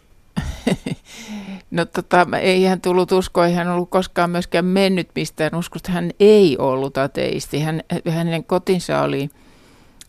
No 1.71 1.85
tota, 1.85 2.27
ei 2.41 2.65
hän 2.65 2.81
tullut 2.81 3.13
uskoa, 3.13 3.47
ei 3.47 3.55
hän 3.55 3.69
ollut 3.69 3.91
koskaan 3.91 4.31
myöskään 4.31 4.65
mennyt 4.65 5.09
mistään 5.15 5.55
uskosta. 5.55 5.93
Hän 5.93 6.11
ei 6.21 6.57
ollut 6.59 6.99
ateisti. 6.99 7.61
Hän, 7.61 7.83
hänen 8.09 8.45
kotinsa 8.45 9.03
oli, 9.03 9.31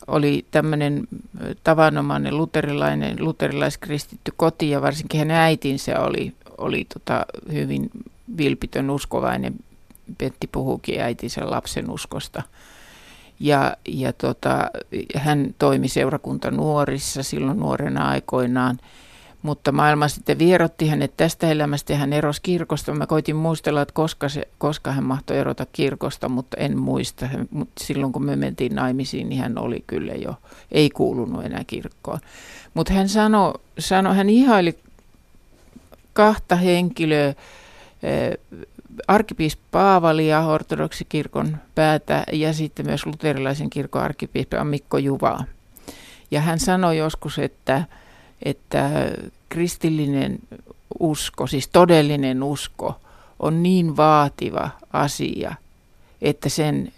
oli 0.08 0.46
tämmöinen 0.52 1.08
tavanomainen 1.64 2.38
luterilainen, 2.38 3.16
luterilaiskristitty 3.20 4.34
koti 4.38 4.70
ja 4.70 4.82
varsinkin 4.82 5.20
hänen 5.20 5.38
äitinsä 5.38 6.00
oli, 6.00 6.34
oli 6.58 6.86
tota 6.94 7.26
hyvin 7.52 7.90
vilpitön 8.38 8.90
uskovainen. 8.90 9.56
Petti 10.18 10.48
puhuukin 10.52 11.02
äitinsä 11.02 11.50
lapsen 11.50 11.90
uskosta. 11.90 12.44
Ja, 13.40 13.78
ja 13.88 14.14
tota, 14.14 14.70
hän 15.16 15.56
toimi 15.60 15.88
seurakunta 15.88 16.52
nuorissa 16.52 17.24
silloin 17.24 17.60
nuorena 17.60 18.10
aikoinaan– 18.10 18.78
mutta 19.42 19.72
maailma 19.72 20.08
sitten 20.08 20.40
vierotti 20.40 20.88
hänet 20.88 21.18
tästä 21.18 21.48
elämästä 21.48 21.94
ja 21.94 22.00
hän 22.00 22.14
erosi 22.14 22.42
kirkosta. 22.42 22.94
Mä 22.94 23.08
koitin 23.08 23.36
muistella, 23.36 23.82
että 23.82 23.94
koska, 23.94 24.30
se, 24.30 24.48
koska 24.58 24.92
hän 24.92 25.04
mahtoi 25.04 25.38
erota 25.38 25.66
kirkosta, 25.72 26.30
mutta 26.30 26.58
en 26.58 26.78
muista. 26.78 27.30
Mutta 27.52 27.84
silloin 27.84 28.14
kun 28.14 28.26
me 28.26 28.36
mentiin 28.36 28.76
naimisiin, 28.76 29.30
niin 29.30 29.42
hän 29.42 29.58
oli 29.58 29.84
kyllä 29.88 30.14
jo, 30.14 30.36
ei 30.72 30.90
kuulunut 30.90 31.46
enää 31.46 31.64
kirkkoon. 31.68 32.20
Mutta 32.74 32.94
hän 32.94 33.10
sanoi, 33.10 33.54
sano, 33.80 34.14
hän 34.14 34.30
ihaili 34.30 34.80
kahta 36.14 36.56
henkilöä, 36.56 37.28
eh, 37.28 38.38
arkkipiispa 39.08 39.62
Paavalia, 39.72 40.46
ortodoksikirkon 40.46 41.58
päätä 41.76 42.24
ja 42.32 42.54
sitten 42.54 42.86
myös 42.86 43.06
luterilaisen 43.06 43.70
kirkon 43.70 44.02
arkkipiispa 44.02 44.64
Mikko 44.64 44.98
Juvaa. 44.98 45.44
Ja 46.32 46.42
hän 46.42 46.60
sanoi 46.60 46.98
joskus, 46.98 47.40
että 47.40 47.84
että 48.44 48.90
kristillinen 49.50 50.40
usko, 51.00 51.48
siis 51.48 51.68
todellinen 51.68 52.44
usko, 52.44 53.00
on 53.40 53.64
niin 53.64 53.98
vaativa 53.98 54.70
asia, 54.94 55.56
että 56.22 56.50
sen, 56.50 56.92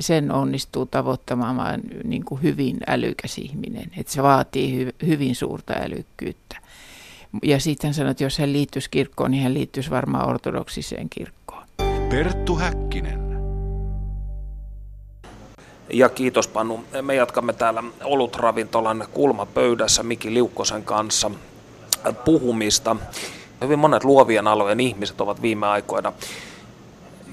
sen 0.00 0.32
onnistuu 0.32 0.86
tavoittamaan 0.86 1.80
niin 2.04 2.24
kuin 2.24 2.42
hyvin 2.42 2.76
älykäs 2.86 3.38
ihminen. 3.38 3.90
Että 3.96 4.12
se 4.12 4.22
vaatii 4.22 4.76
hy, 4.76 4.92
hyvin 5.06 5.34
suurta 5.34 5.72
älykkyyttä. 5.72 6.56
Ja 7.42 7.60
sitten 7.60 7.88
hän 7.88 7.94
sanoi, 7.94 8.10
että 8.10 8.24
jos 8.24 8.38
hän 8.38 8.52
liittyisi 8.52 8.90
kirkkoon, 8.90 9.30
niin 9.30 9.42
hän 9.42 9.54
liittyisi 9.54 9.90
varmaan 9.90 10.28
ortodoksiseen 10.28 11.08
kirkkoon. 11.10 11.62
Perttu 12.10 12.56
Häkkinen. 12.56 13.27
Ja 15.90 16.08
kiitos 16.08 16.48
Panu. 16.48 16.84
Me 17.02 17.14
jatkamme 17.14 17.52
täällä 17.52 17.84
olutravintolan 18.04 19.06
kulmapöydässä 19.12 20.02
Miki 20.02 20.34
Liukkosen 20.34 20.84
kanssa 20.84 21.30
puhumista. 22.24 22.96
Hyvin 23.62 23.78
monet 23.78 24.04
luovien 24.04 24.46
alojen 24.46 24.80
ihmiset 24.80 25.20
ovat 25.20 25.42
viime 25.42 25.66
aikoina 25.66 26.12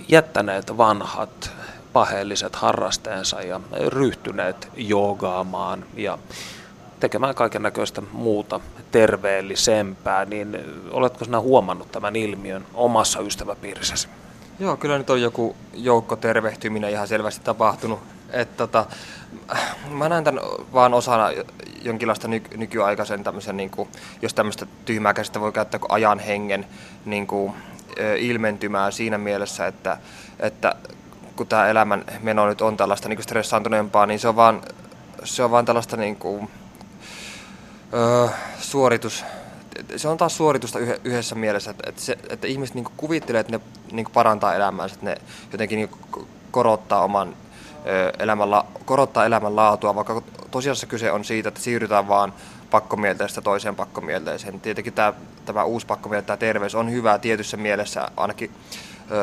jättäneet 0.07 0.77
vanhat 0.77 1.51
paheelliset 1.93 2.55
harrasteensa 2.55 3.41
ja 3.41 3.59
ryhtyneet 3.87 4.69
joogaamaan 4.75 5.85
ja 5.95 6.17
tekemään 6.99 7.35
kaiken 7.35 7.61
näköistä 7.61 8.01
muuta 8.11 8.59
terveellisempää, 8.91 10.25
niin 10.25 10.57
oletko 10.91 11.25
sinä 11.25 11.39
huomannut 11.39 11.91
tämän 11.91 12.15
ilmiön 12.15 12.65
omassa 12.73 13.19
ystäväpiirissäsi? 13.19 14.07
Joo, 14.59 14.77
kyllä 14.77 14.97
nyt 14.97 15.09
on 15.09 15.21
joku 15.21 15.55
joukko 15.73 16.15
tervehtyminen 16.15 16.91
ihan 16.91 17.07
selvästi 17.07 17.41
tapahtunut 17.43 17.99
et 18.29 18.57
tota, 18.57 18.85
mä 19.89 20.09
näen 20.09 20.23
tämän 20.23 20.43
vaan 20.73 20.93
osana 20.93 21.31
jonkinlaista 21.81 22.27
ny- 22.27 22.57
nykyaikaisen 22.57 23.23
tämmöisen, 23.23 23.57
niin 23.57 23.69
kuin, 23.69 23.89
jos 24.21 24.33
tämmöistä 24.33 24.65
tyhmää 24.85 25.13
käsittää 25.13 25.41
voi 25.41 25.51
käyttää 25.51 25.79
kuin 25.79 25.91
ajan 25.91 26.19
hengen 26.19 26.65
niin 27.05 27.27
kuin, 27.27 27.53
ilmentymää 28.19 28.91
siinä 28.91 29.17
mielessä, 29.17 29.67
että, 29.67 29.97
että 30.39 30.75
kun 31.35 31.47
tämä 31.47 31.67
elämän 31.67 32.05
meno 32.21 32.47
nyt 32.47 32.61
on 32.61 32.77
tällaista 32.77 33.09
niin 33.09 33.23
stressaantuneempaa, 33.23 34.05
niin 34.05 34.19
se 34.19 34.27
on 34.27 34.35
vaan, 34.35 34.61
se 35.23 35.43
on 35.43 35.51
vaan 35.51 35.65
tällaista 35.65 35.97
niin 35.97 36.15
kuin, 36.15 36.49
ö, 37.93 38.29
suoritus, 38.59 39.25
se 39.95 40.07
on 40.07 40.17
taas 40.17 40.37
suoritusta 40.37 40.79
yhdessä 40.79 41.35
mielessä, 41.35 41.71
että, 41.71 41.89
että, 41.89 42.01
se, 42.01 42.17
että 42.29 42.47
ihmiset 42.47 42.75
niin 42.75 42.87
kuvittelee, 42.97 43.39
että 43.39 43.51
ne 43.51 43.59
niin 43.91 44.07
parantaa 44.13 44.55
elämäänsä, 44.55 44.93
että 44.93 45.05
ne 45.05 45.17
jotenkin 45.51 45.77
niin 45.77 45.89
korottaa 46.51 47.03
oman 47.03 47.35
elämällä, 48.19 48.63
korottaa 48.85 49.25
elämänlaatua, 49.25 49.95
vaikka 49.95 50.21
tosiasiassa 50.51 50.87
kyse 50.87 51.11
on 51.11 51.25
siitä, 51.25 51.49
että 51.49 51.61
siirrytään 51.61 52.07
vaan 52.07 52.33
pakkomielteestä 52.71 53.41
toiseen 53.41 53.75
pakkomielteeseen. 53.75 54.59
Tietenkin 54.59 54.93
tämä, 54.93 55.13
tämä 55.45 55.63
uusi 55.63 55.85
pakkomieltä, 55.85 56.25
tämä 56.27 56.37
terveys 56.37 56.75
on 56.75 56.91
hyvä 56.91 57.17
tietyssä 57.17 57.57
mielessä 57.57 58.07
ainakin 58.17 58.51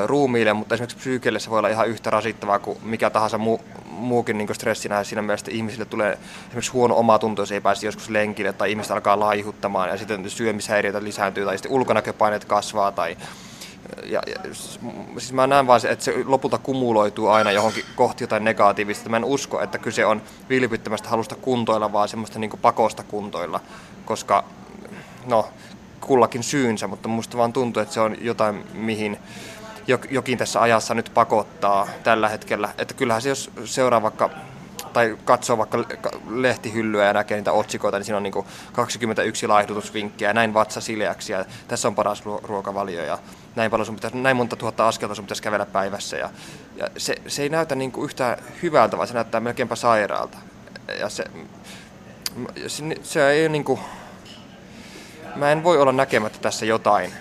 ruumiille, 0.07 0.53
mutta 0.53 0.75
esimerkiksi 0.75 0.97
psyykelle 0.97 1.39
se 1.39 1.51
voi 1.51 1.59
olla 1.59 1.69
ihan 1.69 1.89
yhtä 1.89 2.11
rasittavaa 2.11 2.59
kuin 2.59 2.79
mikä 2.83 3.11
tahansa 3.11 3.39
muu, 3.39 3.61
muukin 3.85 4.39
niin 4.39 4.55
stressinä. 4.55 5.05
Siinä 5.05 5.23
mielessä 5.23 5.51
ihmisille 5.51 5.85
tulee 5.85 6.19
esimerkiksi 6.47 6.73
huono 6.73 6.97
omatunto, 6.97 7.43
jos 7.43 7.53
ei 7.53 7.61
pääse 7.61 7.87
joskus 7.87 8.11
lenkille 8.11 8.53
tai 8.53 8.71
ihmiset 8.71 8.93
alkaa 8.93 9.21
laihuttamaan 9.21 9.89
ja 9.89 9.97
sitten 9.97 10.31
syömishäiriöitä 10.31 11.05
lisääntyy 11.05 11.45
tai 11.45 11.59
sitten 11.59 11.73
ulkonäköpaineet 11.73 12.45
kasvaa 12.45 12.93
tai 12.93 13.17
ja, 14.05 14.23
ja, 14.27 14.55
siis 15.19 15.33
mä 15.33 15.47
näen 15.47 15.67
vaan, 15.67 15.81
että 15.87 16.05
se 16.05 16.15
lopulta 16.27 16.59
kumuloituu 16.59 17.29
aina 17.29 17.53
johonkin 17.53 17.85
kohti 17.97 18.25
jotain 18.25 18.45
negatiivista. 18.45 19.11
Mä 19.11 19.17
en 19.17 19.25
usko, 19.25 19.63
että 19.63 19.79
kyse 19.79 20.07
on 20.07 20.23
vilpittömästä 20.49 21.09
halusta 21.09 21.35
kuntoilla, 21.35 21.93
vaan 21.93 22.09
semmoista 22.09 22.39
niin 22.39 22.51
pakosta 22.63 23.03
kuntoilla, 23.03 23.61
koska 24.05 24.45
no, 25.27 25.49
kullakin 26.01 26.43
syynsä, 26.43 26.87
mutta 26.87 27.09
musta 27.09 27.39
vaan 27.39 27.53
tuntuu, 27.53 27.83
että 27.83 27.95
se 27.95 28.01
on 28.01 28.17
jotain, 28.21 28.65
mihin 28.75 29.19
jokin 30.11 30.39
tässä 30.39 30.61
ajassa 30.63 30.95
nyt 30.95 31.11
pakottaa 31.15 31.89
tällä 32.03 32.29
hetkellä. 32.29 32.69
Että 32.79 32.95
kyllähän 32.95 33.23
se, 33.23 33.29
jos 33.29 33.51
seuraa 33.65 34.03
vaikka 34.03 34.31
tai 34.93 35.19
katsoo 35.25 35.59
vaikka 35.59 35.85
lehtihyllyä 36.31 37.05
ja 37.05 37.13
näkee 37.13 37.37
niitä 37.37 37.53
otsikoita, 37.53 37.99
niin 37.99 38.05
siinä 38.05 38.17
on 38.17 38.23
niin 38.23 38.45
21 38.73 39.47
laihdutusvinkkiä 39.47 40.29
ja 40.29 40.35
näin 40.35 40.55
vatsa 40.55 40.81
sileäksi 40.81 41.33
ja 41.33 41.45
tässä 41.69 41.89
on 41.89 41.95
paras 41.95 42.23
ruokavalio 42.43 43.05
ja 43.05 43.19
näin, 43.57 43.71
paljon 43.71 43.87
sun 43.87 43.95
pitäisi, 43.95 44.17
näin 44.17 44.37
monta 44.37 44.57
tuhatta 44.57 44.89
askelta 44.89 45.15
sun 45.15 45.25
pitäisi 45.25 45.43
kävellä 45.43 45.67
päivässä. 45.67 46.17
Ja, 46.17 46.31
ja 46.77 46.89
se, 46.97 47.15
se, 47.27 47.43
ei 47.43 47.49
näytä 47.49 47.75
niin 47.75 47.93
kuin 47.93 48.05
yhtään 48.05 48.39
hyvältä, 48.63 48.97
vaan 48.97 49.09
se 49.09 49.15
näyttää 49.15 49.41
melkeinpä 49.41 49.77
sairaalta. 49.77 50.39
Ja 51.01 51.09
se, 51.09 51.25
se, 52.67 52.85
se 53.03 53.31
ei 53.31 53.49
niin 53.49 53.65
kuin, 53.65 53.81
mä 55.37 55.53
en 55.53 55.65
voi 55.65 55.79
olla 55.79 55.93
näkemättä 55.93 56.39
tässä 56.39 56.67
jotain, 56.67 57.13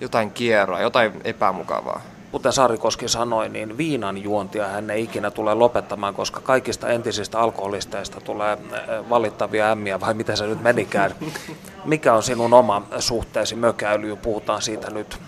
jotain 0.00 0.30
kierroa, 0.30 0.80
jotain 0.80 1.12
epämukavaa. 1.24 2.00
kuten 2.32 2.52
Saarikoski 2.52 3.08
sanoi, 3.08 3.48
niin 3.48 3.78
viinan 3.78 4.22
juontia 4.22 4.68
hän 4.68 4.90
ei 4.90 5.02
ikinä 5.02 5.30
tule 5.30 5.54
lopettamaan, 5.54 6.14
koska 6.14 6.40
kaikista 6.40 6.88
entisistä 6.88 7.38
alkoholisteista 7.38 8.20
tulee 8.20 8.52
äh, 8.52 9.10
valittavia 9.10 9.72
ämmiä, 9.72 10.00
vai 10.00 10.14
mitä 10.14 10.36
se 10.36 10.46
nyt 10.46 10.62
menikään. 10.62 11.14
Mikä 11.84 12.14
on 12.14 12.22
sinun 12.22 12.54
oma 12.54 12.82
suhteesi 12.98 13.54
mökäilyyn? 13.54 14.18
Puhutaan 14.18 14.62
siitä 14.62 14.90
nyt. 14.90 15.20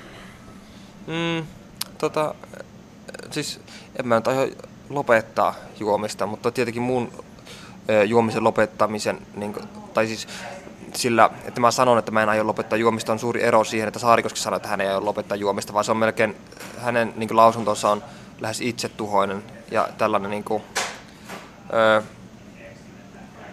Mm, 1.07 1.47
tota, 1.99 2.35
siis 3.31 3.61
en 3.99 4.09
mä 4.09 4.15
nyt 4.15 4.29
aio 4.29 4.49
lopettaa 4.91 5.55
juomista, 5.81 6.27
mutta 6.27 6.51
tietenkin 6.51 6.83
mun 6.83 7.13
juomisen 8.07 8.45
lopettamisen, 8.45 9.19
niin, 9.37 9.55
tai 9.95 10.07
siis 10.07 10.29
sillä, 10.95 11.31
että 11.45 11.61
mä 11.61 11.71
sanon, 11.71 11.99
että 11.99 12.11
mä 12.11 12.23
en 12.23 12.29
aio 12.29 12.47
lopettaa 12.47 12.79
juomista, 12.79 13.13
on 13.13 13.19
suuri 13.19 13.43
ero 13.43 13.65
siihen, 13.65 13.89
että 13.89 14.01
Saarikoski 14.01 14.39
sanoi, 14.39 14.57
että 14.57 14.69
hän 14.69 14.81
ei 14.81 14.89
aio 14.89 15.05
lopettaa 15.05 15.37
juomista, 15.37 15.73
vaan 15.73 15.85
se 15.85 15.91
on 15.91 15.97
melkein, 15.97 16.37
hänen 16.79 17.13
niin 17.17 17.37
lausuntonsa 17.37 17.91
on 17.91 18.03
lähes 18.41 18.61
itsetuhoinen 18.61 19.43
ja 19.71 19.89
tällainen 19.99 20.31
niin 20.31 20.45
kuin, 20.45 20.63
öö, 21.73 22.03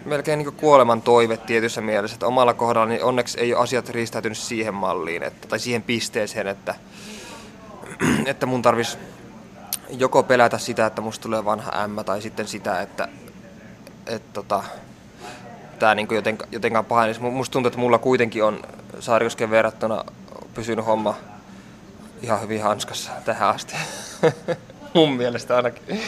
melkein 0.06 0.40
niin 0.40 0.54
kuoleman 0.54 1.02
toive 1.02 1.38
tietyssä 1.38 1.82
mielessä, 1.82 2.16
että 2.16 2.28
omalla 2.28 2.54
kohdalla 2.54 2.88
niin 2.88 3.04
onneksi 3.04 3.40
ei 3.40 3.54
ole 3.54 3.64
asiat 3.64 3.90
riistäytynyt 3.90 4.38
siihen 4.38 4.74
malliin, 4.74 5.24
että, 5.24 5.48
tai 5.48 5.60
siihen 5.60 5.84
pisteeseen, 5.84 6.48
että, 6.48 6.76
että 8.26 8.46
mun 8.46 8.62
tarvitsisi 8.62 8.98
joko 9.90 10.24
pelätä 10.24 10.58
sitä, 10.58 10.86
että 10.86 11.02
musta 11.02 11.24
tulee 11.24 11.46
vanha 11.46 11.84
ämmä, 11.84 12.04
tai 12.04 12.22
sitten 12.22 12.48
sitä, 12.48 12.82
että, 12.82 13.08
että 14.06 14.34
tota, 14.34 14.64
tämä 15.80 15.96
niin 15.96 16.08
jotenkaan, 16.12 16.50
jotenkaan 16.52 16.86
pahenisi. 16.86 17.22
Musta 17.22 17.54
tuntuu, 17.54 17.68
että 17.68 17.80
mulla 17.80 17.98
kuitenkin 17.98 18.44
on 18.44 18.62
Saarikosken 19.00 19.50
verrattuna 19.50 20.04
pysynyt 20.54 20.86
homma 20.86 21.16
ihan 22.22 22.42
hyvin 22.42 22.64
hanskassa 22.64 23.12
tähän 23.26 23.50
asti. 23.50 23.74
Mun 24.94 25.14
mielestä 25.14 25.56
ainakin. 25.56 26.02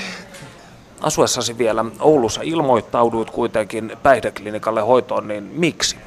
Asuessasi 1.02 1.58
vielä 1.58 1.86
Oulussa 2.00 2.42
ilmoittauduit 2.44 3.30
kuitenkin 3.30 3.98
päihdeklinikalle 4.04 4.82
hoitoon, 4.82 5.28
niin 5.28 5.44
miksi? 5.44 5.98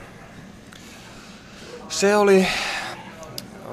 Se 1.89 2.16
oli, 2.16 2.47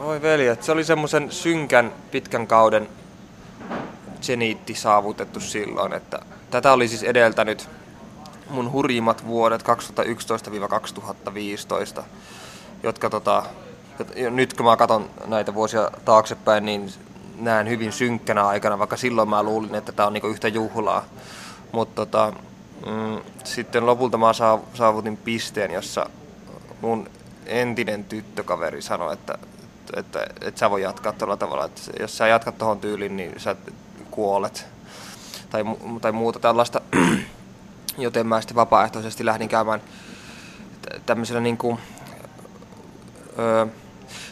oi 0.02 0.22
veljet, 0.22 0.64
se 0.64 0.72
oli 0.72 0.84
semmoisen 0.84 1.32
synkän 1.32 1.92
pitkän 2.12 2.48
kauden 2.48 2.90
zeniitti 4.22 4.76
saavutettu 4.76 5.40
silloin, 5.40 5.94
että 5.94 6.20
tätä 6.52 6.74
oli 6.74 6.88
siis 6.88 7.04
edeltänyt 7.04 7.70
mun 8.50 8.72
hurjimmat 8.72 9.26
vuodet 9.26 9.64
2011-2015, 12.00 12.04
jotka 12.84 13.10
tota, 13.10 13.44
nyt 14.30 14.54
kun 14.54 14.66
mä 14.66 14.78
katson 14.78 15.10
näitä 15.26 15.54
vuosia 15.54 15.92
taaksepäin, 16.06 16.66
niin 16.66 16.94
näen 17.40 17.70
hyvin 17.70 17.92
synkkänä 17.92 18.48
aikana, 18.48 18.80
vaikka 18.80 18.98
silloin 18.98 19.30
mä 19.30 19.44
luulin, 19.44 19.76
että 19.76 19.92
tämä 19.92 20.08
on 20.08 20.14
niinku 20.14 20.28
yhtä 20.28 20.48
juhlaa. 20.48 21.06
Mutta 21.72 22.06
tota, 22.06 22.34
mm, 22.86 23.22
sitten 23.44 23.86
lopulta 23.86 24.18
mä 24.18 24.34
saavutin 24.74 25.18
pisteen, 25.18 25.72
jossa 25.72 26.10
mun 26.82 27.10
entinen 27.46 28.04
tyttökaveri 28.06 28.82
sanoi, 28.82 29.14
että, 29.14 29.38
että, 29.96 30.20
että, 30.22 30.48
että 30.48 30.60
sä 30.60 30.70
voi 30.70 30.82
jatkaa 30.82 31.14
tuolla 31.14 31.38
tavalla, 31.38 31.66
että 31.66 31.82
jos 32.00 32.18
sä 32.18 32.28
jatkat 32.28 32.58
tuohon 32.58 32.80
tyyliin, 32.80 33.18
niin 33.18 33.34
sä 33.38 33.56
kuolet. 34.12 34.66
Tai, 35.50 35.64
tai 36.02 36.12
muuta 36.12 36.40
tällaista 36.40 36.82
joten 37.98 38.28
mä 38.28 38.42
sitten 38.42 38.56
vapaaehtoisesti 38.56 39.26
lähdin 39.26 39.50
käymään 39.50 39.82
tämmöisellä 41.06 41.42
niin 41.42 41.58
kuin, 41.58 41.80
öö, 43.40 43.66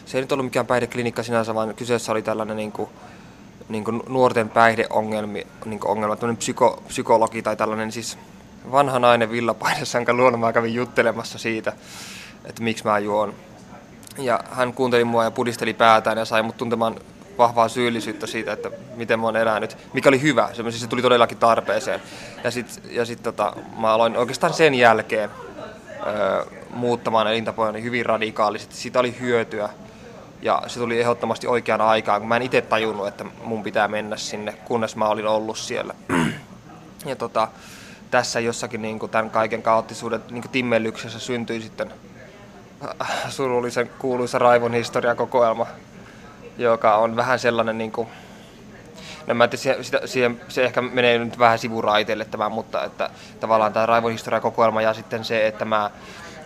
se 0.06 0.18
ei 0.18 0.22
nyt 0.22 0.32
ollut 0.32 0.46
mikään 0.46 0.66
päihdeklinikka 0.66 1.22
sinänsä, 1.22 1.54
vaan 1.54 1.74
kyseessä 1.74 2.12
oli 2.12 2.22
tällainen 2.22 2.56
niin 2.56 2.72
kuin, 2.72 2.90
niin 3.68 3.84
kuin 3.84 4.02
nuorten 4.08 4.48
päihdeongelmi, 4.48 5.46
niin 5.64 5.80
kuin 5.80 5.90
ongelma, 5.90 6.16
tämmöinen 6.16 6.36
psyko, 6.36 6.82
psykologi 6.88 7.42
tai 7.42 7.56
tällainen 7.56 7.92
siis 7.92 8.18
vanha 8.72 8.98
nainen 8.98 9.30
villapaidassa, 9.30 9.98
jonka 9.98 10.12
luona 10.12 10.36
mä 10.36 10.52
kävin 10.52 10.74
juttelemassa 10.74 11.38
siitä, 11.38 11.72
että 12.44 12.62
miksi 12.62 12.84
mä 12.84 12.98
juon. 12.98 13.34
Ja 14.18 14.40
hän 14.50 14.72
kuunteli 14.72 15.04
mua 15.04 15.24
ja 15.24 15.30
pudisteli 15.30 15.74
päätään 15.74 16.18
ja 16.18 16.24
sai 16.24 16.42
mut 16.42 16.56
tuntemaan 16.56 16.96
vahvaa 17.38 17.68
syyllisyyttä 17.68 18.26
siitä, 18.26 18.52
että 18.52 18.70
miten 18.94 19.20
mä 19.20 19.26
oon 19.26 19.36
elänyt, 19.36 19.76
mikä 19.92 20.08
oli 20.08 20.22
hyvä, 20.22 20.48
se, 20.52 20.88
tuli 20.88 21.02
todellakin 21.02 21.38
tarpeeseen. 21.38 22.02
Ja 22.44 22.50
sitten 22.50 22.82
ja 22.90 23.04
sit, 23.04 23.22
tota, 23.22 23.52
mä 23.78 23.92
aloin 23.92 24.16
oikeastaan 24.16 24.54
sen 24.54 24.74
jälkeen 24.74 25.30
öö, 26.06 26.44
muuttamaan 26.70 27.26
elintapoja 27.26 27.72
niin 27.72 27.84
hyvin 27.84 28.06
radikaalisesti. 28.06 28.76
Siitä 28.76 29.00
oli 29.00 29.16
hyötyä 29.20 29.68
ja 30.42 30.62
se 30.66 30.80
tuli 30.80 31.00
ehdottomasti 31.00 31.46
oikeaan 31.46 31.80
aikaan, 31.80 32.20
kun 32.20 32.28
mä 32.28 32.36
en 32.36 32.42
itse 32.42 32.60
tajunnut, 32.60 33.06
että 33.06 33.24
mun 33.44 33.62
pitää 33.62 33.88
mennä 33.88 34.16
sinne, 34.16 34.52
kunnes 34.64 34.96
mä 34.96 35.08
olin 35.08 35.26
ollut 35.26 35.58
siellä. 35.58 35.94
ja 37.06 37.16
tota, 37.16 37.48
tässä 38.10 38.40
jossakin 38.40 38.82
niin 38.82 39.10
tämän 39.10 39.30
kaiken 39.30 39.62
kaoottisuuden 39.62 40.20
niin 40.30 40.44
timmellyksessä 40.52 41.18
syntyi 41.18 41.60
sitten 41.60 41.92
surullisen 43.28 43.90
kuuluisa 43.98 44.38
Raivon 44.38 44.74
historiakokoelma, 44.74 45.66
joka 46.58 46.96
on 46.96 47.16
vähän 47.16 47.38
sellainen 47.38 47.78
niin 47.78 47.92
kuin, 47.92 48.08
No 49.26 49.34
mä 49.34 49.48
tiedä, 49.48 49.82
sitä, 49.82 50.00
siihen, 50.04 50.40
se 50.48 50.64
ehkä 50.64 50.82
menee 50.82 51.18
nyt 51.18 51.38
vähän 51.38 51.58
sivuraiteille 51.58 52.24
tämä, 52.24 52.48
mutta 52.48 52.84
että 52.84 53.10
tavallaan 53.40 53.72
tämä 53.72 53.86
Raivon 53.86 54.12
kokoelma 54.42 54.82
ja 54.82 54.94
sitten 54.94 55.24
se, 55.24 55.46
että 55.46 55.64
mä 55.64 55.90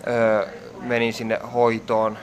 öö, 0.07 0.47
menin 0.81 1.13
sinne 1.13 1.41
hoitoon, 1.55 2.19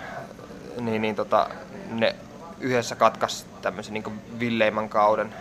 niin, 0.80 1.01
niin 1.01 1.16
tota, 1.16 1.49
ne 1.89 2.16
yhdessä 2.60 2.95
katkas 2.95 3.45
tämmöisen 3.62 3.93
niin 3.93 4.22
villeimmän 4.39 4.89
kauden, 4.89 5.34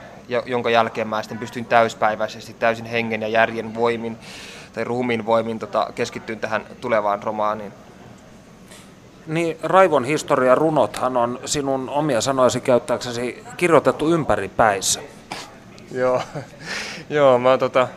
jonka 0.46 0.70
jälkeen 0.70 1.08
mä 1.08 1.22
sitten 1.22 1.38
pystyin 1.38 1.64
täyspäiväisesti 1.64 2.54
täysin 2.54 2.84
hengen 2.86 3.22
ja 3.22 3.28
järjen 3.28 3.74
voimin 3.74 4.18
tai 4.72 4.84
ruumiin 4.84 5.26
voimin 5.26 5.58
tota, 5.58 5.86
keskittyyn 5.94 6.40
tähän 6.40 6.66
tulevaan 6.80 7.22
romaaniin. 7.22 7.72
Niin 9.28 9.56
Raivon 9.62 10.04
historia 10.04 10.54
runothan 10.54 11.16
on 11.16 11.40
sinun 11.44 11.90
omia 11.90 12.20
sanoisi 12.20 12.60
käyttääksesi 12.60 13.44
kirjoitettu 13.56 14.08
ympäri 14.08 14.48
päissä. 14.48 15.00
Joo, 15.92 16.22
joo 17.10 17.38
mä 17.38 17.58
tota, 17.58 17.88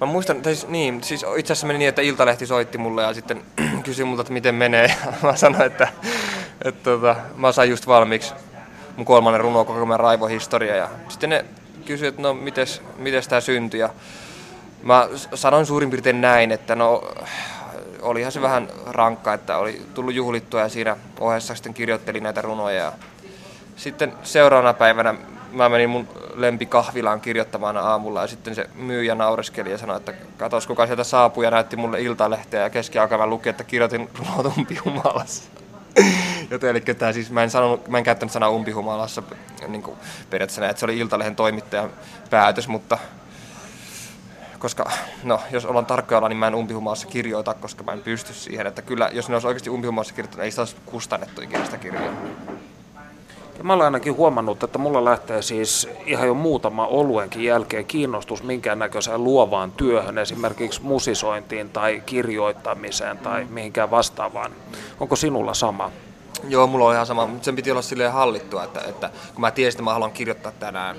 Mä 0.00 0.06
muistan, 0.06 0.42
tai 0.42 0.54
niin, 0.68 1.04
siis 1.04 1.24
itse 1.36 1.52
asiassa 1.52 1.66
meni 1.66 1.78
niin, 1.78 1.88
että 1.88 2.02
Iltalehti 2.02 2.46
soitti 2.46 2.78
mulle 2.78 3.02
ja 3.02 3.14
sitten 3.14 3.42
kysyi 3.84 4.04
multa, 4.04 4.20
että 4.20 4.32
miten 4.32 4.54
menee. 4.54 4.94
mä 5.22 5.36
sanoin, 5.36 5.66
että, 5.66 5.88
että 6.64 6.84
tota, 6.84 7.16
mä 7.36 7.52
sain 7.52 7.70
just 7.70 7.86
valmiiksi 7.86 8.34
mun 8.96 9.06
kolmannen 9.06 9.40
runo 9.40 9.64
koko 9.64 9.96
Raivon 9.96 10.30
historia. 10.30 10.76
Ja 10.76 10.88
sitten 11.08 11.30
ne 11.30 11.44
kysyi, 11.84 12.08
että 12.08 12.22
no 12.22 12.34
mites, 12.34 12.82
mites 12.96 13.28
tää 13.28 13.40
syntyi. 13.40 13.80
Ja 13.80 13.88
mä 14.82 15.08
sanoin 15.34 15.66
suurin 15.66 15.90
piirtein 15.90 16.20
näin, 16.20 16.52
että 16.52 16.74
no 16.74 17.12
olihan 18.02 18.32
se 18.32 18.42
vähän 18.42 18.68
rankka, 18.86 19.34
että 19.34 19.58
oli 19.58 19.82
tullut 19.94 20.14
juhlittua 20.14 20.60
ja 20.60 20.68
siinä 20.68 20.96
ohessa 21.20 21.54
sitten 21.54 21.74
kirjoittelin 21.74 22.22
näitä 22.22 22.42
runoja. 22.42 22.84
Ja 22.84 22.92
sitten 23.76 24.12
seuraavana 24.22 24.74
päivänä 24.74 25.14
mä 25.52 25.68
menin 25.68 25.90
mun 25.90 26.08
lempikahvilaan 26.34 27.20
kirjoittamaan 27.20 27.76
aamulla 27.76 28.20
ja 28.20 28.26
sitten 28.26 28.54
se 28.54 28.70
myyjä 28.74 29.14
naureskeli 29.14 29.70
ja 29.70 29.78
sanoi, 29.78 29.96
että 29.96 30.12
katos 30.36 30.66
kuka 30.66 30.86
sieltä 30.86 31.04
saapui 31.04 31.44
ja 31.44 31.50
näytti 31.50 31.76
mulle 31.76 32.00
iltalehteä 32.00 32.62
ja 32.62 32.70
keskiaikana 32.70 33.26
luki, 33.26 33.48
että 33.48 33.64
kirjoitin 33.64 34.10
runot 34.18 34.56
umpihumalassa. 34.58 35.50
Joten 36.50 36.70
eli 36.70 36.80
tämä 36.80 37.12
siis, 37.12 37.30
mä 37.30 37.42
en, 37.42 37.50
sanonut, 37.50 37.88
mä 37.88 37.98
en 37.98 38.04
käyttänyt 38.04 38.32
sanaa 38.32 38.50
umpihumalassa 38.50 39.22
niin 39.68 39.82
kuin 39.82 39.96
periaatteessa 40.30 40.68
että 40.68 40.80
se 40.80 40.86
oli 40.86 40.98
Iltalehen 40.98 41.36
toimittajan 41.36 41.90
päätös, 42.30 42.68
mutta 42.68 42.98
koska 44.60 44.90
no, 45.22 45.40
jos 45.50 45.64
ollaan 45.64 45.86
tarkkoja, 45.86 46.28
niin 46.28 46.36
mä 46.36 46.46
en 46.46 46.54
umpihumaassa 46.54 47.06
kirjoita, 47.06 47.54
koska 47.54 47.84
mä 47.84 47.92
en 47.92 48.00
pysty 48.00 48.32
siihen. 48.32 48.66
Että 48.66 48.82
kyllä, 48.82 49.10
jos 49.12 49.28
ne 49.28 49.34
olisi 49.34 49.46
oikeasti 49.46 49.70
umpihumaassa 49.70 50.14
kirjoittanut, 50.14 50.44
ei 50.44 50.50
sitä 50.50 50.62
olisi 50.62 50.76
kustannettu 50.86 51.42
ikinä 51.42 51.64
sitä 51.64 51.78
kirjaa. 51.78 52.12
Ja 53.58 53.64
mä 53.64 53.72
olen 53.72 53.84
ainakin 53.84 54.16
huomannut, 54.16 54.62
että 54.62 54.78
mulla 54.78 55.04
lähtee 55.04 55.42
siis 55.42 55.88
ihan 56.06 56.26
jo 56.26 56.34
muutama 56.34 56.86
oluenkin 56.86 57.44
jälkeen 57.44 57.84
kiinnostus 57.84 58.42
minkäännäköiseen 58.42 59.24
luovaan 59.24 59.72
työhön, 59.72 60.18
esimerkiksi 60.18 60.82
musisointiin 60.82 61.70
tai 61.70 62.02
kirjoittamiseen 62.06 63.18
tai 63.18 63.46
mihinkään 63.50 63.90
vastaavaan. 63.90 64.52
Onko 65.00 65.16
sinulla 65.16 65.54
sama? 65.54 65.90
Joo, 66.48 66.66
mulla 66.66 66.84
on 66.84 66.94
ihan 66.94 67.06
sama, 67.06 67.26
mutta 67.26 67.44
sen 67.44 67.56
piti 67.56 67.70
olla 67.70 67.82
silleen 67.82 68.12
hallittua, 68.12 68.64
että, 68.64 68.80
että 68.80 69.10
kun 69.34 69.40
mä 69.40 69.50
tiesin, 69.50 69.76
että 69.76 69.84
mä 69.84 69.92
haluan 69.92 70.12
kirjoittaa 70.12 70.52
tänään, 70.52 70.96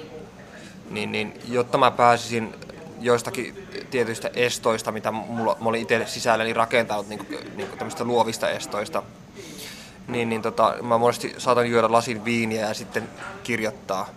niin, 0.90 1.12
niin 1.12 1.40
jotta 1.50 1.78
mä 1.78 1.92
pääsisin 1.92 2.56
joistakin 3.02 3.68
tietyistä 3.92 4.30
estoista, 4.34 4.92
mitä 4.92 5.12
mulla, 5.12 5.58
mä 5.62 5.70
olin 5.70 5.82
itse 5.82 6.06
rakentanut, 6.54 7.10
niin 7.10 7.26
kuin, 7.26 7.40
niin 7.56 7.68
kuin 7.68 7.78
tämmöistä 7.78 8.04
luovista 8.04 8.50
estoista, 8.50 9.04
niin, 10.08 10.30
niin 10.30 10.42
tota, 10.42 10.76
mä 10.82 10.98
monesti 10.98 11.36
saatan 11.38 11.70
juoda 11.70 11.92
lasin 11.92 12.26
viiniä 12.26 12.68
ja 12.68 12.74
sitten 12.74 13.10
kirjoittaa. 13.44 14.10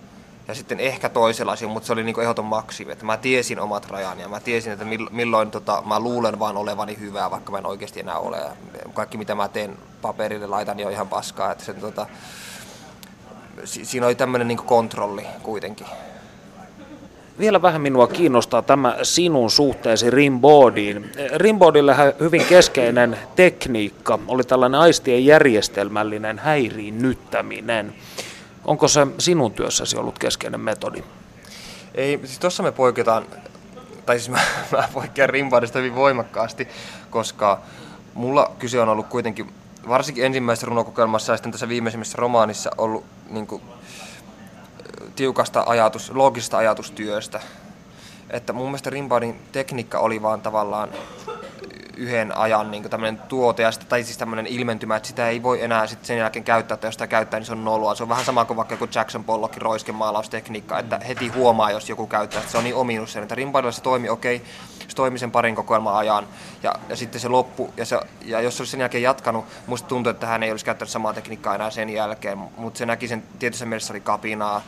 Ja 0.48 0.54
sitten 0.54 0.80
ehkä 0.80 1.08
toisen 1.08 1.46
lasin, 1.46 1.68
mutta 1.68 1.86
se 1.86 1.92
oli 1.92 2.02
niin 2.02 2.20
ehdoton 2.20 2.44
maksimi. 2.44 2.92
Että 2.92 3.04
mä 3.04 3.16
tiesin 3.16 3.60
omat 3.60 3.90
rajani 3.90 4.22
ja 4.22 4.28
mä 4.28 4.40
tiesin, 4.40 4.72
että 4.72 4.84
milloin 5.10 5.50
tota, 5.50 5.82
mä 5.86 6.00
luulen 6.00 6.38
vaan 6.38 6.56
olevani 6.56 6.98
hyvää, 7.00 7.30
vaikka 7.30 7.52
mä 7.52 7.58
en 7.58 7.66
oikeasti 7.66 8.00
enää 8.00 8.18
ole. 8.18 8.36
Ja 8.36 8.50
kaikki 8.94 9.18
mitä 9.18 9.34
mä 9.34 9.48
teen 9.48 9.78
paperille 10.02 10.46
laitan, 10.46 10.76
niin 10.76 10.86
on 10.86 10.92
ihan 10.92 11.08
paskaa. 11.08 11.52
Että 11.52 11.64
sen, 11.64 11.80
tota, 11.80 12.06
si- 13.64 13.84
siinä 13.84 14.06
oli 14.06 14.14
tämmöinen 14.14 14.48
niin 14.48 14.58
kontrolli 14.58 15.26
kuitenkin. 15.42 15.86
Vielä 17.38 17.62
vähän 17.62 17.80
minua 17.80 18.06
kiinnostaa 18.06 18.62
tämä 18.62 18.96
sinun 19.02 19.50
suhteesi 19.50 20.10
rimboardiin. 20.10 21.12
Rimboardillehän 21.34 22.12
hyvin 22.20 22.44
keskeinen 22.44 23.18
tekniikka 23.36 24.18
oli 24.28 24.44
tällainen 24.44 24.80
aistien 24.80 25.26
järjestelmällinen 25.26 26.38
häiriinnyttäminen. 26.38 27.94
Onko 28.64 28.88
se 28.88 29.06
sinun 29.18 29.52
työssäsi 29.52 29.96
ollut 29.96 30.18
keskeinen 30.18 30.60
metodi? 30.60 31.04
Ei, 31.94 32.20
siis 32.24 32.38
tuossa 32.38 32.62
me 32.62 32.72
poiketaan, 32.72 33.26
tai 34.06 34.18
siis 34.18 34.30
mä, 34.30 34.40
mä 34.72 34.88
poikkean 34.92 35.30
rimboardista 35.30 35.78
hyvin 35.78 35.94
voimakkaasti, 35.94 36.68
koska 37.10 37.60
mulla 38.14 38.52
kyse 38.58 38.80
on 38.80 38.88
ollut 38.88 39.06
kuitenkin, 39.06 39.52
varsinkin 39.88 40.24
ensimmäisessä 40.24 40.66
runokokelmassa 40.66 41.32
ja 41.32 41.36
sitten 41.36 41.52
tässä 41.52 41.68
viimeisimmässä 41.68 42.16
romaanissa 42.18 42.70
ollut 42.78 43.04
niin 43.30 43.46
kuin, 43.46 43.62
tiukasta 45.16 45.64
ajatus, 45.66 46.10
loogisesta 46.10 46.58
ajatustyöstä. 46.58 47.40
Että 48.30 48.52
mun 48.52 48.66
mielestä 48.66 48.90
Rimbaudin 48.90 49.40
tekniikka 49.52 49.98
oli 49.98 50.22
vaan 50.22 50.40
tavallaan 50.40 50.88
yhden 51.96 52.36
ajan 52.36 52.70
niin 52.70 52.90
tämmöinen 52.90 53.18
tuote, 53.28 53.62
ja 53.62 53.72
sitä, 53.72 53.84
tai 53.88 54.02
siis 54.02 54.18
tämmöinen 54.18 54.46
ilmentymä, 54.46 54.96
että 54.96 55.06
sitä 55.06 55.28
ei 55.28 55.42
voi 55.42 55.62
enää 55.62 55.86
sit 55.86 56.04
sen 56.04 56.18
jälkeen 56.18 56.44
käyttää, 56.44 56.74
että 56.74 56.86
jos 56.86 56.94
sitä 56.94 57.06
käyttää, 57.06 57.40
niin 57.40 57.46
se 57.46 57.52
on 57.52 57.64
noloa. 57.64 57.94
Se 57.94 58.02
on 58.02 58.08
vähän 58.08 58.24
sama 58.24 58.44
kuin 58.44 58.56
vaikka 58.56 58.74
joku 58.74 58.88
Jackson 58.94 59.24
Pollockin 59.24 59.62
roiskemaalaustekniikka, 59.62 60.78
että 60.78 60.98
heti 60.98 61.28
huomaa, 61.28 61.70
jos 61.70 61.88
joku 61.88 62.06
käyttää, 62.06 62.40
että 62.40 62.52
se 62.52 62.58
on 62.58 62.64
niin 62.64 62.76
ominut 62.76 63.10
sen. 63.10 63.22
Että 63.22 63.34
Rimbaudilla 63.34 63.72
se 63.72 63.82
toimi 63.82 64.08
okei, 64.08 64.36
okay, 64.36 64.48
se 64.88 64.96
toimi 64.96 65.18
sen 65.18 65.30
parin 65.30 65.54
kokoelman 65.54 65.94
ajan, 65.94 66.26
ja, 66.62 66.74
ja 66.88 66.96
sitten 66.96 67.20
se 67.20 67.28
loppu, 67.28 67.72
ja, 67.76 67.84
se, 67.84 68.00
ja 68.24 68.40
jos 68.40 68.56
se 68.56 68.62
olisi 68.62 68.70
sen 68.70 68.80
jälkeen 68.80 69.02
jatkanut, 69.02 69.44
musta 69.66 69.88
tuntuu, 69.88 70.10
että 70.10 70.26
hän 70.26 70.42
ei 70.42 70.50
olisi 70.50 70.64
käyttänyt 70.64 70.90
samaa 70.90 71.14
tekniikkaa 71.14 71.54
enää 71.54 71.70
sen 71.70 71.90
jälkeen, 71.90 72.38
mutta 72.38 72.78
se 72.78 72.86
näki 72.86 73.08
sen, 73.08 73.22
tietyssä 73.38 73.66
mielessä 73.66 73.92
oli 73.92 74.00
kapinaa, 74.00 74.62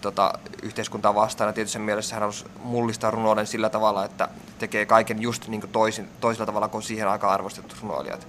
tota, 0.00 0.32
yhteiskuntaa 0.62 1.14
vastaan. 1.14 1.48
Ja 1.48 1.52
tietysti 1.52 1.78
mielessä 1.78 2.14
hän 2.14 2.20
halusi 2.22 2.44
mullistaa 2.64 3.10
runouden 3.10 3.46
sillä 3.46 3.70
tavalla, 3.70 4.04
että 4.04 4.28
tekee 4.58 4.86
kaiken 4.86 5.22
just 5.22 5.48
niin 5.48 5.60
kuin 5.60 5.70
toisin, 5.70 6.08
toisella 6.20 6.46
tavalla 6.46 6.68
kuin 6.68 6.82
siihen 6.82 7.08
aikaan 7.08 7.34
arvostettu 7.34 7.76
runoilijat. 7.82 8.28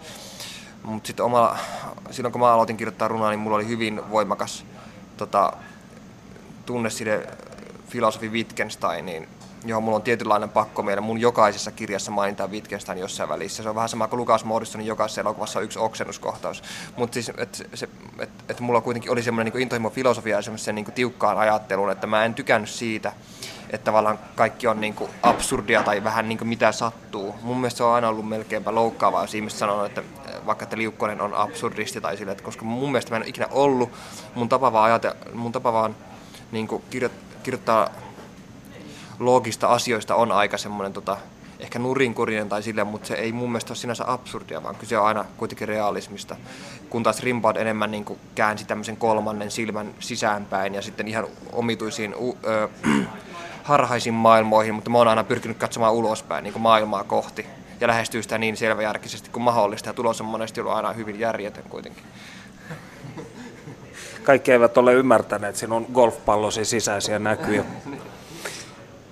Mutta 0.84 1.08
sitten 1.08 1.26
omalla, 1.26 1.58
silloin 2.12 2.32
kun 2.32 2.42
mä 2.42 2.54
aloitin 2.54 2.78
kirjoittaa 2.78 3.08
runoa, 3.08 3.30
niin 3.30 3.40
mulla 3.40 3.56
oli 3.56 3.68
hyvin 3.68 4.02
voimakas 4.10 4.66
tota, 5.18 5.54
tunne 6.66 6.90
sille 6.90 7.28
filosofi 7.90 8.30
Wittgensteiniin, 8.30 9.28
johon 9.66 9.84
mulla 9.84 9.96
on 9.96 10.02
tietynlainen 10.02 10.50
pakko 10.50 10.84
meidän. 10.84 11.04
Mun 11.04 11.22
jokaisessa 11.22 11.72
kirjassa 11.72 12.12
mainitaan 12.12 12.52
Wittgenstein 12.52 12.98
jossain 12.98 13.30
välissä. 13.30 13.64
Se 13.64 13.70
on 13.70 13.76
vähän 13.76 13.90
sama 13.90 14.08
kuin 14.08 14.20
Lukas 14.20 14.46
Morrisonin 14.46 14.88
jokaisessa 14.88 15.22
elokuvassa 15.22 15.60
on 15.60 15.66
yksi 15.66 15.80
oksennuskohtaus. 15.80 16.64
Mutta 16.96 17.14
siis, 17.14 17.30
että 17.38 17.64
et, 18.20 18.30
et 18.50 18.60
mulla 18.60 18.82
kuitenkin 18.82 19.12
oli 19.12 19.24
semmoinen 19.24 19.54
niin 19.54 19.62
intohimo 19.62 19.90
filosofia 19.90 20.36
ja 20.36 20.42
semmoisen 20.42 20.76
niin 20.76 20.86
tiukkaan 20.86 21.38
ajatteluun, 21.38 21.92
että 21.92 22.08
mä 22.08 22.26
en 22.26 22.34
tykännyt 22.34 22.70
siitä, 22.70 23.14
että 23.70 23.86
tavallaan 23.86 24.20
kaikki 24.36 24.68
on 24.68 24.82
niin 24.82 24.94
kuin 24.94 25.12
absurdia 25.24 25.84
tai 25.84 26.04
vähän 26.04 26.30
niin 26.30 26.38
kuin 26.38 26.48
mitä 26.48 26.72
sattuu. 26.72 27.36
Mun 27.42 27.58
mielestä 27.58 27.78
se 27.78 27.84
on 27.84 27.94
aina 27.94 28.10
ollut 28.10 28.30
melkeinpä 28.30 28.76
loukkaavaa, 28.76 29.24
jos 29.24 29.36
ihmiset 29.36 29.60
sanoo, 29.60 29.86
että 29.86 30.04
vaikka 30.46 30.64
että 30.64 30.78
Liukkonen 30.78 31.22
on 31.22 31.34
absurdisti 31.34 32.02
tai 32.02 32.18
sille, 32.18 32.32
että 32.32 32.44
koska 32.44 32.66
mun 32.66 32.92
mielestä 32.92 33.12
mä 33.12 33.16
en 33.16 33.22
ole 33.22 33.30
ikinä 33.30 33.48
ollut. 33.52 33.92
Mun 34.36 34.50
tapa 34.50 34.74
vaan, 34.74 34.86
ajate, 34.86 35.16
mun 35.34 35.52
tapa 35.52 35.74
vaan 35.74 35.96
niin 36.52 36.68
kuin 36.68 36.84
kirjoittaa 37.44 37.90
loogista 39.26 39.68
asioista 39.68 40.16
on 40.16 40.32
aika 40.32 40.58
semmoinen 40.58 40.94
tota, 40.94 41.18
ehkä 41.60 41.80
nurinkurinen 41.80 42.50
tai 42.50 42.64
silleen, 42.64 42.88
mutta 42.88 43.08
se 43.08 43.14
ei 43.14 43.32
mun 43.32 43.52
mielestä 43.52 43.72
ole 43.72 43.78
sinänsä 43.78 44.04
absurdia, 44.08 44.64
vaan 44.64 44.76
kyse 44.76 44.98
on 44.98 45.06
aina 45.06 45.26
kuitenkin 45.38 45.68
realismista. 45.68 46.36
Kun 46.90 47.04
taas 47.04 47.24
Rimbaud 47.24 47.56
enemmän 47.56 47.92
niin 47.92 48.06
kuin 48.06 48.20
käänsi 48.36 48.66
tämmöisen 48.66 48.98
kolmannen 48.98 49.52
silmän 49.52 49.94
sisäänpäin 50.00 50.76
ja 50.76 50.82
sitten 50.82 51.08
ihan 51.08 51.28
omituisiin 51.52 52.16
ö, 52.46 52.70
harhaisiin 53.64 54.14
maailmoihin, 54.14 54.76
mutta 54.76 54.90
mä 54.90 54.98
oon 54.98 55.08
aina 55.08 55.24
pyrkinyt 55.24 55.58
katsomaan 55.58 55.94
ulospäin 55.94 56.44
niin 56.44 56.54
kuin 56.54 56.64
maailmaa 56.64 57.04
kohti 57.04 57.46
ja 57.82 57.88
lähestyy 57.88 58.24
sitä 58.24 58.38
niin 58.38 58.58
selväjärkisesti 58.58 59.30
kuin 59.30 59.44
mahdollista 59.44 59.90
ja 59.90 59.94
tulos 59.94 60.22
on 60.22 60.28
monesti 60.28 60.62
ollut 60.62 60.74
aina 60.74 60.94
hyvin 60.94 61.20
järjetön 61.20 61.64
kuitenkin. 61.70 62.04
Kaikki 64.24 64.52
eivät 64.52 64.78
ole 64.78 64.94
ymmärtäneet 64.94 65.56
sinun 65.56 65.88
golfpallosi 65.94 66.66
sisäisiä 66.66 67.20
näkyjä. 67.20 67.64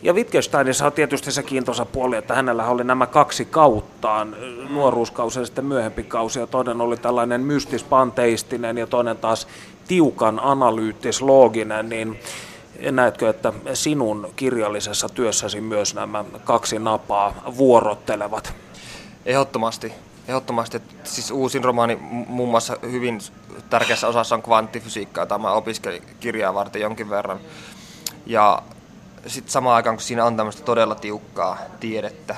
Ja 0.04 0.14
Wittgensteinissa 0.14 0.86
on 0.86 0.94
tietysti 0.94 1.32
se 1.32 1.44
kiintoisa 1.44 1.86
puoli, 1.86 2.18
että 2.18 2.36
hänellä 2.36 2.66
oli 2.66 2.84
nämä 2.84 3.08
kaksi 3.08 3.46
kauttaan, 3.46 4.36
nuoruuskausi 4.70 5.40
ja 5.40 5.46
sitten 5.46 5.66
myöhempi 5.66 6.04
kausi, 6.04 6.40
ja 6.40 6.48
toinen 6.48 6.82
oli 6.82 6.98
tällainen 6.98 7.42
mystispanteistinen 7.42 8.78
ja 8.78 8.88
toinen 8.88 9.18
taas 9.18 9.48
tiukan 9.88 10.40
analyyttis-looginen, 10.40 11.90
niin 11.90 12.20
näetkö, 12.92 13.30
että 13.30 13.54
sinun 13.74 14.30
kirjallisessa 14.36 15.10
työssäsi 15.10 15.62
myös 15.62 15.96
nämä 15.96 16.26
kaksi 16.44 16.80
napaa 16.80 17.34
vuorottelevat? 17.58 18.54
Ehdottomasti. 19.26 19.94
Ehdottomasti. 20.28 20.78
Että 20.78 20.94
siis 21.04 21.32
uusin 21.32 21.64
romaani 21.64 21.96
muun 22.28 22.50
muassa 22.50 22.78
hyvin 22.92 23.20
tärkeässä 23.70 24.08
osassa 24.08 24.36
on 24.36 24.42
kvanttifysiikkaa, 24.42 25.22
jota 25.22 25.38
mä 25.38 25.52
opiskelin 25.52 26.04
kirjaa 26.20 26.54
varten 26.54 26.82
jonkin 26.82 27.10
verran. 27.10 27.40
Ja 28.26 28.64
sitten 29.28 29.52
samaan 29.52 29.76
aikaan, 29.76 29.96
kun 29.96 30.04
siinä 30.04 30.26
on 30.26 30.38
tämmöistä 30.38 30.64
todella 30.64 30.96
tiukkaa 30.96 31.58
tiedettä, 31.80 32.36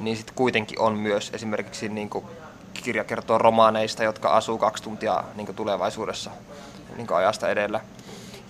niin 0.00 0.16
sitten 0.16 0.34
kuitenkin 0.34 0.80
on 0.80 0.94
myös 0.94 1.30
esimerkiksi 1.34 1.88
niin 1.88 2.10
kuin 2.10 2.24
kirja 2.72 3.04
kertoo 3.04 3.38
romaaneista, 3.38 4.04
jotka 4.04 4.28
asuu 4.28 4.58
kaksi 4.58 4.82
tuntia 4.82 5.24
niin 5.34 5.46
kuin 5.46 5.56
tulevaisuudessa 5.56 6.30
niin 6.96 7.06
kuin 7.06 7.16
ajasta 7.18 7.48
edellä. 7.48 7.80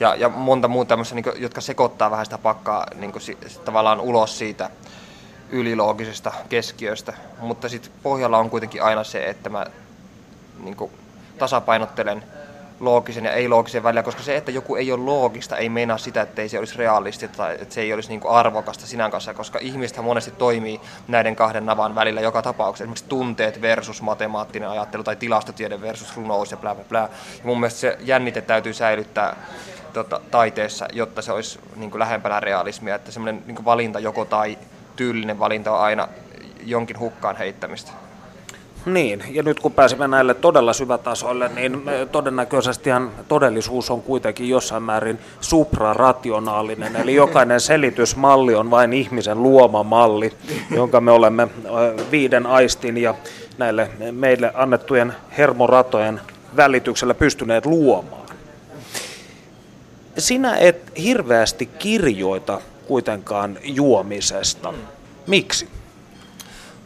Ja, 0.00 0.14
ja 0.14 0.28
monta 0.28 0.68
muuta 0.68 0.88
tämmöistä, 0.88 1.14
niin 1.14 1.24
kuin, 1.24 1.42
jotka 1.42 1.60
sekoittaa 1.60 2.10
vähän 2.10 2.26
sitä 2.26 2.38
pakkaa 2.38 2.86
niin 2.94 3.12
kuin, 3.12 3.22
tavallaan 3.64 4.00
ulos 4.00 4.38
siitä 4.38 4.70
yliloogisesta 5.50 6.32
keskiöstä. 6.48 7.12
Mutta 7.38 7.68
sitten 7.68 7.92
pohjalla 8.02 8.38
on 8.38 8.50
kuitenkin 8.50 8.82
aina 8.82 9.04
se, 9.04 9.24
että 9.24 9.48
mä 9.48 9.66
niin 10.62 10.76
kuin, 10.76 10.90
tasapainottelen 11.38 12.22
loogisen 12.80 13.24
ja 13.24 13.32
ei-loogisen 13.32 13.82
välillä, 13.82 14.02
koska 14.02 14.22
se, 14.22 14.36
että 14.36 14.50
joku 14.50 14.76
ei 14.76 14.92
ole 14.92 15.04
loogista, 15.04 15.56
ei 15.56 15.68
meinaa 15.68 15.98
sitä, 15.98 16.22
että 16.22 16.42
ei 16.42 16.48
se 16.48 16.58
olisi 16.58 16.78
realistista 16.78 17.36
tai 17.36 17.56
että 17.60 17.74
se 17.74 17.80
ei 17.80 17.92
olisi 17.92 18.08
niin 18.08 18.20
kuin 18.20 18.32
arvokasta 18.32 18.86
sinä 18.86 19.10
kanssa, 19.10 19.34
koska 19.34 19.58
ihmistä 19.62 20.02
monesti 20.02 20.30
toimii 20.30 20.80
näiden 21.08 21.36
kahden 21.36 21.66
navan 21.66 21.94
välillä 21.94 22.20
joka 22.20 22.42
tapauksessa. 22.42 22.84
Esimerkiksi 22.84 23.04
tunteet 23.08 23.60
versus 23.60 24.02
matemaattinen 24.02 24.68
ajattelu 24.68 25.04
tai 25.04 25.16
tilastotiede 25.16 25.80
versus 25.80 26.16
runous 26.16 26.50
ja 26.50 26.56
bla 26.56 26.74
bla 26.74 26.84
bla. 26.88 26.98
Ja 26.98 27.08
mun 27.44 27.60
mielestä 27.60 27.80
se 27.80 27.98
jännite 28.00 28.40
täytyy 28.40 28.72
säilyttää 28.72 29.36
tota, 29.92 30.20
taiteessa, 30.30 30.88
jotta 30.92 31.22
se 31.22 31.32
olisi 31.32 31.60
niin 31.76 31.90
kuin 31.90 31.98
lähempänä 31.98 32.40
realismia, 32.40 32.94
että 32.94 33.12
semmoinen 33.12 33.42
niin 33.46 33.64
valinta 33.64 33.98
joko 33.98 34.24
tai 34.24 34.58
tyylinen 34.96 35.38
valinta 35.38 35.72
on 35.72 35.80
aina 35.80 36.08
jonkin 36.64 36.98
hukkaan 36.98 37.36
heittämistä. 37.36 38.05
Niin, 38.86 39.24
ja 39.30 39.42
nyt 39.42 39.60
kun 39.60 39.72
pääsemme 39.72 40.08
näille 40.08 40.34
todella 40.34 40.72
syvätasoille, 40.72 41.48
niin 41.48 41.82
todennäköisestihan 42.12 43.10
todellisuus 43.28 43.90
on 43.90 44.02
kuitenkin 44.02 44.48
jossain 44.48 44.82
määrin 44.82 45.18
suprarationaalinen, 45.40 46.96
eli 46.96 47.14
jokainen 47.14 47.60
selitysmalli 47.60 48.54
on 48.54 48.70
vain 48.70 48.92
ihmisen 48.92 49.42
luoma 49.42 49.82
malli, 49.82 50.32
jonka 50.70 51.00
me 51.00 51.10
olemme 51.10 51.48
viiden 52.10 52.46
aistin 52.46 52.98
ja 52.98 53.14
näille 53.58 53.90
meille 54.10 54.50
annettujen 54.54 55.12
hermoratojen 55.38 56.20
välityksellä 56.56 57.14
pystyneet 57.14 57.66
luomaan. 57.66 58.26
Sinä 60.18 60.56
et 60.56 60.92
hirveästi 61.02 61.66
kirjoita 61.66 62.60
kuitenkaan 62.86 63.58
juomisesta. 63.62 64.74
Miksi? 65.26 65.75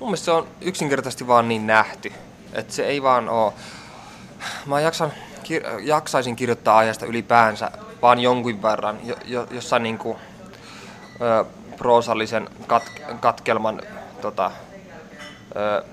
Mun 0.00 0.08
mielestä 0.08 0.24
se 0.24 0.30
on 0.30 0.48
yksinkertaisesti 0.60 1.26
vaan 1.26 1.48
niin 1.48 1.66
nähty, 1.66 2.12
että 2.52 2.72
se 2.74 2.86
ei 2.86 3.02
vaan 3.02 3.28
oo... 3.28 3.54
Mä 4.66 4.80
jaksan, 4.80 5.12
kir- 5.44 5.80
jaksaisin 5.80 6.36
kirjoittaa 6.36 6.78
aiheesta 6.78 7.06
ylipäänsä 7.06 7.70
vaan 8.02 8.18
jonkin 8.20 8.62
verran, 8.62 8.98
jo, 9.04 9.16
jo, 9.24 9.46
jossain 9.50 9.82
niinku, 9.82 10.18
ö, 11.20 11.44
proosallisen 11.76 12.48
kat- 12.62 13.14
katkelman 13.20 13.82
tota, 14.20 14.50
ö, 15.56 15.84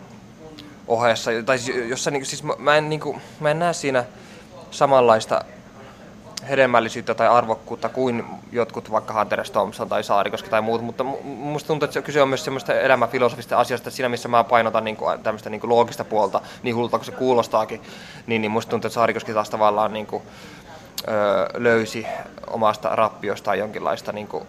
ohessa. 0.88 1.32
Tai 1.46 1.60
siis, 1.60 1.90
jossain, 1.90 2.12
niinku, 2.14 2.26
siis 2.30 2.44
mä, 2.44 2.54
mä, 2.58 2.76
en, 2.76 2.90
niinku, 2.90 3.22
mä 3.40 3.52
en 3.52 3.60
näe 3.60 3.74
siinä 3.74 4.06
samanlaista 4.72 5.42
hedelmällisyyttä 6.50 7.14
tai 7.14 7.28
arvokkuutta 7.28 7.90
kuin 7.90 8.26
jotkut 8.52 8.92
vaikka 8.92 9.14
Hunter 9.14 9.46
S. 9.46 9.52
Thompson 9.52 9.90
tai 9.90 10.04
Saarikoski 10.04 10.50
tai 10.50 10.62
muut, 10.62 10.82
mutta 10.82 11.04
musta 11.24 11.68
tuntuu, 11.68 11.86
että 11.86 12.02
kyse 12.02 12.22
on 12.22 12.30
myös 12.30 12.46
semmoista 12.46 12.74
elämäfilosofista 12.74 13.58
asiasta, 13.58 13.90
että 13.90 13.96
siinä 13.96 14.10
missä 14.10 14.30
mä 14.30 14.44
painotan 14.44 14.84
niin 14.84 14.98
kuin, 14.98 15.24
tämmöistä 15.24 15.50
niin 15.50 15.62
kuin 15.62 15.70
loogista 15.70 16.04
puolta, 16.04 16.42
niin 16.64 16.76
hullulta 16.76 16.98
kuin 16.98 17.06
se 17.06 17.12
kuulostaakin, 17.12 17.82
niin, 18.28 18.42
niin 18.42 18.52
musta 18.52 18.70
tuntuu, 18.70 18.88
että 18.88 18.94
Saarikoski 18.94 19.34
taas 19.34 19.50
tavallaan 19.50 19.94
niin 19.94 20.08
kuin, 20.08 20.24
öö, 21.08 21.48
löysi 21.58 22.06
omasta 22.48 22.96
rappiostaan 22.96 23.60
jonkinlaista 23.60 24.12
niin 24.12 24.28
kuin, 24.28 24.48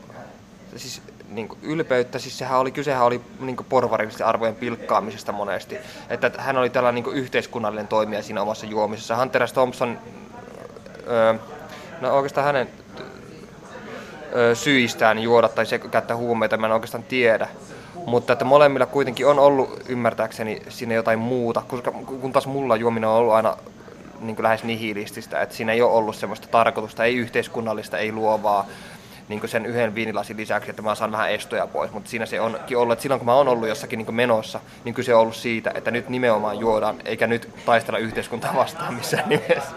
siis, 0.77 1.03
niin 1.29 1.49
kuin 1.49 1.59
ylpeyttä, 1.63 2.19
siis 2.19 2.39
sehän 2.39 2.59
oli, 2.59 2.71
kysehän 2.71 3.05
oli 3.05 3.21
niin 3.41 3.57
kuin 3.57 3.67
porvarillisten 3.69 4.27
arvojen 4.27 4.55
pilkkaamisesta 4.55 5.33
monesti. 5.33 5.77
Että 6.11 6.31
hän 6.39 6.57
oli 6.57 6.71
tällainen 6.71 6.95
niin 6.95 7.05
kuin 7.05 7.17
yhteiskunnallinen 7.17 7.89
toimija 7.89 8.23
siinä 8.23 8.43
omassa 8.43 8.67
juomisessa. 8.67 9.17
Hunter 9.17 9.49
S. 9.49 9.53
Thompson 9.53 9.99
öö, 11.07 11.35
No 12.01 12.15
oikeastaan 12.15 12.47
hänen 12.47 12.69
ö, 14.37 14.55
syistään 14.55 15.19
juoda 15.19 15.49
tai 15.49 15.67
se 15.67 15.79
käyttää 15.79 16.17
huumeita, 16.17 16.57
mä 16.57 16.67
en 16.67 16.73
oikeastaan 16.73 17.05
tiedä. 17.05 17.49
Mutta 18.07 18.33
että 18.33 18.45
molemmilla 18.45 18.87
kuitenkin 18.87 19.27
on 19.27 19.39
ollut 19.39 19.81
ymmärtääkseni 19.89 20.63
siinä 20.69 20.95
jotain 20.95 21.19
muuta, 21.19 21.63
koska 21.69 21.93
kun 21.93 22.33
taas 22.33 22.47
mulla 22.47 22.77
juominen 22.77 23.09
on 23.09 23.17
ollut 23.17 23.35
aina 23.35 23.57
niin 24.21 24.37
kuin 24.37 24.45
lähes 24.45 24.65
nihilististä, 24.65 25.41
että 25.41 25.55
siinä 25.55 25.73
ei 25.73 25.83
ole 25.83 25.93
ollut 25.93 26.17
semmoista 26.17 26.49
tarkoitusta, 26.51 27.05
ei 27.05 27.17
yhteiskunnallista, 27.17 27.99
ei 27.99 28.13
luovaa, 28.13 28.67
niin 29.29 29.41
kuin 29.41 29.51
sen 29.51 29.67
yhden 29.67 29.95
viinilasin 29.95 30.37
lisäksi, 30.37 30.71
että 30.71 30.83
mä 30.83 30.95
saan 30.95 31.13
vähän 31.13 31.31
estoja 31.31 31.67
pois, 31.67 31.93
mutta 31.93 32.11
siinä 32.11 32.27
se 32.27 32.41
onkin 32.41 32.79
ollut, 32.79 32.93
että 32.93 33.03
silloin 33.03 33.19
kun 33.19 33.27
mä 33.27 33.35
oon 33.35 33.49
ollut 33.49 33.69
jossakin 33.69 33.99
niin 33.99 34.15
menossa, 34.15 34.61
niin 34.85 34.95
kyse 34.95 35.15
on 35.15 35.21
ollut 35.21 35.37
siitä, 35.37 35.73
että 35.75 35.91
nyt 35.91 36.09
nimenomaan 36.09 36.59
juodaan, 36.59 36.97
eikä 37.05 37.27
nyt 37.27 37.49
taistella 37.67 37.99
yhteiskuntaa 37.99 38.55
vastaan 38.57 38.95
missään 38.95 39.29
nimessä. 39.29 39.73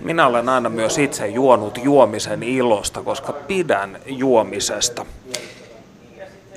Minä 0.00 0.26
olen 0.26 0.48
aina 0.48 0.68
myös 0.68 0.98
itse 0.98 1.26
juonut 1.26 1.78
juomisen 1.84 2.42
ilosta, 2.42 3.02
koska 3.02 3.32
pidän 3.32 3.98
juomisesta. 4.06 5.06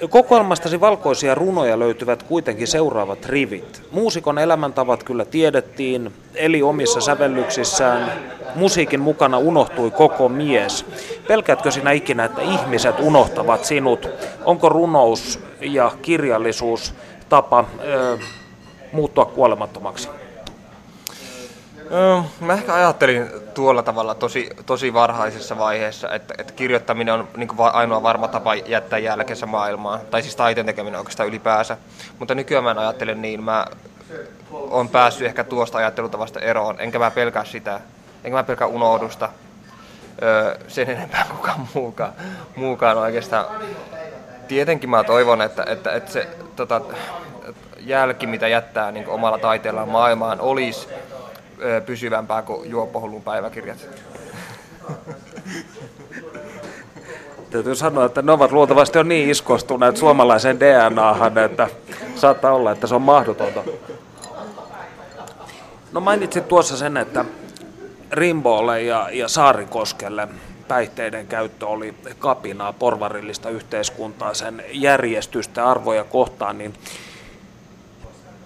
Kokoelmastasi 0.10 0.82
valkoisia 0.82 1.36
runoja 1.36 1.80
löytyvät 1.80 2.24
kuitenkin 2.24 2.68
seuraavat 2.68 3.26
rivit. 3.26 3.82
Muusikon 3.92 4.40
elämäntavat 4.40 5.04
kyllä 5.04 5.26
tiedettiin, 5.26 6.14
eli 6.36 6.62
omissa 6.62 7.02
sävellyksissään. 7.02 8.12
Musiikin 8.56 9.00
mukana 9.00 9.38
unohtui 9.38 9.92
koko 9.92 10.30
mies. 10.30 10.86
Pelkäätkö 11.28 11.72
sinä 11.72 11.92
ikinä, 11.92 12.26
että 12.26 12.42
ihmiset 12.42 12.96
unohtavat 13.00 13.66
sinut? 13.66 14.10
Onko 14.46 14.70
runous 14.70 15.40
ja 15.62 15.92
kirjallisuus 16.02 16.94
tapa 17.30 17.66
ö, 17.84 18.18
muuttua 18.92 19.26
kuolemattomaksi? 19.26 20.10
Mä 22.40 22.54
ehkä 22.54 22.74
ajattelin 22.74 23.30
tuolla 23.54 23.84
tavalla 23.84 24.16
tosi, 24.16 24.50
tosi 24.66 24.94
varhaisessa 24.94 25.58
vaiheessa, 25.58 26.10
että, 26.10 26.34
että 26.38 26.54
kirjoittaminen 26.54 27.14
on 27.14 27.28
niin 27.38 27.50
ainoa 27.58 28.04
varma 28.04 28.28
tapa 28.28 28.56
jättää 28.56 29.00
jälkensä 29.00 29.46
maailmaan, 29.46 30.00
tai 30.12 30.22
siis 30.22 30.36
taiteen 30.36 30.66
tekeminen 30.66 31.00
oikeastaan 31.00 31.30
ylipäänsä. 31.30 31.78
Mutta 32.20 32.36
nykyään 32.36 32.64
mä 32.64 32.72
en 33.10 33.22
niin, 33.22 33.44
mä 33.44 33.66
oon 34.52 34.90
päässyt 34.90 35.28
ehkä 35.28 35.44
tuosta 35.44 35.78
ajattelutavasta 35.78 36.40
eroon, 36.40 36.76
enkä 36.80 37.00
mä 37.00 37.12
pelkää 37.12 37.46
sitä, 37.46 37.80
enkä 38.24 38.38
mä 38.38 38.44
pelkää 38.44 38.68
unohdusta. 38.68 39.30
Öö, 40.24 40.58
sen 40.68 40.90
enempää 40.90 41.26
kukaan 41.32 41.68
muukaan, 41.74 42.14
muukaan 42.56 42.98
oikeastaan. 42.98 43.46
Tietenkin 44.48 44.90
mä 44.90 45.04
toivon, 45.04 45.42
että, 45.42 45.66
että, 45.68 45.92
että 45.92 46.12
se 46.12 46.28
tota, 46.56 46.82
jälki, 47.80 48.28
mitä 48.28 48.48
jättää 48.48 48.92
niin 48.92 49.08
omalla 49.08 49.38
taiteellaan 49.38 49.90
maailmaan, 49.90 50.42
olisi 50.42 50.90
pysyvämpää 51.86 52.42
kuin 52.42 52.70
juoppohullun 52.70 53.24
päiväkirjat. 53.24 53.90
Täytyy 57.50 57.76
sanoa, 57.76 58.06
että 58.06 58.22
ne 58.22 58.32
ovat 58.32 58.52
luultavasti 58.52 58.98
jo 58.98 59.04
niin 59.04 59.30
iskostuneet 59.30 59.98
suomalaiseen 59.98 60.60
DNAhan, 60.60 61.38
että 61.38 61.68
saattaa 62.16 62.54
olla, 62.54 62.72
että 62.72 62.88
se 62.88 62.96
on 62.96 63.02
mahdotonta. 63.02 63.64
No 65.92 66.02
mainitsit 66.02 66.48
tuossa 66.48 66.78
sen, 66.78 66.98
että 66.98 67.26
Rimbolle 68.12 68.82
ja, 68.82 69.10
ja 69.12 69.28
Saarikoskelle 69.28 70.28
päihteiden 70.68 71.28
käyttö 71.28 71.68
oli 71.68 71.94
kapinaa 72.20 72.74
porvarillista 72.74 73.50
yhteiskuntaa, 73.50 74.34
sen 74.34 74.64
järjestystä 74.72 75.70
arvoja 75.70 76.04
kohtaan, 76.04 76.58
niin 76.58 76.74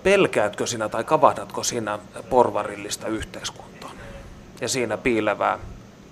pelkäätkö 0.03 0.67
sinä 0.67 0.89
tai 0.89 1.03
kavahdatko 1.03 1.63
sinä 1.63 1.99
porvarillista 2.29 3.07
yhteiskuntaa 3.07 3.91
ja 4.61 4.69
siinä 4.69 4.97
piilevää 4.97 5.59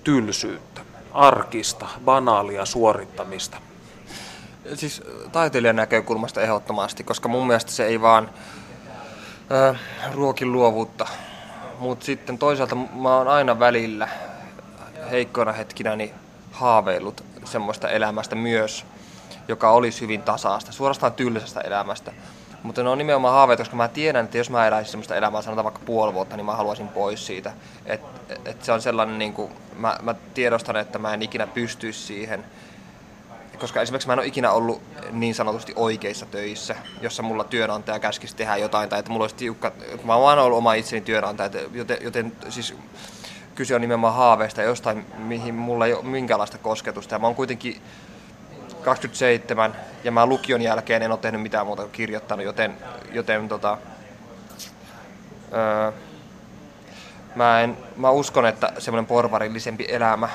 tylsyyttä, 0.03 0.81
arkista, 1.13 1.87
banaalia 2.05 2.65
suorittamista? 2.65 3.57
Siis 4.73 5.03
taiteilijan 5.31 5.75
näkökulmasta 5.75 6.41
ehdottomasti, 6.41 7.03
koska 7.03 7.29
mun 7.29 7.47
mielestä 7.47 7.71
se 7.71 7.85
ei 7.85 8.01
vaan 8.01 8.29
äh, 9.51 9.79
ruoki 10.13 10.45
luovuutta. 10.45 11.07
Mutta 11.79 12.05
sitten 12.05 12.37
toisaalta 12.37 12.75
mä 12.75 13.17
oon 13.17 13.27
aina 13.27 13.59
välillä 13.59 14.07
heikkoina 15.11 15.51
hetkinäni 15.51 16.13
haaveillut 16.51 17.23
semmoista 17.45 17.89
elämästä 17.89 18.35
myös, 18.35 18.85
joka 19.47 19.71
olisi 19.71 20.01
hyvin 20.01 20.21
tasaista, 20.21 20.71
suorastaan 20.71 21.13
tylsästä 21.13 21.61
elämästä. 21.61 22.11
Mutta 22.63 22.83
ne 22.83 22.89
on 22.89 22.97
nimenomaan 22.97 23.33
haaveita, 23.33 23.63
koska 23.63 23.75
mä 23.75 23.87
tiedän, 23.87 24.25
että 24.25 24.37
jos 24.37 24.49
mä 24.49 24.67
eläisin 24.67 24.91
sellaista 24.91 25.15
elämää, 25.15 25.41
sanotaan 25.41 25.63
vaikka 25.63 25.81
puoli 25.85 26.13
vuotta, 26.13 26.37
niin 26.37 26.45
mä 26.45 26.55
haluaisin 26.55 26.87
pois 26.87 27.25
siitä. 27.25 27.51
Et, 27.85 28.01
et 28.45 28.63
se 28.63 28.71
on 28.71 28.81
sellainen, 28.81 29.19
niin 29.19 29.33
kuin, 29.33 29.51
mä, 29.75 29.97
mä 30.01 30.15
tiedostan, 30.33 30.75
että 30.75 30.99
mä 30.99 31.13
en 31.13 31.21
ikinä 31.21 31.47
pystyisi 31.47 31.99
siihen. 31.99 32.45
Koska 33.59 33.81
esimerkiksi 33.81 34.07
mä 34.07 34.13
en 34.13 34.19
ole 34.19 34.27
ikinä 34.27 34.51
ollut 34.51 34.81
niin 35.11 35.35
sanotusti 35.35 35.73
oikeissa 35.75 36.25
töissä, 36.25 36.75
jossa 37.01 37.23
mulla 37.23 37.43
työnantaja 37.43 37.99
käskisi 37.99 38.35
tehdä 38.35 38.57
jotain, 38.57 38.89
tai 38.89 38.99
että 38.99 39.11
mulla 39.11 39.23
olisi 39.23 39.35
tiukka, 39.35 39.71
mä 40.03 40.15
oon 40.15 40.39
ollut 40.39 40.57
oma 40.57 40.73
itseni 40.73 41.01
työnantaja, 41.01 41.49
joten, 41.73 41.97
joten 42.01 42.31
siis 42.49 42.73
kyse 43.55 43.75
on 43.75 43.81
nimenomaan 43.81 44.13
haaveista 44.13 44.61
jostain, 44.61 45.05
mihin 45.17 45.55
mulla 45.55 45.85
ei 45.85 45.93
ole 45.93 46.03
minkäänlaista 46.03 46.57
kosketusta. 46.57 47.15
Ja 47.15 47.19
mä 47.19 47.27
oon 47.27 47.35
kuitenkin 47.35 47.81
27 48.81 49.75
ja 50.03 50.11
mä 50.11 50.25
lukion 50.25 50.61
jälkeen 50.61 51.01
en 51.01 51.11
ole 51.11 51.19
tehnyt 51.19 51.41
mitään 51.41 51.65
muuta 51.65 51.81
kuin 51.81 51.91
kirjoittanut, 51.91 52.45
joten, 52.45 52.77
joten 53.11 53.49
tota, 53.49 53.77
öö, 55.53 55.91
mä, 57.35 57.61
en, 57.61 57.77
mä 57.97 58.11
uskon, 58.11 58.45
että 58.45 58.73
semmoinen 58.77 59.05
porvarillisempi 59.05 59.85
elämä 59.89 60.29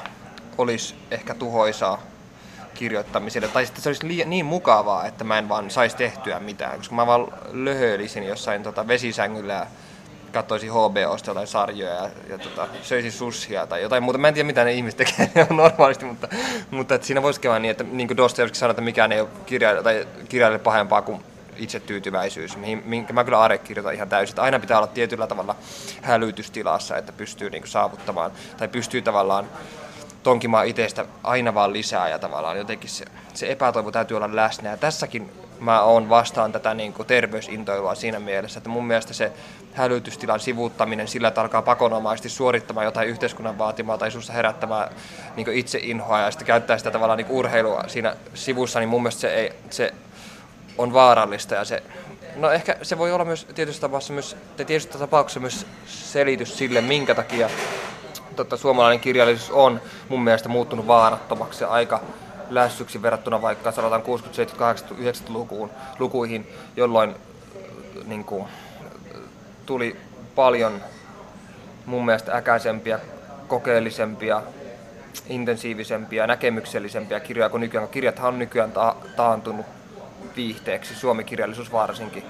olisi 0.58 0.94
ehkä 1.10 1.34
tuhoisaa 1.34 2.02
kirjoittamiselle. 2.74 3.48
Tai 3.48 3.66
sitten 3.66 3.82
se 3.82 3.88
olisi 3.88 4.08
liian, 4.08 4.30
niin 4.30 4.46
mukavaa, 4.46 5.06
että 5.06 5.24
mä 5.24 5.38
en 5.38 5.48
vaan 5.48 5.70
saisi 5.70 5.96
tehtyä 5.96 6.40
mitään, 6.40 6.78
koska 6.78 6.94
mä 6.94 7.06
vaan 7.06 7.26
löhöilisin 7.52 8.22
jossain 8.22 8.62
tota, 8.62 8.88
vesisängyllä 8.88 9.52
ja 9.52 9.66
katsoisin 10.36 10.70
HBOsta 10.70 11.30
jotain 11.30 11.46
sarjoja 11.46 11.94
ja, 11.94 12.10
ja 12.28 12.38
tota, 12.38 12.68
söisin 12.82 13.12
sussia 13.12 13.66
tai 13.66 13.82
jotain 13.82 14.02
muuta. 14.02 14.18
Mä 14.18 14.28
en 14.28 14.34
tiedä, 14.34 14.46
mitä 14.46 14.64
ne 14.64 14.72
ihmiset 14.72 14.96
tekee 14.96 15.46
normaalisti, 15.50 16.04
mutta, 16.04 16.28
mutta 16.70 16.94
että 16.94 17.06
siinä 17.06 17.22
voisi 17.22 17.40
käydä 17.40 17.58
niin, 17.58 17.70
että 17.70 17.84
niin 17.84 18.06
kuin 18.06 18.16
Dostoevsky 18.16 18.58
sanoi, 18.58 18.70
että 18.70 18.82
mikään 18.82 19.12
ei 19.12 19.20
ole 19.20 19.28
kirja, 19.46 19.82
tai 19.82 20.06
kirjailijalle 20.28 20.64
pahempaa 20.64 21.02
kuin 21.02 21.20
itsetyytyväisyys, 21.56 22.56
mihin, 22.56 22.82
minkä 22.86 23.12
mä 23.12 23.24
kyllä 23.24 23.40
Are 23.40 23.58
kirjoitan 23.58 23.94
ihan 23.94 24.08
täysin. 24.08 24.32
Että 24.32 24.42
aina 24.42 24.60
pitää 24.60 24.78
olla 24.78 24.86
tietyllä 24.86 25.26
tavalla 25.26 25.56
hälytystilassa, 26.02 26.96
että 26.96 27.12
pystyy 27.12 27.50
niin 27.50 27.62
kuin 27.62 27.70
saavuttamaan 27.70 28.32
tai 28.56 28.68
pystyy 28.68 29.02
tavallaan 29.02 29.48
tonkimaan 30.22 30.66
itsestä 30.66 31.06
aina 31.22 31.54
vaan 31.54 31.72
lisää 31.72 32.08
ja 32.08 32.18
tavallaan 32.18 32.58
jotenkin 32.58 32.90
se, 32.90 33.04
se 33.34 33.52
epätoivo 33.52 33.90
täytyy 33.90 34.16
olla 34.16 34.36
läsnä. 34.36 34.70
Ja 34.70 34.76
tässäkin 34.76 35.30
mä 35.60 35.82
oon 35.82 36.08
vastaan 36.08 36.52
tätä 36.52 36.74
niin 36.74 36.92
kuin 36.92 37.06
terveysintoilua 37.06 37.94
siinä 37.94 38.20
mielessä, 38.20 38.58
että 38.58 38.70
mun 38.70 38.86
mielestä 38.86 39.14
se 39.14 39.32
hälytystilan 39.76 40.40
sivuuttaminen 40.40 41.08
sillä, 41.08 41.28
että 41.28 41.40
alkaa 41.40 41.62
pakonomaisesti 41.62 42.28
suorittamaan 42.28 42.84
jotain 42.84 43.08
yhteiskunnan 43.08 43.58
vaatimaa 43.58 43.98
tai 43.98 44.10
susta 44.10 44.32
herättämään 44.32 44.88
niin 45.36 45.46
inhoa 45.80 46.20
ja 46.20 46.30
sitten 46.30 46.46
käyttää 46.46 46.78
sitä 46.78 46.90
tavallaan 46.90 47.16
niin 47.16 47.30
urheilua 47.30 47.84
siinä 47.86 48.16
sivussa, 48.34 48.78
niin 48.80 48.88
mun 48.88 49.02
mielestä 49.02 49.20
se, 49.20 49.34
ei, 49.34 49.52
se 49.70 49.94
on 50.78 50.92
vaarallista 50.92 51.54
ja 51.54 51.64
se 51.64 51.82
No 52.36 52.50
ehkä 52.50 52.76
se 52.82 52.98
voi 52.98 53.12
olla 53.12 53.24
myös 53.24 53.46
tietyssä 53.54 53.80
tapauksessa 53.80 54.12
myös, 54.12 54.36
tietyssä 54.56 54.98
tapauksessa 54.98 55.40
myös 55.40 55.66
selitys 55.86 56.58
sille, 56.58 56.80
minkä 56.80 57.14
takia 57.14 57.50
totta, 58.36 58.56
suomalainen 58.56 59.00
kirjallisuus 59.00 59.50
on 59.50 59.80
mun 60.08 60.24
mielestä 60.24 60.48
muuttunut 60.48 60.86
vaarattomaksi 60.86 61.64
ja 61.64 61.70
aika 61.70 62.00
lässyksi 62.50 63.02
verrattuna 63.02 63.42
vaikka 63.42 63.72
sanotaan 63.72 64.02
60, 64.02 64.36
70, 64.36 64.58
80, 64.58 65.30
90-lukuun 65.30 65.70
lukuihin, 65.98 66.52
jolloin 66.76 67.14
niin 68.04 68.24
kuin, 68.24 68.44
tuli 69.66 69.96
paljon 70.34 70.82
mun 71.86 72.04
mielestä 72.04 72.36
äkäisempiä, 72.36 73.00
kokeellisempia, 73.48 74.42
intensiivisempia, 75.28 76.26
näkemyksellisempiä 76.26 77.20
kirjoja 77.20 77.48
kuin 77.48 77.60
nykyään. 77.60 77.88
Kirjathan 77.88 78.28
on 78.28 78.38
nykyään 78.38 78.72
ta- 78.72 78.96
taantunut 79.16 79.66
viihteeksi, 80.36 80.94
suomikirjallisuus 80.94 81.72
varsinkin. 81.72 82.24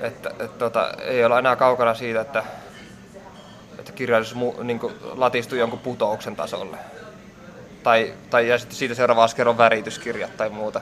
Että, 0.00 0.30
et, 0.38 0.58
tota, 0.58 0.90
ei 1.00 1.24
olla 1.24 1.38
enää 1.38 1.56
kaukana 1.56 1.94
siitä, 1.94 2.20
että, 2.20 2.44
että 3.78 3.92
kirjallisuus 3.92 4.34
mu, 4.34 4.62
niin 4.62 4.78
kuin, 4.78 4.94
jonkun 5.58 5.78
putouksen 5.78 6.36
tasolle. 6.36 6.76
Tai, 7.82 8.14
tai 8.30 8.48
ja 8.48 8.58
sitten 8.58 8.76
siitä 8.76 8.94
seuraava 8.94 9.24
askel 9.24 9.48
on 9.48 9.58
värityskirjat 9.58 10.36
tai 10.36 10.50
muuta. 10.50 10.80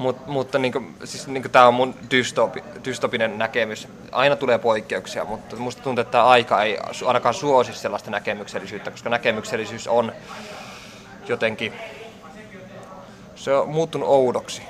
Mut, 0.00 0.26
mutta 0.26 0.58
niin 0.58 0.94
siis, 1.04 1.28
niin 1.28 1.50
tämä 1.50 1.68
on 1.68 1.74
mun 1.74 1.94
dystopi, 2.10 2.64
dystopinen 2.84 3.38
näkemys. 3.38 3.88
Aina 4.12 4.36
tulee 4.36 4.58
poikkeuksia, 4.58 5.24
mutta 5.24 5.56
musta 5.56 5.82
tuntuu, 5.82 6.02
että 6.02 6.12
tämä 6.12 6.24
aika 6.24 6.62
ei 6.62 6.78
ainakaan 7.06 7.34
suosi 7.34 7.74
sellaista 7.74 8.10
näkemyksellisyyttä, 8.10 8.90
koska 8.90 9.10
näkemyksellisyys 9.10 9.88
on 9.88 10.12
jotenkin, 11.28 11.72
se 13.34 13.54
on 13.54 13.68
muuttunut 13.68 14.08
oudoksi. 14.08 14.62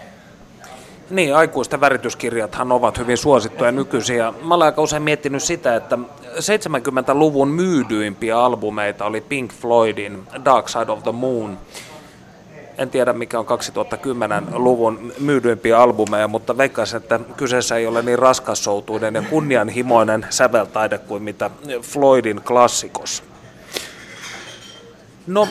Niin, 1.10 1.36
aikuisten 1.36 1.80
värityskirjathan 1.80 2.72
ovat 2.72 2.98
hyvin 2.98 3.16
suosittuja 3.16 3.72
nykyisin. 3.72 4.16
Ja 4.16 4.34
mä 4.42 4.54
olen 4.54 4.66
aika 4.66 4.82
usein 4.82 5.02
miettinyt 5.02 5.42
sitä, 5.42 5.76
että 5.76 5.98
70-luvun 6.24 7.48
myydyimpiä 7.48 8.38
albumeita 8.38 9.04
oli 9.04 9.20
Pink 9.20 9.52
Floydin 9.52 10.26
Dark 10.44 10.68
Side 10.68 10.92
of 10.92 11.02
the 11.02 11.12
Moon. 11.12 11.58
En 12.80 12.90
tiedä 12.90 13.12
mikä 13.12 13.38
on 13.38 13.46
2010-luvun 13.46 15.12
myydyimpiä 15.18 15.78
albumeja, 15.78 16.28
mutta 16.28 16.58
veikkaisin, 16.58 16.96
että 16.96 17.20
kyseessä 17.36 17.76
ei 17.76 17.86
ole 17.86 18.02
niin 18.02 18.18
raskassoutuinen 18.18 19.14
ja 19.14 19.22
kunnianhimoinen 19.22 20.26
säveltaide 20.30 20.98
kuin 20.98 21.22
mitä 21.22 21.50
Floydin 21.82 22.40
klassikos. 22.40 23.22
No, 25.26 25.48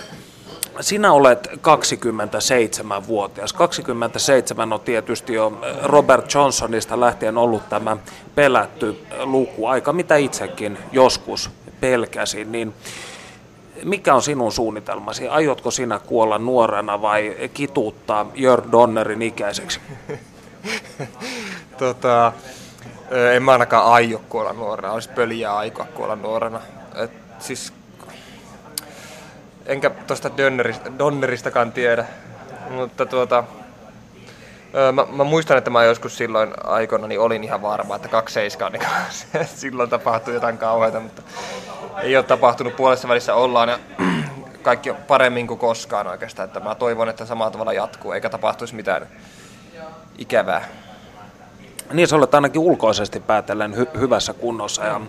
sinä 0.79 1.13
olet 1.13 1.47
27-vuotias. 1.47 3.53
27 3.53 4.73
on 4.73 4.79
tietysti 4.79 5.33
jo 5.33 5.61
Robert 5.83 6.33
Johnsonista 6.33 6.99
lähtien 6.99 7.37
ollut 7.37 7.69
tämä 7.69 7.97
pelätty 8.35 9.05
luku, 9.23 9.65
aika 9.65 9.93
mitä 9.93 10.15
itsekin 10.15 10.77
joskus 10.91 11.49
pelkäsin, 11.79 12.51
niin 12.51 12.73
mikä 13.83 14.13
on 14.15 14.21
sinun 14.21 14.51
suunnitelmasi? 14.51 15.27
Aiotko 15.27 15.71
sinä 15.71 15.99
kuolla 15.99 16.37
nuorena 16.37 17.01
vai 17.01 17.35
kituuttaa 17.53 18.31
Jörg 18.35 18.71
Donnerin 18.71 19.21
ikäiseksi? 19.21 19.79
tota, 21.79 22.33
en 23.35 23.43
mä 23.43 23.51
ainakaan 23.51 23.85
aio 23.85 24.21
kuolla 24.29 24.53
nuorena, 24.53 24.93
olisi 24.93 25.09
pöliä 25.09 25.55
aikoa 25.55 25.85
kuolla 25.85 26.15
nuorena. 26.15 26.61
Et 26.95 27.11
siis 27.39 27.73
enkä 29.65 29.89
tuosta 29.89 30.31
Donneristakaan 30.99 31.71
tiedä, 31.71 32.05
mutta 32.69 33.05
tuota, 33.05 33.43
Mä, 34.93 35.05
mä, 35.11 35.23
muistan, 35.23 35.57
että 35.57 35.69
mä 35.69 35.83
joskus 35.83 36.17
silloin 36.17 36.53
aikoina 36.63 37.07
niin 37.07 37.19
olin 37.19 37.43
ihan 37.43 37.61
varma, 37.61 37.95
että 37.95 38.07
27 38.07 38.71
niin 38.71 39.47
silloin 39.55 39.89
tapahtui 39.89 40.33
jotain 40.33 40.57
kauheita, 40.57 40.99
mutta 40.99 41.21
ei 42.01 42.17
ole 42.17 42.23
tapahtunut 42.23 42.75
puolessa 42.75 43.07
välissä 43.07 43.35
ollaan 43.35 43.69
ja 43.69 43.79
kaikki 44.61 44.89
on 44.89 44.97
paremmin 45.07 45.47
kuin 45.47 45.59
koskaan 45.59 46.07
oikeastaan. 46.07 46.47
Että 46.47 46.59
mä 46.59 46.75
toivon, 46.75 47.09
että 47.09 47.25
samalla 47.25 47.51
tavalla 47.51 47.73
jatkuu 47.73 48.11
eikä 48.11 48.29
tapahtuisi 48.29 48.75
mitään 48.75 49.07
ikävää. 50.17 50.67
Niin, 51.93 52.07
sä 52.07 52.15
olet 52.15 52.35
ainakin 52.35 52.61
ulkoisesti 52.61 53.19
päätellen 53.19 53.73
hy- 53.73 53.99
hyvässä 53.99 54.33
kunnossa 54.33 54.85
ja, 54.85 55.01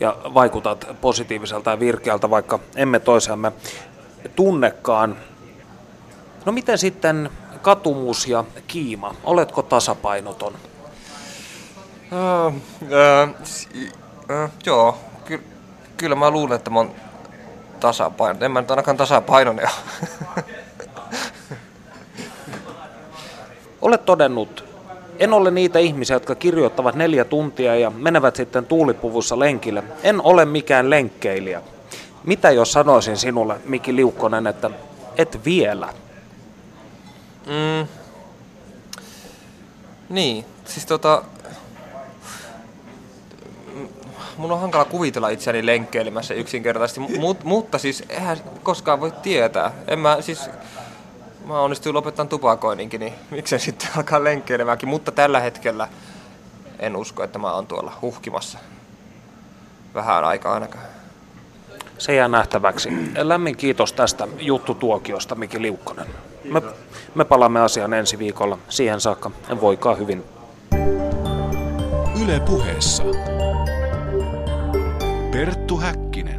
ja 0.00 0.16
vaikutat 0.34 0.88
positiiviselta 1.00 1.70
ja 1.70 1.80
virkeältä, 1.80 2.30
vaikka 2.30 2.58
emme 2.76 3.00
toisiamme 3.00 3.52
tunnekaan. 4.36 5.16
No 6.44 6.52
miten 6.52 6.78
sitten 6.78 7.30
katumus 7.62 8.26
ja 8.26 8.44
kiima? 8.66 9.14
Oletko 9.24 9.62
tasapainoton? 9.62 10.54
Uh, 12.12 12.54
uh, 12.54 13.28
uh, 14.44 14.50
joo, 14.66 14.98
kyllä 15.98 16.14
mä 16.14 16.30
luulen, 16.30 16.56
että 16.56 16.70
mä 16.70 16.78
oon 16.78 16.90
tasapainoton. 17.80 18.44
En 18.44 18.50
mä 18.50 18.60
nyt 18.60 18.70
ainakaan 18.70 18.96
tasapainoinen 18.96 19.68
Olet 23.82 24.04
todennut, 24.04 24.64
en 25.18 25.32
ole 25.32 25.50
niitä 25.50 25.78
ihmisiä, 25.78 26.16
jotka 26.16 26.34
kirjoittavat 26.34 26.94
neljä 26.94 27.24
tuntia 27.24 27.76
ja 27.76 27.90
menevät 27.90 28.36
sitten 28.36 28.66
tuulipuvussa 28.66 29.38
lenkille. 29.38 29.82
En 30.02 30.20
ole 30.22 30.44
mikään 30.44 30.90
lenkkeilijä. 30.90 31.62
Mitä 32.24 32.50
jos 32.50 32.72
sanoisin 32.72 33.16
sinulle, 33.16 33.56
Miki 33.64 33.96
Liukkonen, 33.96 34.46
että 34.46 34.70
et 35.16 35.44
vielä? 35.44 35.88
Mm. 37.46 37.88
Niin, 40.08 40.44
siis 40.64 40.86
tota... 40.86 41.22
Mun 44.38 44.52
on 44.52 44.60
hankala 44.60 44.84
kuvitella 44.84 45.28
itseäni 45.28 45.66
lenkkeilemässä 45.66 46.34
yksinkertaisesti, 46.34 47.00
mut, 47.00 47.44
mutta 47.44 47.78
siis 47.78 48.04
eihän 48.08 48.36
koskaan 48.62 49.00
voi 49.00 49.12
tietää. 49.22 49.72
En 49.88 49.98
mä 49.98 50.16
siis... 50.20 50.50
Mä 51.44 51.60
onnistuin 51.60 51.94
lopettamaan 51.94 52.28
tupakoinninkin, 52.28 53.00
niin 53.00 53.12
miksei 53.30 53.58
sitten 53.58 53.88
alkaa 53.96 54.24
lenkkeilemäänkin, 54.24 54.88
mutta 54.88 55.12
tällä 55.12 55.40
hetkellä 55.40 55.88
en 56.78 56.96
usko, 56.96 57.22
että 57.22 57.38
mä 57.38 57.52
oon 57.52 57.66
tuolla 57.66 57.92
huhkimassa 58.02 58.58
vähän 59.94 60.24
aikaa 60.24 60.54
ainakaan. 60.54 60.84
Se 61.98 62.14
jää 62.14 62.28
nähtäväksi. 62.28 62.88
Lämmin 63.16 63.56
kiitos 63.56 63.92
tästä 63.92 64.28
juttutuokiosta, 64.38 65.34
Miki 65.34 65.62
Liukkonen. 65.62 66.06
Me, 66.44 66.62
me 67.14 67.24
palaamme 67.24 67.60
asiaan 67.60 67.94
ensi 67.94 68.18
viikolla. 68.18 68.58
Siihen 68.68 69.00
saakka 69.00 69.30
voikaa 69.60 69.94
hyvin. 69.94 70.24
Yle 72.24 72.40
puheessa. 72.40 73.02
Perttu 75.30 75.76
Häkkinen. 75.80 76.37